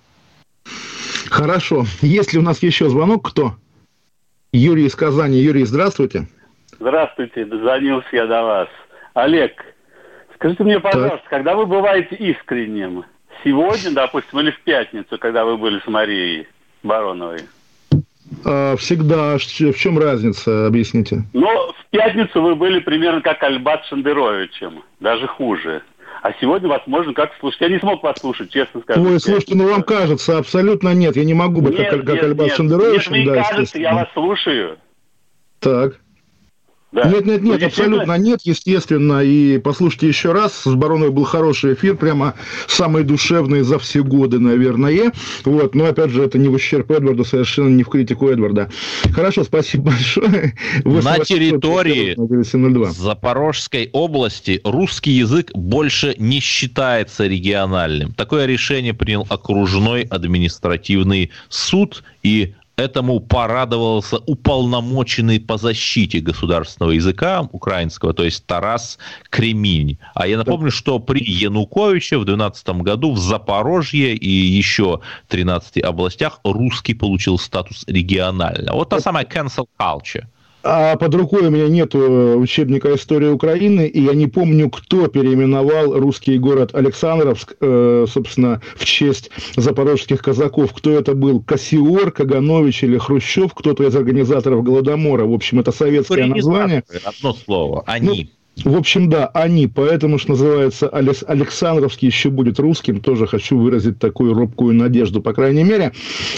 Хорошо. 1.31 1.87
Есть 2.03 2.33
ли 2.33 2.39
у 2.39 2.43
нас 2.43 2.63
еще 2.63 2.89
звонок? 2.89 3.29
Кто? 3.31 3.57
Юрий 4.53 4.87
из 4.87 4.95
Казани. 4.95 5.39
Юрий, 5.39 5.65
здравствуйте. 5.65 6.27
Здравствуйте. 6.79 7.45
Дозвонился 7.45 8.09
я 8.13 8.27
до 8.27 8.43
вас. 8.43 8.69
Олег, 9.15 9.53
Скажите 10.39 10.63
мне, 10.63 10.79
пожалуйста, 10.79 11.19
так. 11.19 11.29
когда 11.29 11.57
вы 11.57 11.67
бываете 11.67 12.15
искренним? 12.15 13.05
Сегодня, 13.43 13.91
допустим, 13.91 14.39
или 14.39 14.53
в 14.53 14.61
пятницу, 14.61 15.19
когда 15.19 15.45
вы 15.45 15.57
были 15.57 15.81
с 15.81 15.87
Марией 15.89 16.47
Бароновой? 16.85 17.41
А, 18.45 18.77
всегда. 18.77 19.37
В 19.37 19.77
чем 19.77 19.99
разница, 19.99 20.67
объясните? 20.67 21.25
Ну, 21.33 21.73
в 21.73 21.87
пятницу 21.91 22.41
вы 22.41 22.55
были 22.55 22.79
примерно 22.79 23.21
как 23.21 23.43
Альбат 23.43 23.85
Шендеровичем, 23.87 24.85
даже 25.01 25.27
хуже. 25.27 25.83
А 26.23 26.33
сегодня 26.41 26.69
вас 26.69 26.83
можно 26.87 27.13
как 27.15 27.33
слушать. 27.41 27.61
Я 27.61 27.69
не 27.69 27.81
смог 27.81 28.03
вас 28.05 28.21
слушать, 28.21 28.53
честно 28.53 28.81
скажу. 28.81 29.03
Ой, 29.03 29.19
слушайте, 29.19 29.57
ну 29.57 29.69
вам 29.69 29.83
кажется, 29.83 30.39
абсолютно 30.39 30.95
нет. 30.95 31.17
Я 31.17 31.25
не 31.25 31.35
могу 31.35 31.63
быть 31.63 31.79
нет, 31.79 31.91
как, 31.91 32.05
как 32.05 32.15
нет, 32.15 32.25
Альбат 32.25 32.47
нет, 32.47 32.57
Шендерович. 32.57 33.11
Нет, 33.11 33.11
мне 33.11 33.27
да, 33.27 33.43
кажется, 33.43 33.79
я 33.79 33.95
вас 33.95 34.09
слушаю. 34.13 34.79
Так. 35.59 35.99
Да. 36.91 37.05
Нет, 37.05 37.27
нет, 37.27 37.43
нет, 37.43 37.63
абсолютно 37.63 38.17
нет, 38.17 38.41
естественно. 38.45 39.23
И 39.23 39.59
послушайте 39.59 40.09
еще 40.09 40.33
раз, 40.33 40.63
с 40.63 40.75
Бароновой 40.75 41.11
был 41.11 41.25
хороший 41.25 41.75
эфир, 41.75 41.97
прямо 41.97 42.35
самый 42.67 43.05
душевный 43.05 43.61
за 43.61 43.79
все 43.79 44.03
годы, 44.03 44.39
наверное. 44.39 45.13
Вот, 45.45 45.75
но 45.75 45.87
опять 45.87 46.11
же, 46.11 46.23
это 46.23 46.39
не 46.39 46.49
в 46.49 46.55
ущерб 46.55 46.91
Эдварду, 46.91 47.25
совершенно 47.25 47.69
не 47.69 47.83
в 47.83 47.89
критику 47.89 48.29
Эдварда. 48.29 48.71
Хорошо, 49.13 49.45
спасибо 49.45 49.85
большое. 49.91 50.55
На 50.85 51.19
территории 51.19 52.17
Запорожской 52.91 53.91
области 53.93 54.63
русский 54.65 55.11
язык 55.11 55.51
больше 55.55 56.15
не 56.19 56.41
считается 56.41 57.27
региональным. 57.27 58.15
Такое 58.15 58.47
решение 58.47 58.95
принял 58.95 59.27
окружной 59.29 60.03
административный 60.03 61.31
суд 61.51 62.03
и 62.23 62.55
этому 62.79 63.21
порадовался 63.21 64.19
уполномоченный 64.19 65.41
по 65.41 65.59
защите 65.59 66.21
государственного 66.21 66.93
языка 66.93 67.47
украинского, 67.53 68.15
то 68.15 68.25
есть 68.25 68.47
Тарас 68.47 68.99
Креминь. 69.31 69.99
А 70.15 70.27
я 70.27 70.39
напомню, 70.39 70.71
что 70.71 70.99
при 71.01 71.23
Януковиче 71.23 72.19
в 72.19 72.25
2012 72.25 72.69
году 72.83 73.13
в 73.13 73.19
Запорожье 73.19 74.15
и 74.15 74.31
еще 74.31 75.01
13 75.27 75.83
областях 75.83 76.41
русский 76.45 76.95
получил 76.95 77.39
статус 77.39 77.85
регионального. 77.89 78.77
Вот 78.77 78.91
та 78.91 79.01
самая 79.01 79.25
cancel 79.25 79.67
culture. 79.79 80.27
А 80.71 80.97
под 80.97 81.15
рукой 81.15 81.47
у 81.47 81.51
меня 81.51 81.67
нет 81.69 81.95
э, 81.95 82.35
учебника 82.35 82.95
истории 82.95 83.29
Украины, 83.29 83.87
и 83.87 84.03
я 84.03 84.13
не 84.13 84.27
помню, 84.27 84.69
кто 84.69 85.07
переименовал 85.07 85.99
русский 85.99 86.37
город 86.37 86.75
Александровск, 86.75 87.57
э, 87.59 88.05
собственно, 88.07 88.61
в 88.77 88.85
честь 88.85 89.31
запорожских 89.57 90.21
казаков. 90.21 90.75
Кто 90.75 90.91
это 90.91 91.15
был? 91.15 91.41
Кассиор, 91.41 92.11
Каганович 92.11 92.85
или 92.85 92.99
Хрущев? 92.99 93.55
Кто-то 93.55 93.85
из 93.85 93.97
организаторов 93.97 94.63
Голодомора. 94.63 95.25
В 95.25 95.33
общем, 95.33 95.59
это 95.59 95.73
советское 95.73 96.27
название. 96.27 96.85
Одно 97.03 97.33
слово. 97.33 97.83
Они. 97.87 98.31
Ну, 98.63 98.71
в 98.71 98.77
общем, 98.77 99.09
да, 99.09 99.29
они, 99.29 99.69
поэтому 99.69 100.19
что 100.19 100.33
называется 100.33 100.89
Александровский 100.89 102.09
еще 102.09 102.29
будет 102.29 102.59
русским, 102.59 103.01
тоже 103.01 103.27
хочу 103.27 103.57
выразить 103.57 103.99
такую 103.99 104.35
робкую 104.35 104.75
надежду, 104.75 105.23
по 105.23 105.33
крайней 105.33 105.65
мере. 105.65 105.93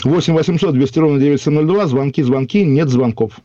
8 0.04 0.34
800 0.34 0.72
200 0.74 0.98
ровно 1.00 1.18
9702, 1.18 1.86
звонки, 1.88 2.22
звонки, 2.22 2.64
нет 2.64 2.90
звонков. 2.90 3.40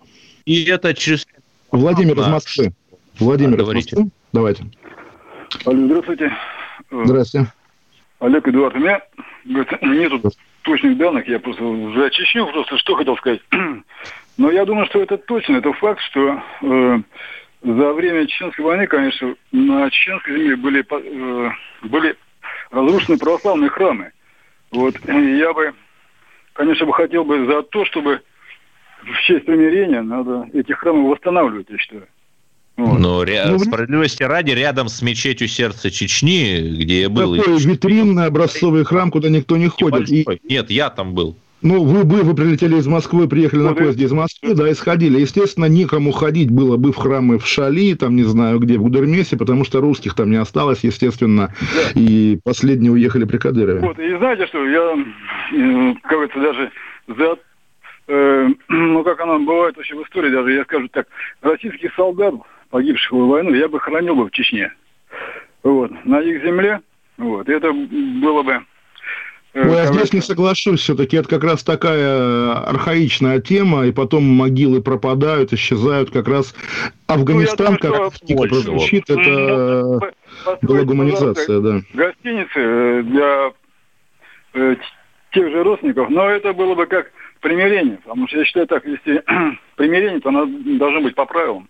И 0.46 0.66
это 0.66 0.94
через... 0.94 1.26
Владимир 1.72 2.18
из 2.20 2.28
Москвы. 2.28 2.72
Владимир 3.20 3.60
из 3.62 3.68
Москвы. 3.68 4.10
Давайте. 4.32 4.66
Алло, 5.66 5.86
здравствуйте. 5.88 6.32
Здравствуйте. 6.92 7.52
Олег 8.20 8.48
Эдуард, 8.48 8.76
у 8.76 8.80
меня 8.80 9.02
нету 9.82 10.32
точных 10.62 10.98
данных, 10.98 11.28
я 11.28 11.40
просто 11.40 11.64
за 11.96 12.10
Чечню 12.12 12.48
просто 12.52 12.78
что 12.78 12.96
хотел 12.96 13.18
сказать. 13.18 13.42
Но 14.38 14.52
я 14.52 14.66
думаю, 14.66 14.86
что 14.88 15.02
это 15.02 15.18
точно, 15.18 15.58
это 15.58 15.74
факт, 15.74 16.02
что 16.02 16.42
э, 16.62 17.00
за 17.64 17.94
время 17.94 18.28
Чеченской 18.28 18.66
войны, 18.66 18.88
конечно, 18.88 19.36
на 19.52 19.90
Чеченской 19.90 20.34
земле 20.34 20.56
были, 20.56 20.86
э, 20.90 21.52
были 21.84 22.16
разрушены 22.72 23.18
православные 23.18 23.70
храмы. 23.70 24.12
Вот 24.72 24.96
и 25.08 25.38
я 25.38 25.54
бы, 25.54 25.74
конечно, 26.54 26.86
бы 26.86 26.94
хотел 26.94 27.24
бы 27.24 27.46
за 27.46 27.62
то, 27.64 27.86
чтобы 27.86 28.22
в 29.06 29.22
честь 29.22 29.46
примирения 29.46 30.02
надо 30.02 30.48
эти 30.54 30.72
храмы 30.72 31.10
восстанавливать, 31.10 31.68
я 31.70 31.78
считаю. 31.78 32.08
Вот. 32.78 33.00
Но 33.00 33.24
ря... 33.24 33.48
ну, 33.48 33.60
справедливости 33.60 34.24
ради, 34.24 34.52
рядом 34.52 34.90
с 34.90 35.02
мечетью 35.02 35.48
сердца 35.48 35.90
Чечни, 35.90 36.76
где 36.82 37.02
я 37.02 37.10
был... 37.10 37.38
Такой 37.38 37.58
и... 37.58 37.68
витринный 37.68 38.26
образцовый 38.26 38.84
храм, 38.84 39.12
куда 39.12 39.30
никто 39.30 39.56
не 39.56 39.68
ходит. 39.68 40.10
И... 40.10 40.26
Нет, 40.44 40.70
я 40.70 40.90
там 40.90 41.14
был. 41.14 41.38
Ну, 41.62 41.84
вы, 41.84 42.04
вы, 42.04 42.22
вы 42.24 42.36
прилетели 42.36 42.76
из 42.76 42.86
Москвы, 42.86 43.28
приехали 43.28 43.62
вот 43.62 43.70
на 43.70 43.76
поезде 43.76 44.06
из 44.06 44.12
Москвы, 44.12 44.54
да, 44.54 44.70
и 44.70 44.74
сходили. 44.74 45.20
Естественно, 45.20 45.66
никому 45.66 46.12
ходить 46.12 46.52
было 46.52 46.76
бы 46.78 46.92
в 46.92 46.98
храмы 46.98 47.40
в 47.40 47.48
Шали, 47.48 47.96
там, 47.96 48.16
не 48.16 48.24
знаю 48.24 48.60
где, 48.60 48.78
в 48.78 48.84
Гудермесе, 48.84 49.38
потому 49.38 49.64
что 49.64 49.80
русских 49.80 50.14
там 50.14 50.30
не 50.30 50.36
осталось, 50.36 50.84
естественно, 50.84 51.56
да. 51.74 52.00
и 52.00 52.38
последние 52.44 52.92
уехали 52.92 53.24
при 53.24 53.38
Кадырове. 53.38 53.80
Вот, 53.80 53.98
и 53.98 54.18
знаете 54.18 54.46
что, 54.48 54.64
я, 54.68 54.96
э, 55.54 55.94
как 56.04 56.12
говорится, 56.12 56.40
даже 56.40 56.72
за 57.08 57.38
э, 58.08 58.50
ну, 58.68 59.04
как 59.04 59.20
оно 59.20 59.40
бывает 59.40 59.78
вообще 59.78 59.96
в 59.96 60.04
истории, 60.04 60.30
даже 60.30 60.54
я 60.54 60.64
скажу 60.64 60.88
так, 60.90 61.08
российских 61.42 61.94
солдат, 61.96 62.34
погибших 62.70 63.12
в 63.12 63.28
войну, 63.28 63.54
я 63.54 63.68
бы 63.68 63.80
хранил 63.80 64.16
бы 64.16 64.26
в 64.26 64.32
Чечне. 64.32 64.74
Вот, 65.64 65.92
на 66.06 66.20
их 66.20 66.44
земле, 66.44 66.82
вот, 67.18 67.50
это 67.50 67.72
было 67.72 68.44
бы 68.44 68.62
ну, 69.56 69.74
я 69.74 69.86
здесь 69.86 70.12
не 70.12 70.20
соглашусь, 70.20 70.82
все-таки 70.82 71.16
это 71.16 71.30
как 71.30 71.46
раз 71.46 71.64
такая 71.64 72.56
архаичная 72.68 73.40
тема, 73.40 73.86
и 73.86 73.94
потом 73.94 74.24
могилы 74.26 74.82
пропадают, 74.82 75.54
исчезают, 75.54 76.12
как 76.12 76.28
раз 76.28 76.54
Афганистан, 77.08 77.78
ну, 77.82 77.90
думаю, 77.90 78.12
как 78.12 78.30
Ника 78.30 78.48
прозвучит, 78.50 79.10
это 79.10 80.12
была 80.62 80.84
гуманизация, 80.84 81.62
да. 81.62 81.82
Гостиницы 81.94 82.60
э, 82.60 83.04
для 83.04 83.54
э, 84.56 84.76
тех 85.32 85.50
же 85.50 85.64
родственников, 85.64 86.10
но 86.10 86.30
это 86.30 86.52
было 86.52 86.76
бы 86.76 86.86
как 86.86 87.12
примирение, 87.46 88.00
потому 88.04 88.28
что 88.28 88.40
я 88.40 88.46
считаю 88.46 88.66
так, 88.66 88.84
если 88.86 89.24
примирение, 89.76 90.20
то 90.20 90.30
оно 90.30 90.48
должно 90.80 91.02
быть 91.02 91.14
по 91.14 91.26
правилам. 91.26 91.70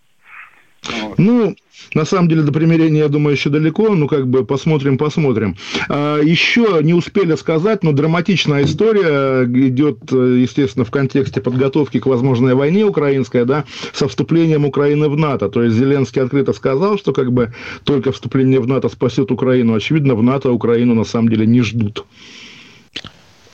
Вот. 1.01 1.17
Ну, 1.17 1.55
на 1.93 2.05
самом 2.05 2.29
деле, 2.29 2.43
до 2.43 2.53
примирения, 2.53 2.99
я 2.99 3.07
думаю, 3.09 3.35
еще 3.35 3.49
далеко, 3.49 3.89
ну, 3.89 4.07
как 4.07 4.27
бы 4.27 4.45
посмотрим, 4.45 4.97
посмотрим. 4.97 5.57
А, 5.89 6.21
еще 6.21 6.79
не 6.81 6.93
успели 6.93 7.35
сказать, 7.35 7.83
но 7.83 7.91
драматичная 7.91 8.63
история 8.63 9.43
идет, 9.43 10.11
естественно, 10.11 10.85
в 10.85 10.91
контексте 10.91 11.41
подготовки 11.41 11.99
к 11.99 12.05
возможной 12.05 12.53
войне 12.53 12.85
украинской, 12.85 13.43
да, 13.45 13.65
со 13.93 14.07
вступлением 14.07 14.63
Украины 14.63 15.09
в 15.09 15.17
НАТО. 15.17 15.49
То 15.49 15.63
есть 15.63 15.75
Зеленский 15.75 16.21
открыто 16.21 16.53
сказал, 16.53 16.97
что 16.97 17.11
как 17.11 17.33
бы 17.33 17.53
только 17.83 18.13
вступление 18.13 18.61
в 18.61 18.67
НАТО 18.67 18.87
спасет 18.87 19.29
Украину. 19.31 19.73
Очевидно, 19.73 20.15
в 20.15 20.23
НАТО 20.23 20.51
Украину 20.51 20.93
на 20.93 21.03
самом 21.03 21.29
деле 21.29 21.45
не 21.45 21.61
ждут. 21.61 22.05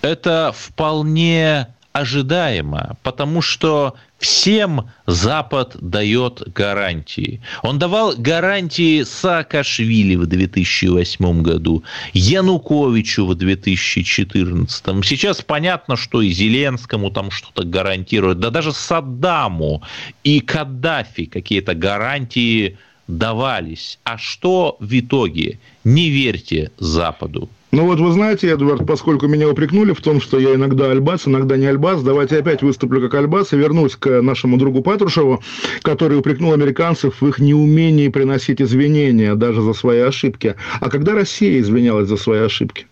Это 0.01 0.53
вполне 0.55 1.67
ожидаемо, 1.93 2.95
потому 3.03 3.41
что 3.41 3.95
всем 4.17 4.89
Запад 5.07 5.75
дает 5.81 6.43
гарантии. 6.53 7.41
Он 7.63 7.79
давал 7.79 8.13
гарантии 8.17 9.03
Саакашвили 9.03 10.15
в 10.15 10.25
2008 10.25 11.41
году, 11.41 11.83
Януковичу 12.13 13.25
в 13.25 13.35
2014. 13.35 14.85
Сейчас 15.03 15.41
понятно, 15.41 15.95
что 15.95 16.21
и 16.21 16.29
Зеленскому 16.29 17.11
там 17.11 17.31
что-то 17.31 17.63
гарантируют, 17.63 18.39
да 18.39 18.51
даже 18.51 18.71
Саддаму 18.71 19.81
и 20.23 20.39
Каддафи 20.39 21.25
какие-то 21.25 21.73
гарантии 21.73 22.77
давались. 23.07 23.99
А 24.03 24.17
что 24.17 24.77
в 24.79 24.99
итоге? 24.99 25.59
Не 25.83 26.09
верьте 26.09 26.71
Западу. 26.77 27.49
Ну 27.71 27.85
вот 27.85 27.99
вы 27.99 28.11
знаете, 28.11 28.49
Эдвард, 28.49 28.85
поскольку 28.85 29.27
меня 29.27 29.47
упрекнули 29.47 29.93
в 29.93 30.01
том, 30.01 30.19
что 30.19 30.37
я 30.37 30.55
иногда 30.55 30.91
альбас, 30.91 31.25
иногда 31.25 31.55
не 31.55 31.67
альбас, 31.67 32.03
давайте 32.03 32.37
опять 32.37 32.61
выступлю 32.61 32.99
как 33.01 33.13
альбас 33.13 33.53
и 33.53 33.57
вернусь 33.57 33.95
к 33.95 34.21
нашему 34.21 34.57
другу 34.57 34.81
Патрушеву, 34.81 35.41
который 35.81 36.17
упрекнул 36.17 36.51
американцев 36.51 37.21
в 37.21 37.27
их 37.27 37.39
неумении 37.39 38.09
приносить 38.09 38.61
извинения 38.61 39.35
даже 39.35 39.61
за 39.61 39.73
свои 39.73 39.99
ошибки. 39.99 40.55
А 40.81 40.89
когда 40.89 41.13
Россия 41.13 41.61
извинялась 41.61 42.09
за 42.09 42.17
свои 42.17 42.41
ошибки? 42.41 42.87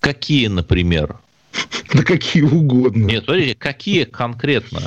Какие, 0.00 0.48
например? 0.48 1.16
Да 1.92 2.02
какие 2.02 2.42
угодно. 2.42 3.04
Нет, 3.04 3.24
смотрите, 3.24 3.54
какие 3.54 4.04
конкретно? 4.04 4.80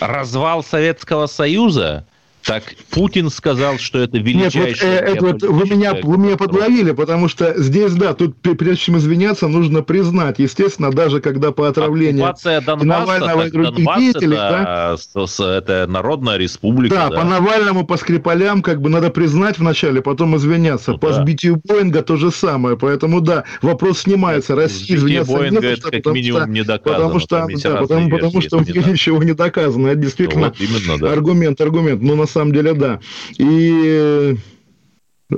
Развал 0.00 0.62
Советского 0.62 1.26
Союза? 1.26 2.06
Так 2.44 2.64
Путин 2.90 3.30
сказал, 3.30 3.78
что 3.78 3.98
это 3.98 4.18
величайшее... 4.18 4.66
Нет, 4.66 4.80
вот, 4.80 4.86
э, 4.86 5.12
это 5.12 5.26
вот 5.26 5.42
вы, 5.42 5.74
меня, 5.74 5.94
вы 6.02 6.18
меня 6.18 6.36
подловили, 6.36 6.92
потому 6.92 7.28
что 7.28 7.54
здесь, 7.60 7.92
да, 7.92 8.14
тут 8.14 8.36
прежде 8.40 8.76
чем 8.76 8.98
извиняться, 8.98 9.48
нужно 9.48 9.82
признать, 9.82 10.38
естественно, 10.38 10.90
даже 10.90 11.20
когда 11.20 11.52
по 11.52 11.68
отравлению 11.68 12.24
Оккупация 12.24 12.60
Донбасса, 12.60 12.86
Навального 12.86 13.46
и 13.46 13.50
других 13.50 13.74
Донбасс 13.76 14.00
деятелей... 14.00 14.36
Это, 14.36 14.96
да, 15.14 15.56
это 15.56 15.86
народная 15.88 16.36
республика. 16.36 16.94
Да, 16.94 17.08
да, 17.10 17.16
по 17.16 17.24
Навальному, 17.24 17.86
по 17.86 17.96
Скрипалям, 17.96 18.62
как 18.62 18.80
бы 18.80 18.88
надо 18.88 19.10
признать 19.10 19.58
вначале, 19.58 20.02
потом 20.02 20.36
извиняться. 20.36 20.92
Ну, 20.92 20.98
по 20.98 21.10
да. 21.10 21.22
сбитию 21.22 21.60
Боинга 21.64 22.02
то 22.02 22.16
же 22.16 22.32
самое, 22.32 22.76
поэтому, 22.76 23.20
да, 23.20 23.44
вопрос 23.60 24.00
снимается. 24.00 24.56
Россия 24.56 24.96
извиняться 24.96 25.32
Боинга 25.32 25.60
не 25.60 25.66
это 25.68 25.90
как 25.90 26.06
минимум 26.06 26.42
что, 26.42 26.50
не 26.50 26.64
доказано. 26.64 27.04
Потому 27.04 27.20
что, 27.20 27.46
да, 27.62 27.76
потому, 27.76 28.10
потому 28.10 28.40
что 28.40 28.58
мне 28.58 28.82
ничего 28.92 29.22
не 29.22 29.32
доказано. 29.32 29.88
Это 29.88 30.00
действительно 30.00 30.48
вот 30.48 30.60
именно, 30.60 30.98
да. 30.98 31.12
аргумент, 31.12 31.60
аргумент. 31.60 32.02
Но 32.02 32.16
на 32.16 32.26
самом 32.32 32.52
деле, 32.52 32.74
да. 32.74 33.00
И 33.38 34.36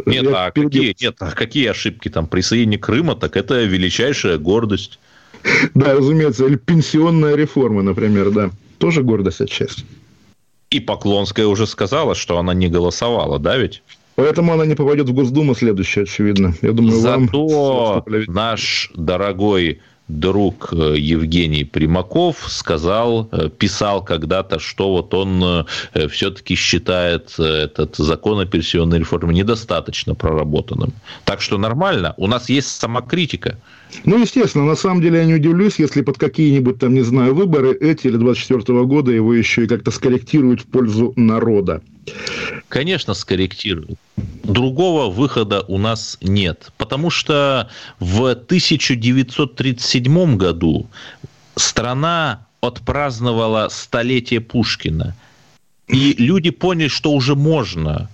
нет, 0.06 0.26
а 0.34 0.50
какие, 0.50 0.96
нет, 1.00 1.16
а 1.20 1.30
какие 1.30 1.68
ошибки 1.68 2.08
там? 2.08 2.26
Присоединение 2.26 2.78
Крыма, 2.78 3.14
так 3.14 3.36
это 3.36 3.62
величайшая 3.62 4.38
гордость. 4.38 4.98
Да, 5.74 5.94
разумеется, 5.94 6.46
или 6.46 6.56
пенсионная 6.56 7.34
реформа, 7.34 7.82
например, 7.82 8.30
да. 8.30 8.50
Тоже 8.78 9.02
гордость 9.02 9.40
отчасти. 9.40 9.84
И 10.70 10.80
Поклонская 10.80 11.46
уже 11.46 11.66
сказала, 11.66 12.14
что 12.14 12.38
она 12.38 12.54
не 12.54 12.68
голосовала, 12.68 13.38
да 13.38 13.56
ведь? 13.56 13.82
Поэтому 14.16 14.52
она 14.52 14.64
не 14.64 14.74
попадет 14.74 15.08
в 15.08 15.12
Госдуму 15.12 15.54
следующее, 15.54 16.04
очевидно. 16.04 16.54
Я 16.62 16.72
думаю, 16.72 16.98
Зато 16.98 17.46
вам... 17.46 18.04
наш 18.26 18.90
дорогой 18.94 19.80
друг 20.08 20.72
э, 20.72 20.96
Евгений 20.98 21.64
Примаков 21.64 22.44
сказал, 22.48 23.28
э, 23.32 23.48
писал 23.48 24.04
когда-то, 24.04 24.58
что 24.58 24.90
вот 24.90 25.14
он 25.14 25.66
э, 25.94 26.08
все-таки 26.08 26.54
считает 26.54 27.38
этот 27.38 27.96
закон 27.96 28.40
о 28.40 28.46
пенсионной 28.46 28.98
реформе 28.98 29.34
недостаточно 29.34 30.14
проработанным. 30.14 30.92
Так 31.24 31.40
что 31.40 31.56
нормально, 31.58 32.14
у 32.16 32.26
нас 32.26 32.48
есть 32.48 32.68
самокритика. 32.68 33.58
Ну, 34.04 34.18
естественно, 34.18 34.64
на 34.64 34.76
самом 34.76 35.00
деле 35.00 35.18
я 35.18 35.24
не 35.24 35.34
удивлюсь, 35.34 35.78
если 35.78 36.02
под 36.02 36.18
какие-нибудь 36.18 36.78
там, 36.78 36.94
не 36.94 37.02
знаю, 37.02 37.34
выборы 37.34 37.72
эти 37.72 38.08
или 38.08 38.16
24 38.16 38.84
года 38.84 39.12
его 39.12 39.32
еще 39.32 39.64
и 39.64 39.68
как-то 39.68 39.90
скорректируют 39.90 40.62
в 40.62 40.66
пользу 40.66 41.12
народа. 41.16 41.80
Конечно, 42.68 43.14
скорректируют. 43.14 43.98
Другого 44.44 45.10
выхода 45.10 45.64
у 45.68 45.78
нас 45.78 46.18
нет. 46.20 46.70
Потому 46.76 47.10
что 47.10 47.70
в 47.98 48.30
1937 48.30 50.36
году 50.36 50.86
страна 51.56 52.46
отпраздновала 52.60 53.68
столетие 53.70 54.40
Пушкина. 54.40 55.16
И 55.88 56.14
люди 56.18 56.50
поняли, 56.50 56.88
что 56.88 57.12
уже 57.12 57.34
можно. 57.34 58.10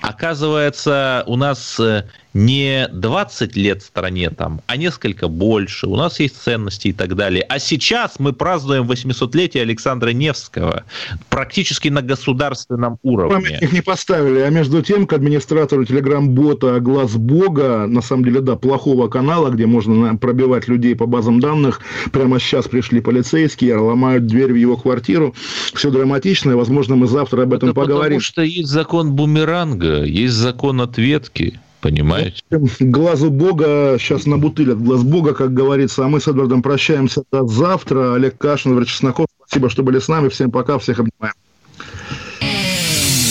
Оказывается, 0.00 1.24
у 1.26 1.36
нас 1.36 1.78
э, 1.80 2.04
не 2.34 2.88
20 2.92 3.56
лет 3.56 3.82
стране 3.82 4.30
там, 4.30 4.60
а 4.66 4.76
несколько 4.76 5.28
больше. 5.28 5.86
У 5.86 5.96
нас 5.96 6.20
есть 6.20 6.40
ценности 6.40 6.88
и 6.88 6.92
так 6.92 7.16
далее. 7.16 7.42
А 7.48 7.58
сейчас 7.58 8.18
мы 8.18 8.32
празднуем 8.32 8.84
800-летие 8.90 9.62
Александра 9.62 10.10
Невского 10.10 10.84
практически 11.30 11.88
на 11.88 12.02
государственном 12.02 12.98
уровне. 13.02 13.58
Их 13.60 13.72
не 13.72 13.80
поставили, 13.80 14.40
а 14.40 14.50
между 14.50 14.82
тем 14.82 15.06
к 15.06 15.12
администратору 15.12 15.84
телеграм-бота 15.84 16.78
«Глаз 16.80 17.16
Бога», 17.16 17.86
на 17.86 18.02
самом 18.02 18.24
деле, 18.24 18.40
да, 18.40 18.56
плохого 18.56 19.08
канала, 19.08 19.50
где 19.50 19.66
можно 19.66 20.16
пробивать 20.16 20.68
людей 20.68 20.94
по 20.94 21.06
базам 21.06 21.40
данных, 21.40 21.80
прямо 22.12 22.38
сейчас 22.38 22.68
пришли 22.68 23.00
полицейские, 23.00 23.76
ломают 23.76 24.26
дверь 24.26 24.52
в 24.52 24.56
его 24.56 24.76
квартиру. 24.76 25.34
Все 25.74 25.90
драматично, 25.90 26.52
и, 26.52 26.54
возможно, 26.54 26.96
мы 26.96 27.08
завтра 27.08 27.42
об 27.42 27.54
этом 27.54 27.70
Это 27.70 27.80
поговорим. 27.80 28.18
Потому 28.18 28.20
что 28.20 28.42
есть 28.42 28.68
закон 28.68 29.12
бумеранга, 29.12 29.87
есть 29.88 30.34
закон 30.34 30.80
ответки. 30.80 31.60
Понимаете? 31.80 32.42
Глазу 32.80 33.30
Бога 33.30 33.96
сейчас 34.00 34.26
на 34.26 34.32
набутылят. 34.32 34.82
Глаз 34.82 35.02
Бога, 35.02 35.32
как 35.34 35.54
говорится. 35.54 36.04
А 36.04 36.08
мы 36.08 36.20
с 36.20 36.26
Эдвардом 36.26 36.60
прощаемся 36.60 37.22
до 37.30 37.46
завтра. 37.46 38.14
Олег 38.14 38.36
Кашин, 38.36 38.72
Эдвард 38.72 38.88
Чесноков. 38.88 39.26
Спасибо, 39.46 39.70
что 39.70 39.82
были 39.82 40.00
с 40.00 40.08
нами. 40.08 40.28
Всем 40.28 40.50
пока. 40.50 40.78
Всех 40.78 40.98
обнимаем. 40.98 41.34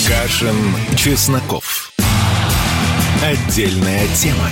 Кашин, 0.07 0.55
Чесноков. 0.95 1.91
Отдельная 3.21 4.07
тема. 4.15 4.49